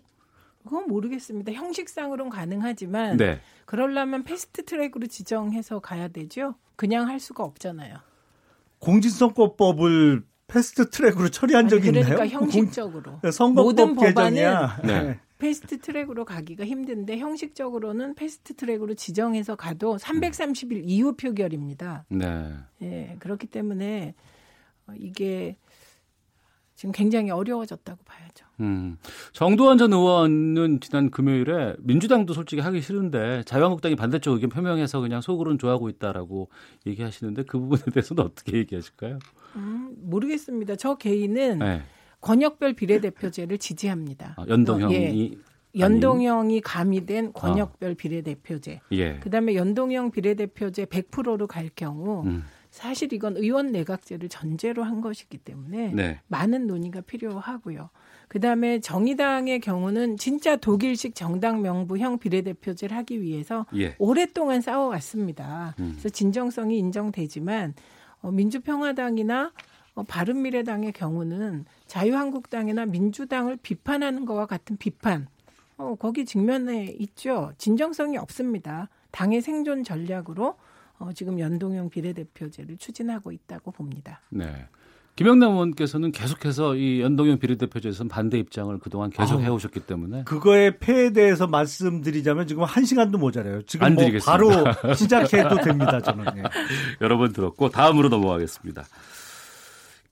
[0.65, 1.53] 그건 모르겠습니다.
[1.53, 3.41] 형식상으로는 가능하지만 네.
[3.65, 6.55] 그러려면 패스트 트랙으로 지정해서 가야 되죠.
[6.77, 7.97] 그냥 할 수가 없잖아요.
[8.79, 12.41] 공직선거법을 패스트 트랙으로 처리한 적이 그러니까 있나요?
[12.41, 13.31] 형식적으로 공...
[13.31, 14.81] 선거법 모든 개정이야.
[14.85, 15.03] 네.
[15.03, 15.21] 네.
[15.39, 22.07] 패스트 트랙으로 가기가 힘든데 형식적으로는 패스트 트랙으로 지정해서 가도 330일 이후 표결입니다.
[22.09, 22.55] 네.
[22.83, 24.15] 예, 그렇기 때문에
[24.97, 25.57] 이게
[26.75, 28.48] 지금 굉장히 어려워졌다고 봐야죠.
[28.61, 28.97] 음.
[29.33, 35.59] 정두환 전 의원은 지난 금요일에 민주당도 솔직히 하기 싫은데 자유한국당이 반대쪽 의견 표명해서 그냥 속으로는
[35.59, 36.49] 좋아하고 있다라고
[36.87, 39.19] 얘기하시는데 그 부분에 대해서는 어떻게 얘기하실까요?
[39.57, 40.77] 음, 모르겠습니다.
[40.77, 41.83] 저 개인은 네.
[42.21, 44.35] 권역별 비례대표제를 지지합니다.
[44.37, 45.81] 아, 연동형이 어, 예.
[45.81, 47.95] 연동형이 가미된 권역별 어.
[47.95, 48.81] 비례대표제.
[48.93, 49.19] 예.
[49.21, 52.43] 그다음에 연동형 비례대표제 100%로 갈 경우 음.
[52.71, 56.21] 사실 이건 의원 내각제를 전제로 한 것이기 때문에 네.
[56.29, 57.91] 많은 논의가 필요하고요.
[58.29, 63.97] 그다음에 정의당의 경우는 진짜 독일식 정당 명부형 비례대표제를 하기 위해서 예.
[63.99, 65.75] 오랫동안 싸워왔습니다.
[65.81, 65.91] 음.
[65.93, 67.75] 그래서 진정성이 인정되지만
[68.21, 69.53] 어, 민주평화당이나
[69.95, 75.27] 어, 바른미래당의 경우는 자유한국당이나 민주당을 비판하는 것과 같은 비판
[75.77, 77.53] 어, 거기 직면에 있죠.
[77.57, 78.89] 진정성이 없습니다.
[79.11, 80.57] 당의 생존 전략으로
[80.99, 84.21] 어, 지금 연동형 비례대표제를 추진하고 있다고 봅니다.
[84.31, 84.67] 네.
[85.19, 91.11] 김영남 의원께서는 계속해서 이 연동형 비례대표제에서는 반대 입장을 그동안 계속 아, 해오셨기 때문에 그거의 폐에
[91.11, 93.63] 대해서 말씀드리자면 지금 한 시간도 모자라요.
[93.63, 94.49] 지금 뭐 바로
[94.95, 96.01] 시작해도 됩니다.
[96.01, 96.25] 저는.
[96.37, 96.43] 네.
[97.01, 98.85] 여러 번 들었고 다음으로 넘어가겠습니다.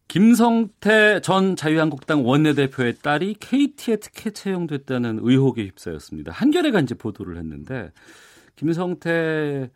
[0.08, 6.33] 김성태 전 자유한국당 원내대표의 딸이 KT에 특혜 채용됐다는 의혹에 휩싸였습니다.
[6.33, 7.92] 한겨레가 이제 보도를 했는데
[8.57, 9.70] 김성태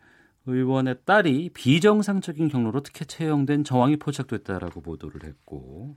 [0.45, 5.95] 의원의 딸이 비정상적인 경로로 특혜 채용된 정황이 포착됐다라고 보도를 했고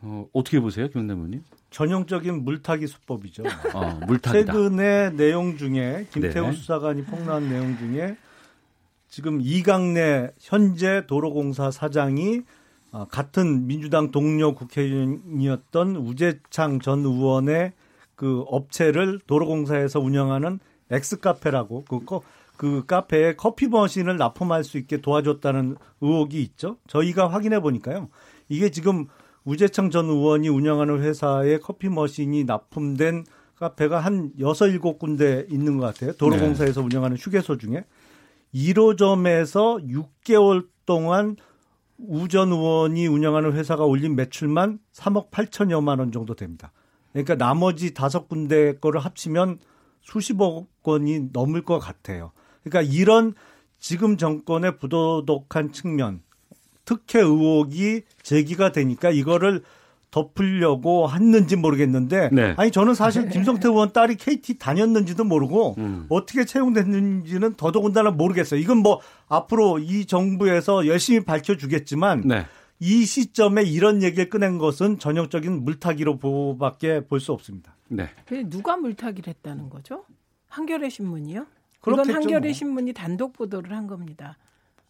[0.00, 1.42] 어, 어떻게 보세요, 김영남 의원님?
[1.70, 3.42] 전형적인 물타기 수법이죠.
[3.74, 4.52] 어, 물타기다.
[4.52, 6.52] 최근의 내용 중에 김태우 네.
[6.52, 8.16] 수사관이 폭로한 내용 중에
[9.08, 12.42] 지금 이강래 현재 도로공사 사장이
[12.92, 17.72] 어, 같은 민주당 동료 국회의원이었던 우재창 전 의원의
[18.14, 22.20] 그 업체를 도로공사에서 운영하는 엑스카페라고 그,
[22.56, 26.78] 그 카페에 커피 머신을 납품할 수 있게 도와줬다는 의혹이 있죠.
[26.86, 28.08] 저희가 확인해 보니까요.
[28.48, 29.06] 이게 지금
[29.44, 33.24] 우재창 전 의원이 운영하는 회사에 커피 머신이 납품된
[33.56, 36.12] 카페가 한 여섯 일곱 군데 있는 것 같아요.
[36.12, 36.86] 도로공사에서 네.
[36.86, 37.84] 운영하는 휴게소 중에
[38.54, 39.84] 1호점에서
[40.24, 41.36] 6개월 동안
[41.98, 46.72] 우전 의원이 운영하는 회사가 올린 매출만 3억 8천여만 원 정도 됩니다.
[47.12, 49.58] 그러니까 나머지 다섯 군데 거를 합치면
[50.02, 52.32] 수십억 원이 넘을 것 같아요.
[52.64, 53.34] 그러니까 이런
[53.78, 56.20] 지금 정권의 부도덕한 측면,
[56.84, 59.62] 특혜 의혹이 제기가 되니까 이거를
[60.10, 62.54] 덮으려고 했는지 모르겠는데 네.
[62.56, 66.06] 아니 저는 사실 김성태 의원 딸이 KT 다녔는지도 모르고 음.
[66.08, 68.60] 어떻게 채용됐는지는 더더군다나 모르겠어요.
[68.60, 72.46] 이건 뭐 앞으로 이 정부에서 열심히 밝혀주겠지만 네.
[72.78, 77.74] 이 시점에 이런 얘기를 꺼낸 것은 전형적인 물타기로 보밖에 볼 수 없습니다.
[77.88, 78.08] 네.
[78.46, 80.04] 누가 물타기를 했다는 거죠?
[80.48, 81.46] 한겨레 신문이요?
[81.84, 82.52] 그건 한겨레 뭐.
[82.52, 84.38] 신문이 단독 보도를 한 겁니다.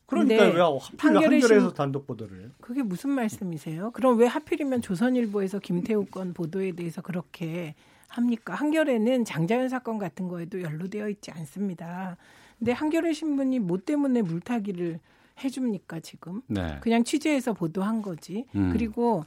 [0.07, 2.51] 그러니까 왜 하필 한겨레에서 단독 보도를 해요?
[2.61, 3.91] 그게 무슨 말씀이세요?
[3.93, 7.75] 그럼 왜 하필이면 조선일보에서 김태우 건 보도에 대해서 그렇게
[8.09, 8.55] 합니까?
[8.55, 12.17] 한겨레는 장자연 사건 같은 거에도 연루되어 있지 않습니다.
[12.59, 15.01] 근데 한겨레 신문이 뭐 때문에 물타기를
[15.43, 16.43] 해줍니까 지금?
[16.47, 16.79] 네.
[16.81, 18.47] 그냥 취재해서 보도한 거지.
[18.55, 18.71] 음.
[18.73, 19.25] 그리고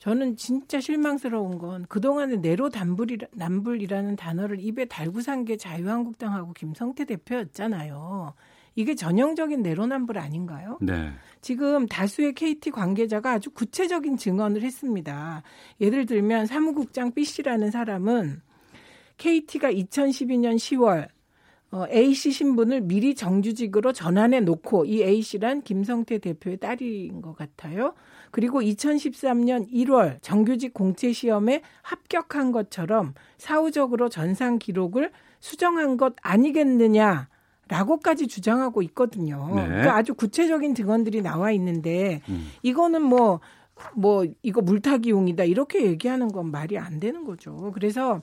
[0.00, 8.34] 저는 진짜 실망스러운 건 그동안에 내로남불이라, 남불이라는 단어를 입에 달고 산 게 자유한국당하고 김성태 대표였잖아요.
[8.76, 10.78] 이게 전형적인 내로남불 아닌가요?
[10.80, 11.10] 네.
[11.42, 15.42] 지금 다수의 KT 관계자가 아주 구체적인 증언을 했습니다.
[15.80, 18.40] 예를 들면 사무국장 B 씨라는 사람은
[19.18, 21.08] KT가 2012년 10월
[21.72, 27.36] 어, A 씨 신분을 미리 정규직으로 전환해 놓고 이 A 씨란 김성태 대표의 딸인 것
[27.36, 27.94] 같아요.
[28.30, 37.28] 그리고 2013년 1월 정규직 공채 시험에 합격한 것처럼 사후적으로 전상 기록을 수정한 것 아니겠느냐.
[37.70, 39.46] 라고까지 주장하고 있거든요.
[39.54, 39.64] 네.
[39.64, 42.48] 그러니까 아주 구체적인 증언들이 나와 있는데 음.
[42.62, 43.40] 이거는 뭐뭐
[43.94, 47.70] 뭐 이거 물타기용이다 이렇게 얘기하는 건 말이 안 되는 거죠.
[47.72, 48.20] 그래서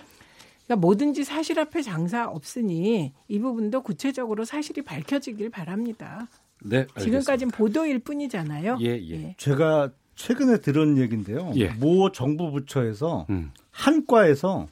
[0.66, 6.28] 그러니까 뭐든지 사실 앞에 장사 없으니 이 부분도 구체적으로 사실이 밝혀지길 바랍니다.
[6.69, 8.77] 네, 지금까지는 보도일 뿐이잖아요.
[8.81, 9.11] 예, 예.
[9.11, 9.35] 예.
[9.38, 11.52] 제가 최근에 들은 얘기인데요.
[11.56, 11.68] 예.
[11.69, 13.52] 모 정부 부처에서 음.
[13.72, 14.68] 한 과에서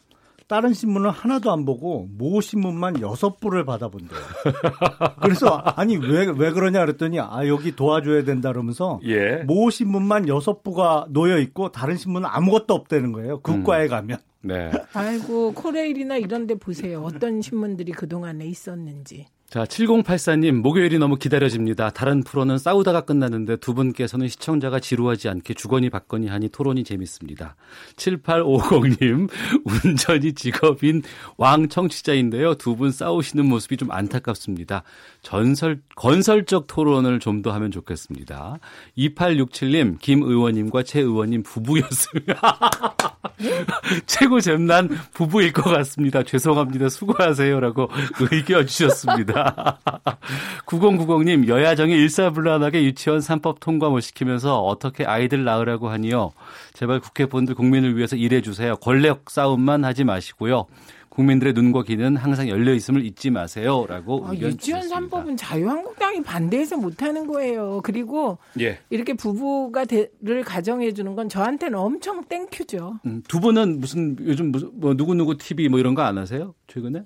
[0.47, 4.19] 다른 신문은 하나도 안 보고 모 신문만 여섯 부를 받아본대요.
[5.21, 9.37] 그래서 아니 왜 왜 그러냐 그랬더니 아 여기 도와줘야 된다 그러면서 예.
[9.47, 13.39] 모 신문만 여섯 부가 놓여 있고 다른 신문은 아무것도 없다는 거예요.
[13.41, 13.89] 국과에 음.
[13.89, 14.17] 가면.
[14.41, 14.71] 네.
[14.93, 17.01] 아이고 코레일이나 이런 데 보세요.
[17.01, 19.25] 어떤 신문들이 그동안에 있었는지.
[19.47, 21.91] 자, 7084님, 목요일이 너무 기다려집니다.
[21.91, 27.55] 다른 프로는 싸우다가 끝나는데 두 분께서는 시청자가 지루하지 않게 주거니 받거니 하니 토론이 재밌습니다.
[27.95, 29.29] 7850님,
[29.85, 31.03] 운전이 직업인
[31.37, 32.55] 왕 청취자인데요.
[32.55, 34.83] 두 분 싸우시는 모습이 좀 안타깝습니다.
[35.21, 38.57] 전설, 건설적 토론을 좀 더 하면 좋겠습니다.
[38.97, 42.25] 2867님, 김 의원님과 최 의원님 부부였으면.
[44.07, 46.23] 최고 잼난 부부일 것 같습니다.
[46.23, 46.89] 죄송합니다.
[46.89, 47.89] 수고하세요 라고
[48.31, 49.34] 의견 주셨습니다.
[50.65, 56.31] 9090님 여야정이 일사불란하게 유치원 3법 통과 못 시키면서 어떻게 아이들 낳으라고 하니요.
[56.73, 58.75] 제발 국회 본들 국민을 위해서 일해 주세요.
[58.77, 60.65] 권력 싸움만 하지 마시고요.
[61.09, 65.17] 국민들의 눈과 귀는 항상 열려 있음을 잊지 마세요라고 아, 의견 유치원 주셨습니다.
[65.23, 67.79] 3법은 자유한국당이 반대해서 못하는 거예요.
[67.85, 68.79] 그리고 예.
[68.89, 69.85] 이렇게 부부가
[70.21, 72.99] 를 가정해 주는 건 저한테는 엄청 thank you죠.
[73.05, 76.53] 음, 두 분은 무슨 요즘 무슨 뭐 누구 누구 TV 뭐 이런 거 안 하세요?
[76.67, 77.03] 최근에?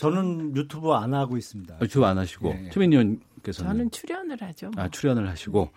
[0.00, 1.74] 저는 유튜브 안 하고 있습니다.
[1.74, 2.70] 아, 유튜브 안 하시고 예.
[2.70, 4.70] 최민희 의원께서는 저는 출연을 하죠.
[4.76, 5.70] 아 출연을 하시고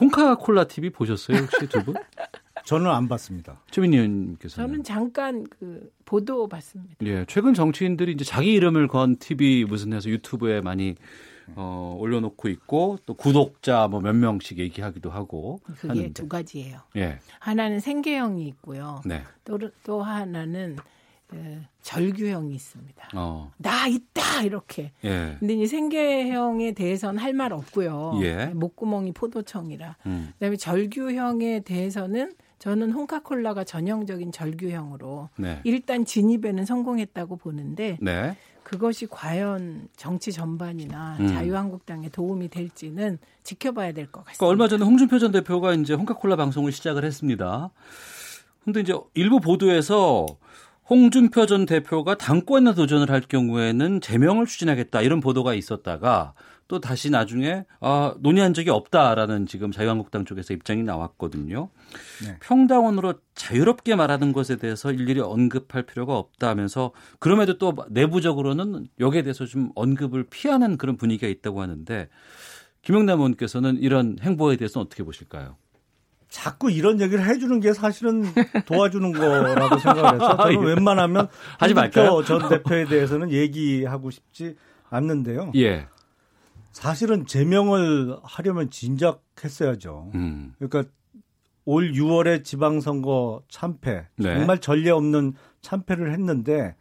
[0.00, 1.94] 홍카콜라 TV 보셨어요 혹시 두 분?
[2.64, 3.60] 저는 안 봤습니다.
[3.70, 6.94] 최민희 의원께서 저는 잠깐 그 보도 봤습니다.
[7.04, 10.94] 예, 최근 정치인들이 이제 자기 이름을 건 TV 무슨 해서 유튜브에 많이
[11.56, 16.12] 어, 올려놓고 있고 또 구독자 뭐 몇 명씩 얘기하기도 하고 그게 하는데.
[16.12, 16.80] 두 가지예요.
[16.96, 17.18] 예.
[17.38, 19.00] 하나는 생계형이 있고요.
[19.06, 19.22] 네.
[19.46, 20.76] 또, 또 하나는
[21.28, 23.10] 그 절규형이 있습니다.
[23.14, 23.52] 어.
[23.58, 24.92] 나 있다 이렇게.
[25.04, 25.36] 예.
[25.38, 28.18] 근데 이 생계형에 대해서는 할 말 없고요.
[28.22, 28.46] 예.
[28.46, 29.96] 목구멍이 포도청이라.
[30.06, 30.30] 음.
[30.34, 35.60] 그다음에 절규형에 대해서는 저는 홍카콜라가 전형적인 절규형으로 네.
[35.62, 38.36] 일단 진입에는 성공했다고 보는데 네.
[38.64, 41.28] 그것이 과연 정치 전반이나 음.
[41.28, 44.38] 자유한국당에 도움이 될지는 지켜봐야 될 것 같습니다.
[44.38, 47.70] 그러니까 얼마 전에 홍준표 전 대표가 이제 홍카콜라 방송을 시작을 했습니다.
[48.64, 50.26] 근데 이제 일부 보도에서
[50.88, 56.32] 홍준표 전 대표가 당권에 도전을 할 경우에는 제명을 추진하겠다 이런 보도가 있었다가
[56.66, 61.70] 또 다시 나중에 아, 논의한 적이 없다라는 지금 자유한국당 쪽에서 입장이 나왔거든요.
[62.24, 62.36] 네.
[62.40, 69.46] 평당원으로 자유롭게 말하는 것에 대해서 일일이 언급할 필요가 없다 하면서 그럼에도 또 내부적으로는 여기에 대해서
[69.46, 72.08] 좀 언급을 피하는 그런 분위기가 있다고 하는데
[72.82, 75.56] 김영남 의원께서는 이런 행보에 대해서는 어떻게 보실까요?
[76.28, 78.24] 자꾸 이런 얘기를 해주는 게 사실은
[78.66, 81.28] 도와주는 거라고 생각을 해서 저는 웬만하면
[81.58, 82.22] 하지 말까요?
[82.24, 84.56] 전 대표에 대해서는 얘기하고 싶지
[84.90, 85.52] 않는데요.
[85.56, 85.86] 예.
[86.72, 90.10] 사실은 제명을 하려면 진작 했어야죠.
[90.14, 90.54] 음.
[90.58, 90.90] 그러니까
[91.64, 94.34] 올 6월에 지방선거 참패 네.
[94.34, 96.76] 정말 전례 없는 참패를 했는데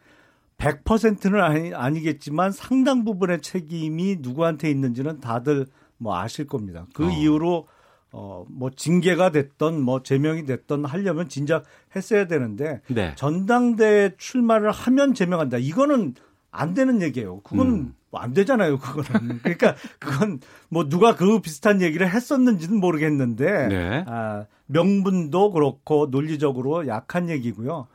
[0.57, 5.67] 100%는 아니, 아니겠지만 상당 부분의 책임이 누구한테 있는지는 다들
[5.97, 6.85] 뭐 아실 겁니다.
[6.93, 7.09] 그 어.
[7.09, 7.67] 이후로
[8.11, 11.65] 어, 뭐 징계가 됐던 뭐 제명이 됐던 하려면 진작
[11.95, 13.13] 했어야 되는데 네.
[13.15, 15.57] 전당대회 출마를 하면 제명한다.
[15.57, 16.15] 이거는
[16.51, 17.41] 안 되는 얘기예요.
[17.41, 17.93] 그건 음.
[18.09, 18.77] 뭐안 되잖아요.
[18.79, 19.39] 그거는.
[19.39, 20.39] 그러니까 그건
[20.69, 24.05] 뭐 누가 그 비슷한 얘기를 했었는지는 모르겠는데 네.
[24.07, 27.87] 아, 명분도 그렇고 논리적으로 약한 얘기고요.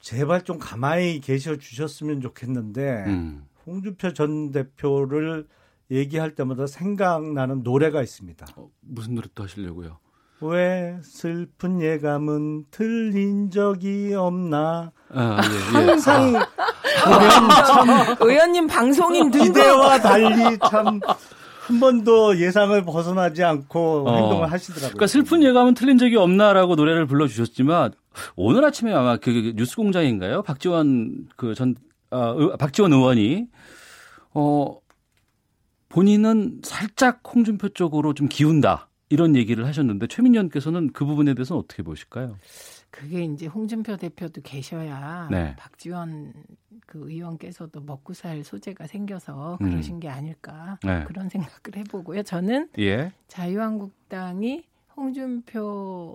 [0.00, 3.46] 제발 좀 가만히 계셔 주셨으면 좋겠는데 음.
[3.66, 5.46] 홍준표 전 대표를
[5.90, 8.46] 얘기할 때마다 생각나는 노래가 있습니다.
[8.56, 9.98] 어, 무슨 노래 또 하시려고요?
[10.40, 14.92] 왜 슬픈 예감은 틀린 적이 없나?
[15.10, 15.86] 아, 예, 예.
[15.86, 17.64] 항상 아.
[17.64, 17.88] 참
[18.20, 21.00] 의원님 방송인 기대와 달리 참
[21.66, 24.16] 한 번도 예상을 벗어나지 않고 어.
[24.16, 24.90] 행동을 하시더라고요.
[24.90, 27.92] 그러니까 슬픈 예감은 틀린 적이 없나라고 노래를 불러주셨지만
[28.36, 30.42] 오늘 아침에 아마 그 뉴스공장인가요?
[30.42, 31.74] 박지원 그전
[32.10, 33.46] 어, 박지원 의원이
[34.34, 34.78] 어
[35.96, 38.90] 본인은 살짝 홍준표 쪽으로 좀 기운다.
[39.08, 42.36] 이런 얘기를 하셨는데 최민희 의원께서는 그 부분에 대해서는 어떻게 보실까요?
[42.90, 45.56] 그게 이제 홍준표 대표도 계셔야 네.
[45.56, 46.34] 박지원
[46.84, 49.70] 그 의원께서도 먹고 살 소재가 생겨서 음.
[49.70, 50.00] 그러신 음.
[50.00, 51.04] 게 아닐까 네.
[51.04, 52.24] 그런 생각을 해보고요.
[52.24, 53.12] 저는 예.
[53.28, 54.64] 자유한국당이
[54.96, 56.14] 홍준표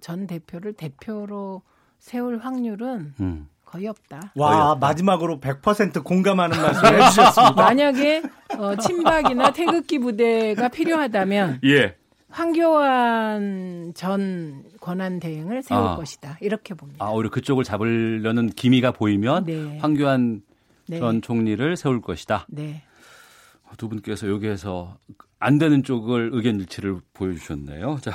[0.00, 1.62] 전 대표를 대표로
[1.98, 3.48] 세울 확률은 음.
[3.66, 4.32] 거의 없다.
[4.36, 4.86] 와 없다.
[4.86, 7.54] 마지막으로 100% 공감하는 말씀을 해주셨습니다.
[7.62, 8.22] 만약에
[8.56, 11.96] 어, 친박이나 태극기 부대가 필요하다면 예.
[12.30, 15.96] 황교안 전 권한 대행을 세울 아.
[15.96, 16.38] 것이다.
[16.40, 17.04] 이렇게 봅니다.
[17.04, 19.78] 아, 오히려 그쪽을 잡으려는 기미가 보이면 네.
[19.78, 20.42] 황교안
[20.86, 20.98] 네.
[20.98, 22.46] 전 총리를 세울 것이다.
[22.48, 22.82] 네.
[23.76, 24.96] 두 분께서 여기에서
[25.38, 27.98] 안 되는 쪽을 의견 일치를 보여주셨네요.
[28.00, 28.12] 자,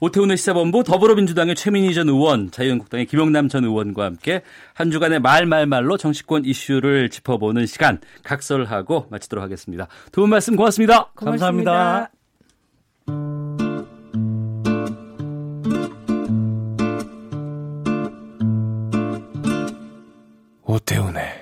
[0.00, 4.42] 오태훈의 시사본부 더불어민주당의 최민희 전 의원, 자유한국당의 김영남 전 의원과 함께
[4.74, 9.86] 한 주간의 말말말로 정치권 이슈를 짚어보는 시간 각설하고 마치도록 하겠습니다.
[10.12, 11.10] 두 분 말씀 고맙습니다.
[11.14, 12.08] 고맙습니다.
[12.08, 12.10] 감사합니다.
[20.64, 21.41] 오태훈의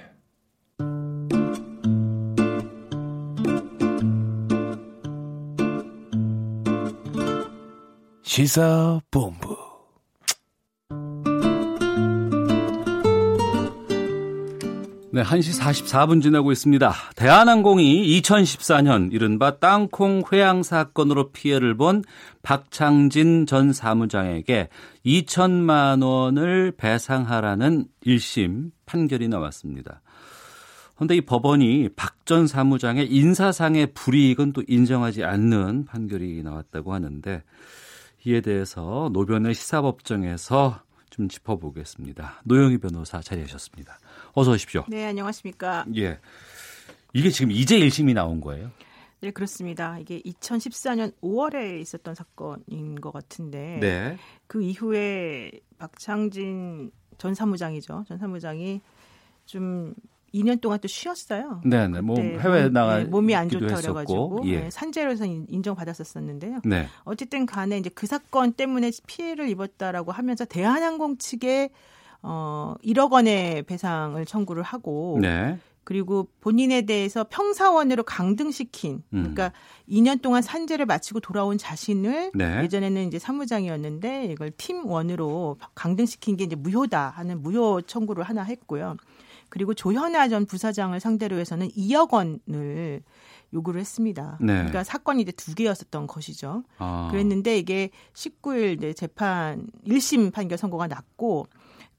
[8.31, 9.57] 시사본부
[15.13, 16.95] 네, 1시 44분 지나고 있습니다.
[17.17, 22.05] 대한항공이 2014년 이른바 땅콩 회항 사건으로 피해를 본
[22.43, 24.69] 박창진 전 사무장에게
[25.05, 30.03] 2천만 원을 배상하라는 1심 판결이 나왔습니다.
[30.95, 37.43] 그런데 이 법원이 박 전 사무장의 인사상의 불이익은 또 인정하지 않는 판결이 나왔다고 하는데
[38.25, 42.43] 이에 대해서 노변의 시사법정에서 좀 짚어보겠습니다.
[42.45, 43.99] 노영희 변호사 자리하셨습니다.
[44.33, 44.85] 어서 오십시오.
[44.89, 45.85] 네, 안녕하십니까.
[45.97, 46.19] 예.
[47.13, 48.71] 이게 지금 이제 1심이 나온 거예요?
[49.21, 49.99] 네, 그렇습니다.
[49.99, 54.19] 이게 2014년 5월에 있었던 사건인 것 같은데 네.
[54.47, 58.05] 그 이후에 박창진 전 사무장이죠.
[58.07, 58.81] 전 사무장이
[59.45, 59.95] 좀
[60.35, 61.61] 2년 동안 또 쉬었어요.
[61.65, 62.01] 네, 네.
[62.01, 64.61] 뭐 해외 나가 네, 몸이 안 좋다 그래 가지고 예.
[64.61, 66.61] 네, 산재로서 인정받았었었는데요.
[66.65, 66.87] 네.
[67.05, 71.71] 어쨌든 간에 이제 그 사건 때문에 피해를 입었다라고 하면서 대한항공 측에
[72.23, 75.59] 어 1억 원의 배상을 청구를 하고 네.
[75.85, 79.19] 그리고 본인에 대해서 평사원으로 강등시킨 음.
[79.23, 79.53] 그러니까
[79.89, 82.63] 2년 동안 산재를 마치고 돌아온 자신을 네.
[82.63, 88.97] 예전에는 이제 사무장이었는데 이걸 팀원으로 강등시킨 게 이제 무효다 하는 무효 청구를 하나 했고요.
[89.51, 93.03] 그리고 조현아 전 부사장을 상대로 해서는 2억 원을
[93.53, 94.39] 요구를 했습니다.
[94.41, 94.55] 네.
[94.55, 96.63] 그러니까 사건이 이제 두 개였었던 것이죠.
[96.79, 97.09] 아.
[97.11, 101.47] 그랬는데 이게 19일 이제 재판 1심 판결 선고가 났고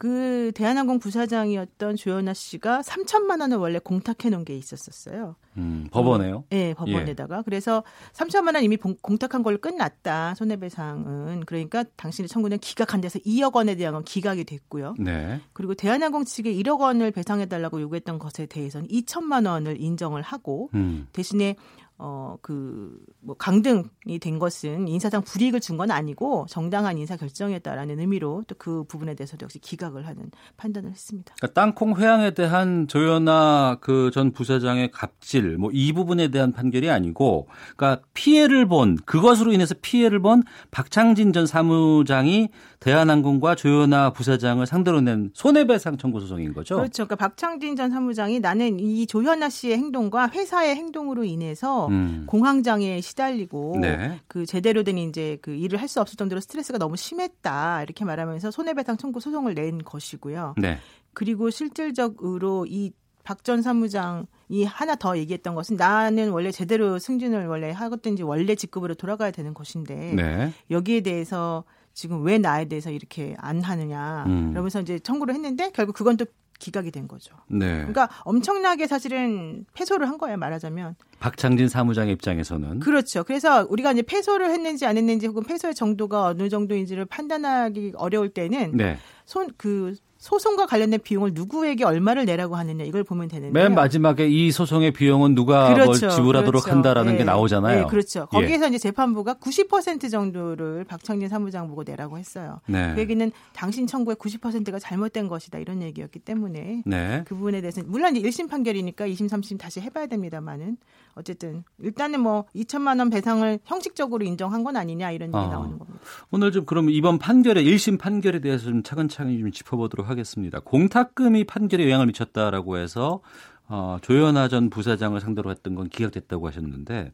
[0.02, 5.36] 그 대한항공 부사장이었던 조현아 씨가 3천만 원을 원래 공탁해 놓은 게 있었었어요.
[5.58, 6.46] 음, 법원에요?
[6.50, 7.38] 네, 법원에다가.
[7.38, 7.42] 예.
[7.46, 7.84] 그래서
[8.14, 10.34] 3천만 원 이미 공탁한 걸로 끝났다.
[10.34, 11.44] 손해배상은.
[11.46, 14.96] 그러니까 당신의 청구는 기각한 데서 2억 원에 대한 건 기각이 됐고요.
[14.98, 15.40] 네.
[15.54, 21.10] 그리고 대한항공 측에 1억 원을 배상해 달라고 요구했던 것에 대해서는 2천만 원을 인정을 하고 음.
[21.14, 21.58] 대신에
[22.04, 28.44] 어, 그, 뭐, 강등이 된 것은 인사상 불이익을 준 건 아니고 정당한 인사 결정이었다라는 의미로
[28.48, 31.34] 또 그 부분에 대해서도 역시 기각을 하는 판단을 했습니다.
[31.38, 37.48] 그러니까 땅콩 회항에 대한 조현아 그 전 부사장의 갑질, 뭐 이 부분에 대한 판결이 아니고,
[37.78, 42.50] 그러니까 피해를 본, 그것으로 인해서 피해를 본 박창진 전 사무장이
[42.80, 46.76] 대한항공과 조현아 부사장을 상대로 낸 손해배상 청구 소송인 거죠.
[46.78, 47.06] 그렇죠.
[47.06, 52.24] 그러니까 박창진 전 사무장이 나는 이 조현아 씨의 행동과 회사의 행동으로 인해서 음.
[52.28, 54.20] 공황장애에 시달리고 네.
[54.28, 58.50] 그 제대로 된 이제 그 일을 할 수 없을 정도로 스트레스가 너무 심했다 이렇게 말하면서
[58.52, 60.56] 손해배상 청구 소송을 낸 것이고요.
[60.58, 60.80] 네.
[61.14, 62.92] 그리고 실질적으로 이
[63.24, 68.56] 박 전 사무장 이 하나 더 얘기했던 것은 나는 원래 제대로 승진을 원래 하거든지 원래
[68.56, 70.52] 직급으로 돌아가야 되는 것인데 네.
[70.72, 71.64] 여기에 대해서
[71.94, 74.50] 지금 왜 나에 대해서 이렇게 안 하느냐 음.
[74.52, 76.26] 그러면서 이제 청구를 했는데 결국 그건 또
[76.62, 77.36] 기각이 된 거죠.
[77.48, 77.78] 네.
[77.78, 80.96] 그러니까 엄청나게 사실은 패소를 한 거예요, 말하자면.
[81.20, 82.80] 박창진 사무장의 입장에서는.
[82.80, 83.24] 그렇죠.
[83.24, 88.78] 그래서 우리가 이제 패소를 했는지 안 했는지 혹은 패소의 정도가 어느 정도인지를 판단하기 어려울 때는
[88.78, 88.98] 네.
[89.26, 94.92] 손그 소송과 관련된 비용을 누구에게 얼마를 내라고 하느냐 이걸 보면 되는데 맨 마지막에 이 소송의
[94.92, 96.76] 비용은 누가 그렇죠, 뭘 지불하도록 그렇죠.
[96.76, 97.18] 한다라는 네.
[97.18, 97.80] 게 나오잖아요.
[97.82, 98.28] 네, 그렇죠.
[98.32, 98.38] 예.
[98.38, 98.70] 거기에서 예.
[98.70, 102.60] 이제 재판부가 90% 정도를 박창진 사무장 보고 내라고 했어요.
[102.68, 102.94] 네.
[102.94, 107.24] 그 얘기는 당신 청구의 90%가 잘못된 것이다 이런 얘기였기 때문에 네.
[107.26, 110.78] 그 부분에 대해서는 물론 이제 1심 판결이니까 2심, 3심 다시 해봐야 됩니다만은
[111.16, 115.48] 어쨌든 일단은 뭐 2천만 원 배상을 형식적으로 인정한 건 아니냐 이런 얘기 어.
[115.48, 116.00] 나오는 겁니다.
[116.32, 120.60] 오늘 좀 그럼 이번 판결의 1심 판결에 대해서 좀 차근차근 좀 짚어보도록 하겠습니다.
[120.60, 123.22] 공탁금이 판결에 영향을 미쳤다라고 해서
[123.68, 127.12] 어, 조현아 전 부사장을 상대로 했던 건 기각됐다고 하셨는데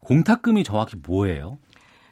[0.00, 1.58] 공탁금이 정확히 뭐예요?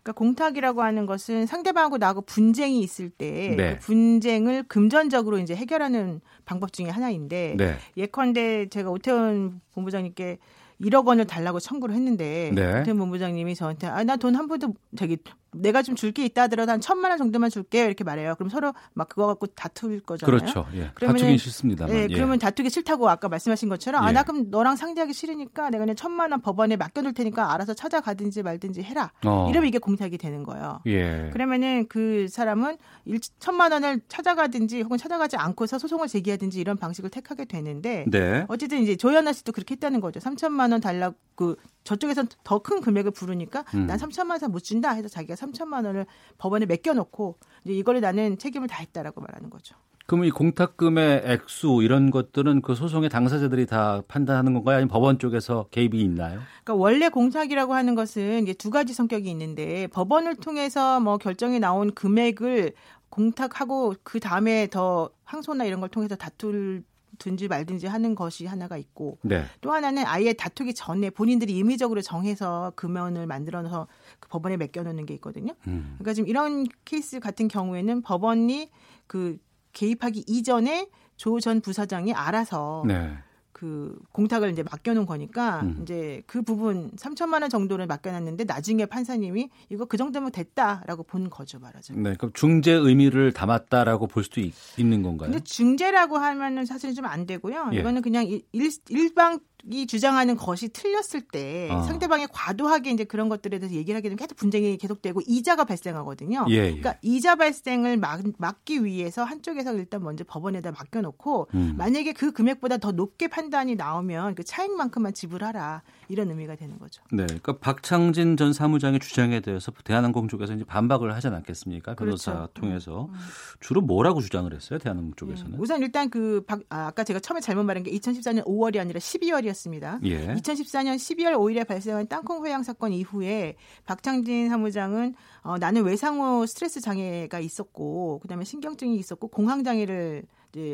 [0.02, 3.74] 그러니까 공탁이라고 하는 것은 상대방하고 나하고 분쟁이 있을 때 네.
[3.74, 7.76] 그 분쟁을 금전적으로 이제 해결하는 방법 중에 하나인데 네.
[7.96, 10.38] 예컨대 제가 오태훈 본부장님께
[10.80, 12.80] 1억 원을 달라고 청구를 했는데 네.
[12.80, 15.16] 오태훈 본부장님이 저한테 아 나 돈 한 푼도 저기
[15.52, 18.34] 내가 좀 줄 게 있다 하더라도 한 천만 원 정도만 줄게 이렇게 말해요.
[18.36, 20.38] 그럼 서로 막 그거 갖고 다툴 거잖아요.
[20.38, 20.66] 그렇죠.
[20.74, 20.90] 예.
[21.00, 21.88] 다투긴 싫습니다.
[21.90, 22.14] 예, 예.
[22.14, 24.08] 그러면 다투기 싫다고 아까 말씀하신 것처럼 예.
[24.08, 28.42] 아 나 그럼 너랑 상대하기 싫으니까 내가 그냥 천만 원 법원에 맡겨둘 테니까 알아서 찾아가든지
[28.42, 29.10] 말든지 해라.
[29.24, 29.48] 어.
[29.50, 30.80] 이러면 이게 공탁이 되는 거예요.
[30.86, 31.30] 예.
[31.32, 32.76] 그러면은 그 사람은
[33.06, 38.44] 일, 천만 원을 찾아가든지 혹은 찾아가지 않고서 소송을 제기하든지 이런 방식을 택하게 되는데 네.
[38.48, 40.20] 어쨌든 이제 조현아 씨도 그렇게 했다는 거죠.
[40.20, 41.56] 3천만 원 달라고 그
[41.88, 43.86] 저쪽에서 더큰 금액을 부르니까 음.
[43.86, 46.04] 난 3천만 원못 준다 해서 자기가 3천만 원을
[46.36, 49.74] 법원에 맡겨놓고 이제 이거를 나는 책임을 다했다라고 말하는 거죠.
[50.06, 54.76] 그럼 이 공탁금의 액수 이런 것들은 그 소송의 당사자들이 다 판단하는 건가요?
[54.76, 56.40] 아니면 법원 쪽에서 개입이 있나요?
[56.64, 61.92] 그러니까 원래 공탁이라고 하는 것은 이게 두 가지 성격이 있는데 법원을 통해서 뭐 결정이 나온
[61.94, 62.72] 금액을
[63.08, 66.84] 공탁하고 그 다음에 더 항소나 이런 걸 통해서 다툴
[67.18, 69.44] 든지 말든지 하는 것이 하나가 있고 네.
[69.60, 73.88] 또 하나는 아예 다투기 전에 본인들이 임의적으로 정해서 금연을 만들어서
[74.20, 75.54] 그 법원에 맡겨놓는 게 있거든요.
[75.66, 75.96] 음.
[75.98, 78.70] 그러니까 지금 이런 케이스 같은 경우에는 법원이
[79.06, 79.38] 그
[79.72, 83.12] 개입하기 이전에 조 전 부사장이 알아서 네.
[83.58, 85.80] 그 공탁을 이제 맡겨놓은 거니까 음.
[85.82, 91.58] 이제 그 부분 3천만 원 정도를 맡겨놨는데 나중에 판사님이 이거 그 정도면 됐다라고 본 거죠
[91.58, 92.02] 말하자면.
[92.04, 95.32] 네, 그럼 중재 의미를 담았다라고 볼 수도 있, 는 건가요?
[95.32, 97.70] 근데 중재라고 하면은 사실은 좀안 되고요.
[97.72, 97.78] 예.
[97.78, 99.40] 이거는 그냥 일, 일방
[99.70, 101.82] 이 주장하는 것이 틀렸을 때 어.
[101.82, 106.46] 상대방이 과도하게 이제 그런 것들에 대해서 얘기를 하게 되면 계속 분쟁이 계속되고 이자가 발생하거든요.
[106.50, 106.60] 예, 예.
[106.62, 111.74] 그러니까 이자 발생을 막, 막기 위해서 한쪽에서 일단 먼저 법원에다 맡겨놓고 음.
[111.76, 117.02] 만약에 그 금액보다 더 높게 판단이 나오면 그 차익만큼만 지불하라 이런 의미가 되는 거죠.
[117.10, 121.94] 네, 그러니까 박창진 전 사무장의 주장에 대해서 대한항공 쪽에서 이제 반박을 하지 않겠습니까?
[121.94, 122.52] 변호사 그렇죠.
[122.54, 123.14] 통해서 음.
[123.60, 124.78] 주로 뭐라고 주장을 했어요?
[124.78, 125.54] 대한항공 쪽에서는?
[125.54, 125.56] 예.
[125.58, 129.48] 우선 일단 그 박, 아, 아까 제가 처음에 잘못 말한 게 2014년 5월이 아니라 12월이
[129.48, 130.00] 일이었습니다.
[130.04, 130.34] 예.
[130.34, 137.40] 2014년 12월 5일에 발생한 땅콩 회양 사건 이후에 박창진 사무장은 어, 나는 외상후 스트레스 장애가
[137.40, 140.24] 있었고 그다음에 신경증이 있었고 공황 장애를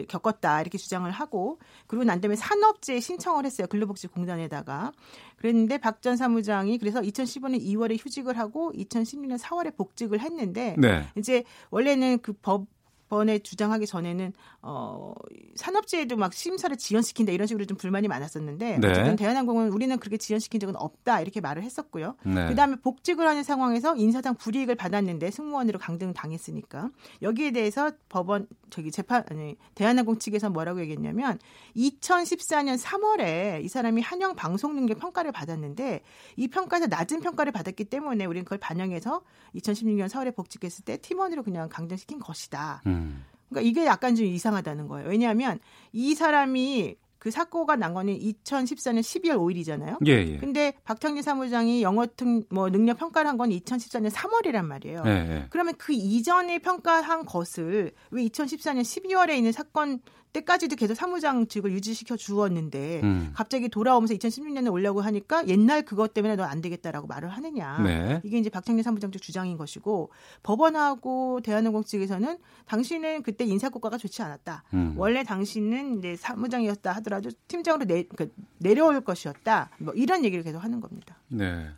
[0.09, 4.93] 겪었다 이렇게 주장을 하고 그리고 난 다음에 산업재해 신청을 했어요 근로복지공단에다가
[5.37, 11.09] 그랬는데 박 전 사무장이 그래서 2015년 2월에 휴직을 하고 2016년 4월에 복직을 했는데 네.
[11.17, 12.67] 이제 원래는 그 법
[13.15, 14.33] 번에 주장하기 전에는
[14.63, 15.15] 어
[15.55, 18.91] 산업재해도 막 심사를 지연시킨다 이런 식으로 좀 불만이 많았었는데 네.
[18.91, 22.17] 어쨌든 대한항공은 우리는 그렇게 지연시킨 적은 없다 이렇게 말을 했었고요.
[22.25, 22.49] 네.
[22.49, 26.91] 그다음에 복직을 하는 상황에서 인사상 불이익을 받았는데 승무원으로 강등 당했으니까
[27.23, 31.39] 여기에 대해서 법원 저기 재판 아니 대한항공 측에서 뭐라고 얘기했냐면
[31.77, 36.03] 2014년 3월에 이 사람이 한영 방송 능력 평가를 받았는데
[36.37, 39.23] 이 평가에서 낮은 평가를 받았기 때문에 우리는 그걸 반영해서
[39.55, 42.83] 2016년 4월에 복직했을 때 팀원으로 그냥 강등시킨 것이다.
[42.87, 43.04] 음.
[43.49, 45.09] 그러니까 이게 약간 좀 이상하다는 거예요.
[45.09, 45.59] 왜냐하면
[45.93, 49.97] 이 사람이 그 사고가 난 거는 2014년 12월 5일이잖아요.
[50.07, 50.37] 예, 예.
[50.39, 55.03] 근데 박창진 사무장이 영어 등 뭐 능력 평가를 한 건 2014년 3월이란 말이에요.
[55.07, 60.01] 예, 예, 그러면 그 이전에 평가한 것을 왜 2014년 12월에 있는 사건
[60.35, 63.31] 때까지도 계속 사무장직을 유지시켜 주었는데 음.
[63.35, 67.79] 갑자기 돌아오면서 2016년에 올려고 하니까 옛날 그것 때문에 너 안 되겠다라고 말을 하느냐.
[67.83, 68.21] 네.
[68.23, 70.11] 이게 이제 박창래 사무장 쪽 주장인 것이고
[70.43, 74.65] 법원하고 대한항공 측에서는 당신은 그때 인사고과가 좋지 않았다.
[74.75, 74.95] 음.
[74.97, 79.71] 원래 당신은 이제 사무장이었다 하더라도 팀장으로 내, 그러니까 내려올 것이었다.
[79.79, 81.17] 뭐 이런 얘기를 계속 하는 겁니다.
[81.29, 81.69] 네.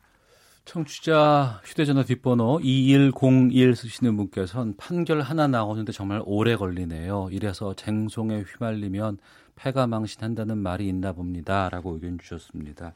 [0.66, 7.28] 청취자 휴대전화 뒷번호 2101 쓰시는 분께서는 판결 하나 나오는데 정말 오래 걸리네요.
[7.30, 9.18] 이래서 쟁송에 휘말리면
[9.54, 11.68] 패가 망신한다는 말이 있나 봅니다.
[11.70, 12.94] 라고 의견 주셨습니다.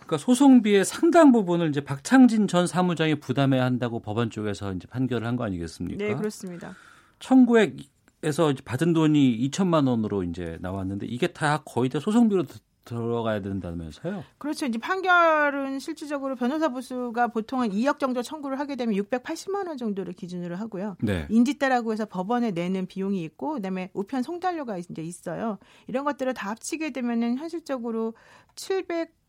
[0.00, 5.36] 그러니까 소송비의 상당 부분을 이제 박창진 전 사무장이 부담해야 한다고 법원 쪽에서 이제 판결을 한
[5.36, 6.04] 거 아니겠습니까?
[6.04, 6.74] 네, 그렇습니다.
[7.20, 12.44] 청구액에서 받은 돈이 2천만 원으로 이제 나왔는데 이게 다 거의 다 소송비로
[12.84, 14.24] 들어가야 된다면서요?
[14.38, 14.66] 그렇죠.
[14.66, 20.12] 이제 판결은 실질적으로 변호사 부수가 보통 한 2억 정도 청구를 하게 되면 680만 원 정도를
[20.12, 20.96] 기준으로 하고요.
[21.00, 21.26] 네.
[21.30, 25.58] 인지따라고 해서 법원에 내는 비용이 있고 그다음에 우편 송달료가 이제 있어요.
[25.86, 28.14] 이런 것들을 다 합치게 되면은 현실적으로
[28.56, 29.23] 700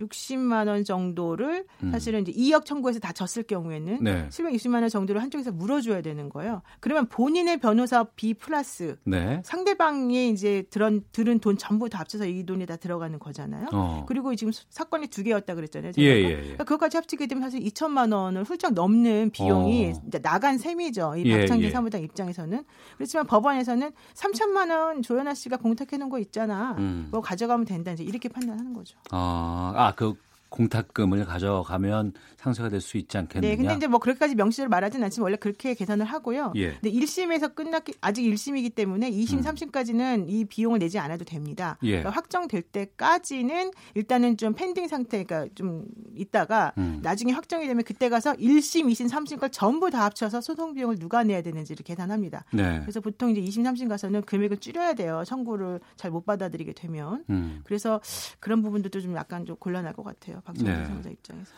[0.00, 1.92] 60만 원 정도를 음.
[1.92, 4.28] 사실은 이제 2억 청구해서 다 졌을 경우에는 네.
[4.28, 6.62] 760만 원 정도를 한쪽에서 물어줘야 되는 거예요.
[6.80, 9.40] 그러면 본인의 변호사비 플러스 네.
[9.44, 13.68] 상대방이 이제 들은, 들은 돈 전부 다 합쳐서 이 돈이 다 들어가는 거잖아요.
[13.72, 14.04] 어.
[14.08, 15.92] 그리고 지금 사건이 두 개였다 그랬잖아요.
[15.98, 16.36] 예, 예, 예.
[16.36, 20.20] 그러니까 그것까지 합치게 되면 사실 2천만 원을 훌쩍 넘는 비용이 어.
[20.22, 21.16] 나간 셈이죠.
[21.16, 22.64] 이 예, 박창진 예, 사무장 입장에서는
[22.96, 26.76] 그렇지만 법원에서는 3천만 원 조현아 씨가 공탁해 놓은 거 있잖아.
[26.78, 27.04] 음.
[27.06, 27.92] 그거 가져가면 된다.
[27.92, 28.98] 이제 이렇게 판단하는 거죠.
[29.10, 30.14] 아, 아그
[30.50, 33.50] 공탁금을 가져가면 상쇄가 될 수 있지 않겠느냐.
[33.50, 36.52] 네, 근데 이제 뭐 그렇게까지 명시를 말하지는 않지만 원래 그렇게 계산을 하고요.
[36.56, 36.72] 예.
[36.72, 39.42] 근데 1심에서 끝났기 아직 1심이기 때문에 2심, 음.
[39.42, 41.76] 3심까지는 이 비용을 내지 않아도 됩니다.
[41.82, 41.98] 예.
[41.98, 45.84] 그러니까 확정될 때까지는 일단은 좀 펜딩 상태가 그러니까 좀
[46.16, 47.00] 있다가 음.
[47.02, 51.22] 나중에 확정이 되면 그때 가서 1심, 2심, 3심 걸 전부 다 합쳐서 소송 비용을 누가
[51.22, 52.44] 내야 되는지를 계산합니다.
[52.52, 52.80] 네.
[52.80, 55.22] 그래서 보통 이제 2심, 3심 가서는 금액을 줄여야 돼요.
[55.26, 57.24] 청구를 잘 못 받아들이게 되면.
[57.30, 57.60] 음.
[57.62, 58.00] 그래서
[58.40, 60.39] 그런 부분들도 좀 약간 좀 곤란할 것 같아요.
[60.40, 60.84] 박정희 네.
[60.86, 61.52] 사무자 입장에서.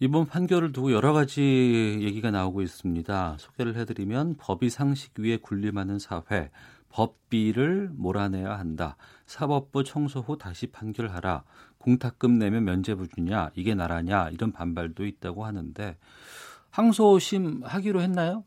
[0.00, 3.36] 이번 판결을 두고 여러 가지 얘기가 나오고 있습니다.
[3.38, 6.50] 소개를 해드리면 법이 상식 위에 군림하는 사회,
[6.90, 8.96] 법비를 몰아내야 한다.
[9.26, 11.44] 사법부 청소 후 다시 판결하라.
[11.78, 13.50] 공탁금 내면 면제부 주냐?
[13.54, 14.30] 이게 나라냐?
[14.30, 15.96] 이런 반발도 있다고 하는데
[16.70, 18.44] 항소심 하기로 했나요?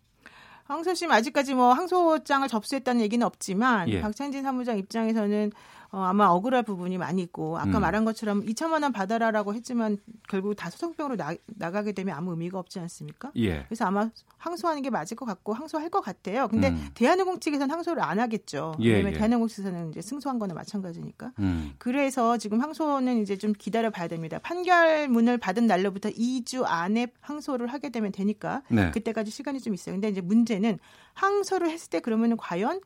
[0.64, 4.01] 항소심 아직까지 뭐 항소장을 접수했다는 얘기는 없지만 예.
[4.01, 5.51] 박찬진 사무장 입장에서는
[5.97, 7.81] 어, 아마 억울할 부분이 많이 있고 아까 음.
[7.81, 9.97] 말한 것처럼 2천만 원 받아라라고 했지만
[10.29, 13.31] 결국 다 소송병으로 나, 나가게 되면 아무 의미가 없지 않습니까?
[13.35, 13.63] 예.
[13.63, 16.49] 그래서 아마 항소하는 게 맞을 것 같고 항소할 것 같아요.
[16.49, 16.89] 근데 음.
[16.93, 18.75] 대한항공 측에서는 항소를 안 하겠죠.
[18.81, 19.17] 예, 왜냐면 예.
[19.17, 21.31] 대한항공 측에서는 이제 승소한 거나 마찬가지니까.
[21.39, 21.73] 음.
[21.79, 24.37] 그래서 지금 항소는 이제 좀 기다려 봐야 됩니다.
[24.37, 28.91] 판결문을 받은 날로부터 2주 안에 항소를 하게 되면 되니까 네.
[28.91, 29.95] 그때까지 시간이 좀 있어요.
[29.95, 30.77] 근데 이제 문제는
[31.15, 32.81] 항소를 했을 때 그러면은 과연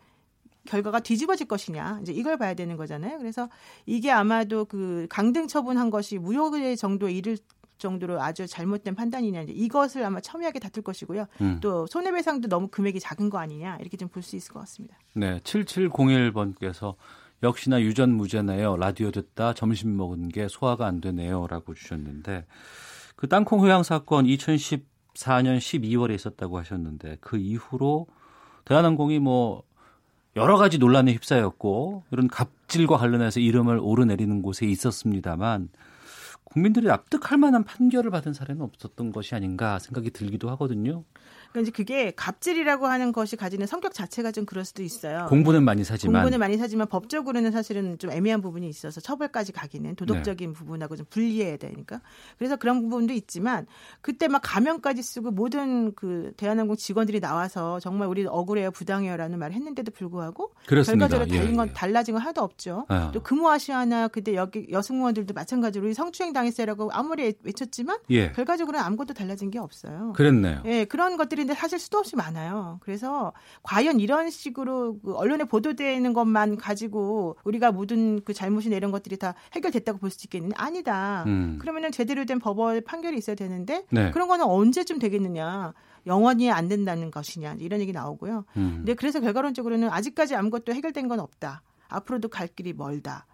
[0.66, 3.18] 결과가 뒤집어질 것이냐 이제 이걸 봐야 되는 거잖아요.
[3.18, 3.50] 그래서
[3.86, 7.38] 이게 아마도 그 강등 처분한 것이 무효의 정도에 이를
[7.80, 11.26] 정도로 아주 잘못된 판단이냐 이제 이것을 아마 첨예하게 다툴 것이고요.
[11.42, 11.58] 음.
[11.62, 14.98] 또 손해배상도 너무 금액이 작은 거 아니냐 이렇게 좀 볼 수 있을 것 같습니다.
[15.16, 16.96] 네, 7701번께서
[17.44, 18.78] 역시나 유전무죄네요.
[18.78, 22.46] 라디오 듣다 점심 먹은 게 소화가 안 되네요라고 주셨는데
[23.16, 28.06] 그 땅콩 회항 사건 2014년 12월에 있었다고 하셨는데 그 이후로
[28.66, 29.64] 대한항공이 뭐
[30.38, 35.70] 여러 가지 논란에 휩싸였고 이런 갑질과 관련해서 이름을 오르내리는 곳에 있었습니다만
[36.46, 41.04] 국민들이 납득할 만한 판결을 받은 사례는 없었던 것이 아닌가 생각이 들기도 하거든요.
[41.52, 45.26] 그러니까 이제 그게 갑질이라고 하는 것이 가지는 성격 자체가 좀 그럴 수도 있어요.
[45.30, 50.50] 공부는 많이 사지만 공부는 많이 사지만 법적으로는 사실은 좀 애매한 부분이 있어서 처벌까지 가기는 도덕적인
[50.50, 50.54] 네.
[50.54, 52.02] 부분하고 좀 분리해야 되니까.
[52.38, 53.68] 그래서 그런 부분도 있지만
[54.02, 59.92] 그때 막 가면까지 쓰고 모든 그 대한항공 직원들이 나와서 정말 우리 억울해요, 부당해요라는 말을 했는데도
[59.92, 61.08] 불구하고 그렇습니다.
[61.08, 61.74] 결과적으로 달린 건 예, 예.
[61.74, 62.86] 달라진 건 하나도 없죠.
[62.88, 63.12] 아.
[63.14, 68.32] 또 금호아시아나 그때 여기 여승무원들도 마찬가지로 성추행 당했어요라고 아무리 외쳤지만 예.
[68.32, 70.14] 결과적으로는 아무것도 달라진 게 없어요.
[70.16, 70.62] 그랬네요.
[70.66, 72.80] 예, 그런 것들 인데 사실 수도 없이 많아요.
[72.82, 79.18] 그래서 과연 이런 식으로 그 언론에 보도되는 것만 가지고 우리가 모든 그 잘못이나 이런 것들이
[79.18, 80.54] 다 해결됐다고 볼 수 있겠느냐?
[80.58, 81.24] 아니다.
[81.28, 81.58] 음.
[81.60, 84.12] 그러면은 제대로 된 법원 판결이 있어야 되는데 네.
[84.12, 85.74] 그런 거는 언제쯤 되겠느냐?
[86.08, 88.46] 영원히 안 된다는 것이냐 이런 얘기 나오고요.
[88.58, 88.74] 음.
[88.78, 91.62] 근데 그래서 결과론적으로는 아직까지 아무것도 해결된 건 없다.
[91.90, 93.26] 앞으로도 갈 길이 멀다.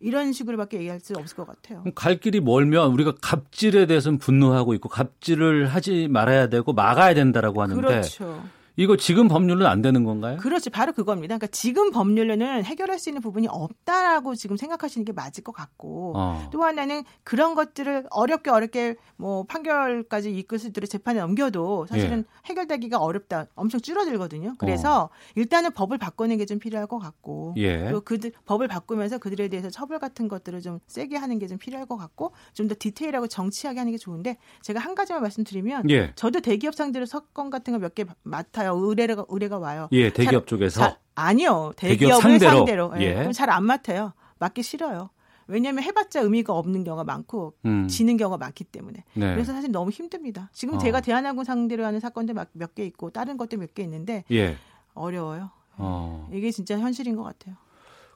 [0.00, 1.82] 이런 식으로밖에 얘기할 수 없을 것 같아요.
[1.94, 7.80] 갈 길이 멀면 우리가 갑질에 대해서는 분노하고 있고 갑질을 하지 말아야 되고 막아야 된다라고 하는데
[7.80, 8.42] 그렇죠.
[8.76, 10.36] 이거 지금 법률은 안 되는 건가요?
[10.38, 10.68] 그렇지.
[10.70, 11.36] 바로 그겁니다.
[11.38, 16.48] 그러니까 지금 법률로는 해결할 수 있는 부분이 없다라고 지금 생각하시는 게 맞을 것 같고 어.
[16.52, 22.24] 또 하나는 그런 것들을 어렵게 어렵게 뭐 판결까지 이끌 수 있도록 재판에 넘겨도 사실은 예.
[22.50, 23.46] 해결되기가 어렵다.
[23.54, 24.54] 엄청 줄어들거든요.
[24.58, 25.08] 그래서 어.
[25.36, 27.90] 일단은 법을 바꾸는 게 좀 필요할 것 같고 예.
[27.90, 31.86] 또 그들 법을 바꾸면서 그들에 대해서 처벌 같은 것들을 좀 세게 하는 게 좀 필요할
[31.86, 36.12] 것 같고 좀 더 디테일하고 정치하게 하는 게 좋은데 제가 한 가지만 말씀드리면 예.
[36.16, 38.65] 저도 대기업 상대로 사건 같은 거 몇 개 맡아요.
[38.68, 38.76] 와요.
[38.84, 39.88] 의뢰가 의뢰가 와요.
[39.92, 41.72] 예, 대기업 잘, 쪽에서 잘, 아니요.
[41.76, 42.92] 대기업을 대기업 상대로, 상대로.
[42.98, 43.02] 예.
[43.02, 43.14] 예.
[43.14, 44.12] 그럼 잘 안 맡아요.
[44.38, 45.10] 맡기 싫어요.
[45.48, 47.86] 왜냐하면 해봤자 의미가 없는 경우가 많고 음.
[47.86, 49.34] 지는 경우가 많기 때문에 네.
[49.34, 50.50] 그래서 사실 너무 힘듭니다.
[50.52, 50.78] 지금 어.
[50.78, 54.56] 제가 대한항공 상대로 하는 사건들 몇 개 있고 다른 것들 몇개 있는데 예.
[54.94, 55.50] 어려워요.
[55.78, 56.28] 어.
[56.32, 57.54] 이게 진짜 현실인 것 같아요.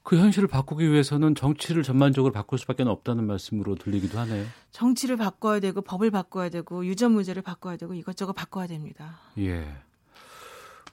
[0.02, 4.46] 그 현실을 바꾸기 위해서는 정치를 전반적으로 바꿀 수밖에 없다는 말씀으로 들리기도 하네요.
[4.72, 9.18] 정치를 바꿔야 되고 법을 바꿔야 되고 유전 문제를 바꿔야 되고 이것저것 바꿔야 됩니다.
[9.38, 9.66] 예.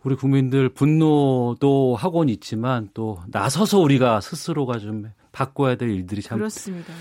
[0.04, 6.94] 우리 국민들 분노도 하고는 있지만 또 나서서 우리가 스스로가 좀 바꿔야 될 일들이 참 그렇습니다.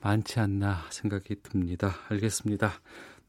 [0.00, 1.94] 많지 않나 생각이 듭니다.
[2.08, 2.72] 알겠습니다.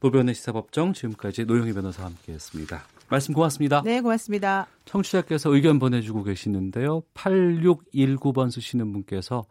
[0.00, 2.82] 노변의 시사법정 지금까지 노영희 변호사와 함께했습니다.
[3.08, 3.82] 말씀 고맙습니다.
[3.82, 4.66] 네, 고맙습니다.
[4.84, 7.02] 청취자께서 의견 보내주고 계시는데요.
[7.14, 9.44] 8619번 쓰시는 분께서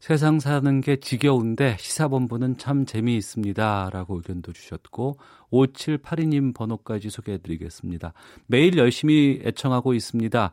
[0.00, 3.90] 세상 사는 게 지겨운데 시사본부는 참 재미있습니다.
[3.92, 5.18] 라고 의견도 주셨고
[5.52, 8.12] 5782님 번호까지 소개해드리겠습니다.
[8.46, 10.52] 매일 열심히 애청하고 있습니다.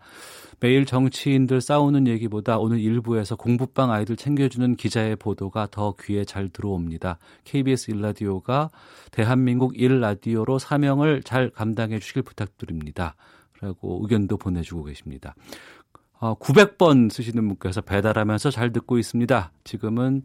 [0.60, 7.20] 매일 정치인들 싸우는 얘기보다 오늘 일부에서 공부방 아이들 챙겨주는 기자의 보도가 더 귀에 잘 들어옵니다.
[7.44, 8.70] KBS 일라디오가
[9.12, 13.16] 대한민국 일라디오로 사명을 잘 감당해 주실 부탁드립니다.
[13.62, 15.36] 라고 의견도 보내주고 계십니다.
[16.20, 19.52] 어, 900번 쓰시는 분께서 배달하면서 잘 듣고 있습니다.
[19.64, 20.24] 지금은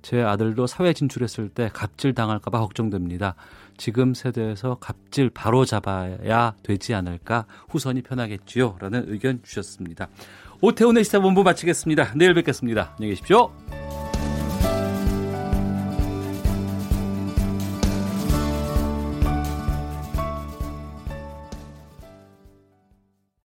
[0.00, 3.34] 제 아들도 사회 진출했을 때 갑질 당할까봐 걱정됩니다.
[3.76, 8.76] 지금 세대에서 갑질 바로 잡아야 되지 않을까 후선이 편하겠지요.
[8.80, 10.08] 라는 의견 주셨습니다.
[10.60, 12.12] 오태훈의 시사본부 마치겠습니다.
[12.14, 12.92] 내일 뵙겠습니다.
[12.92, 13.52] 안녕히 계십시오.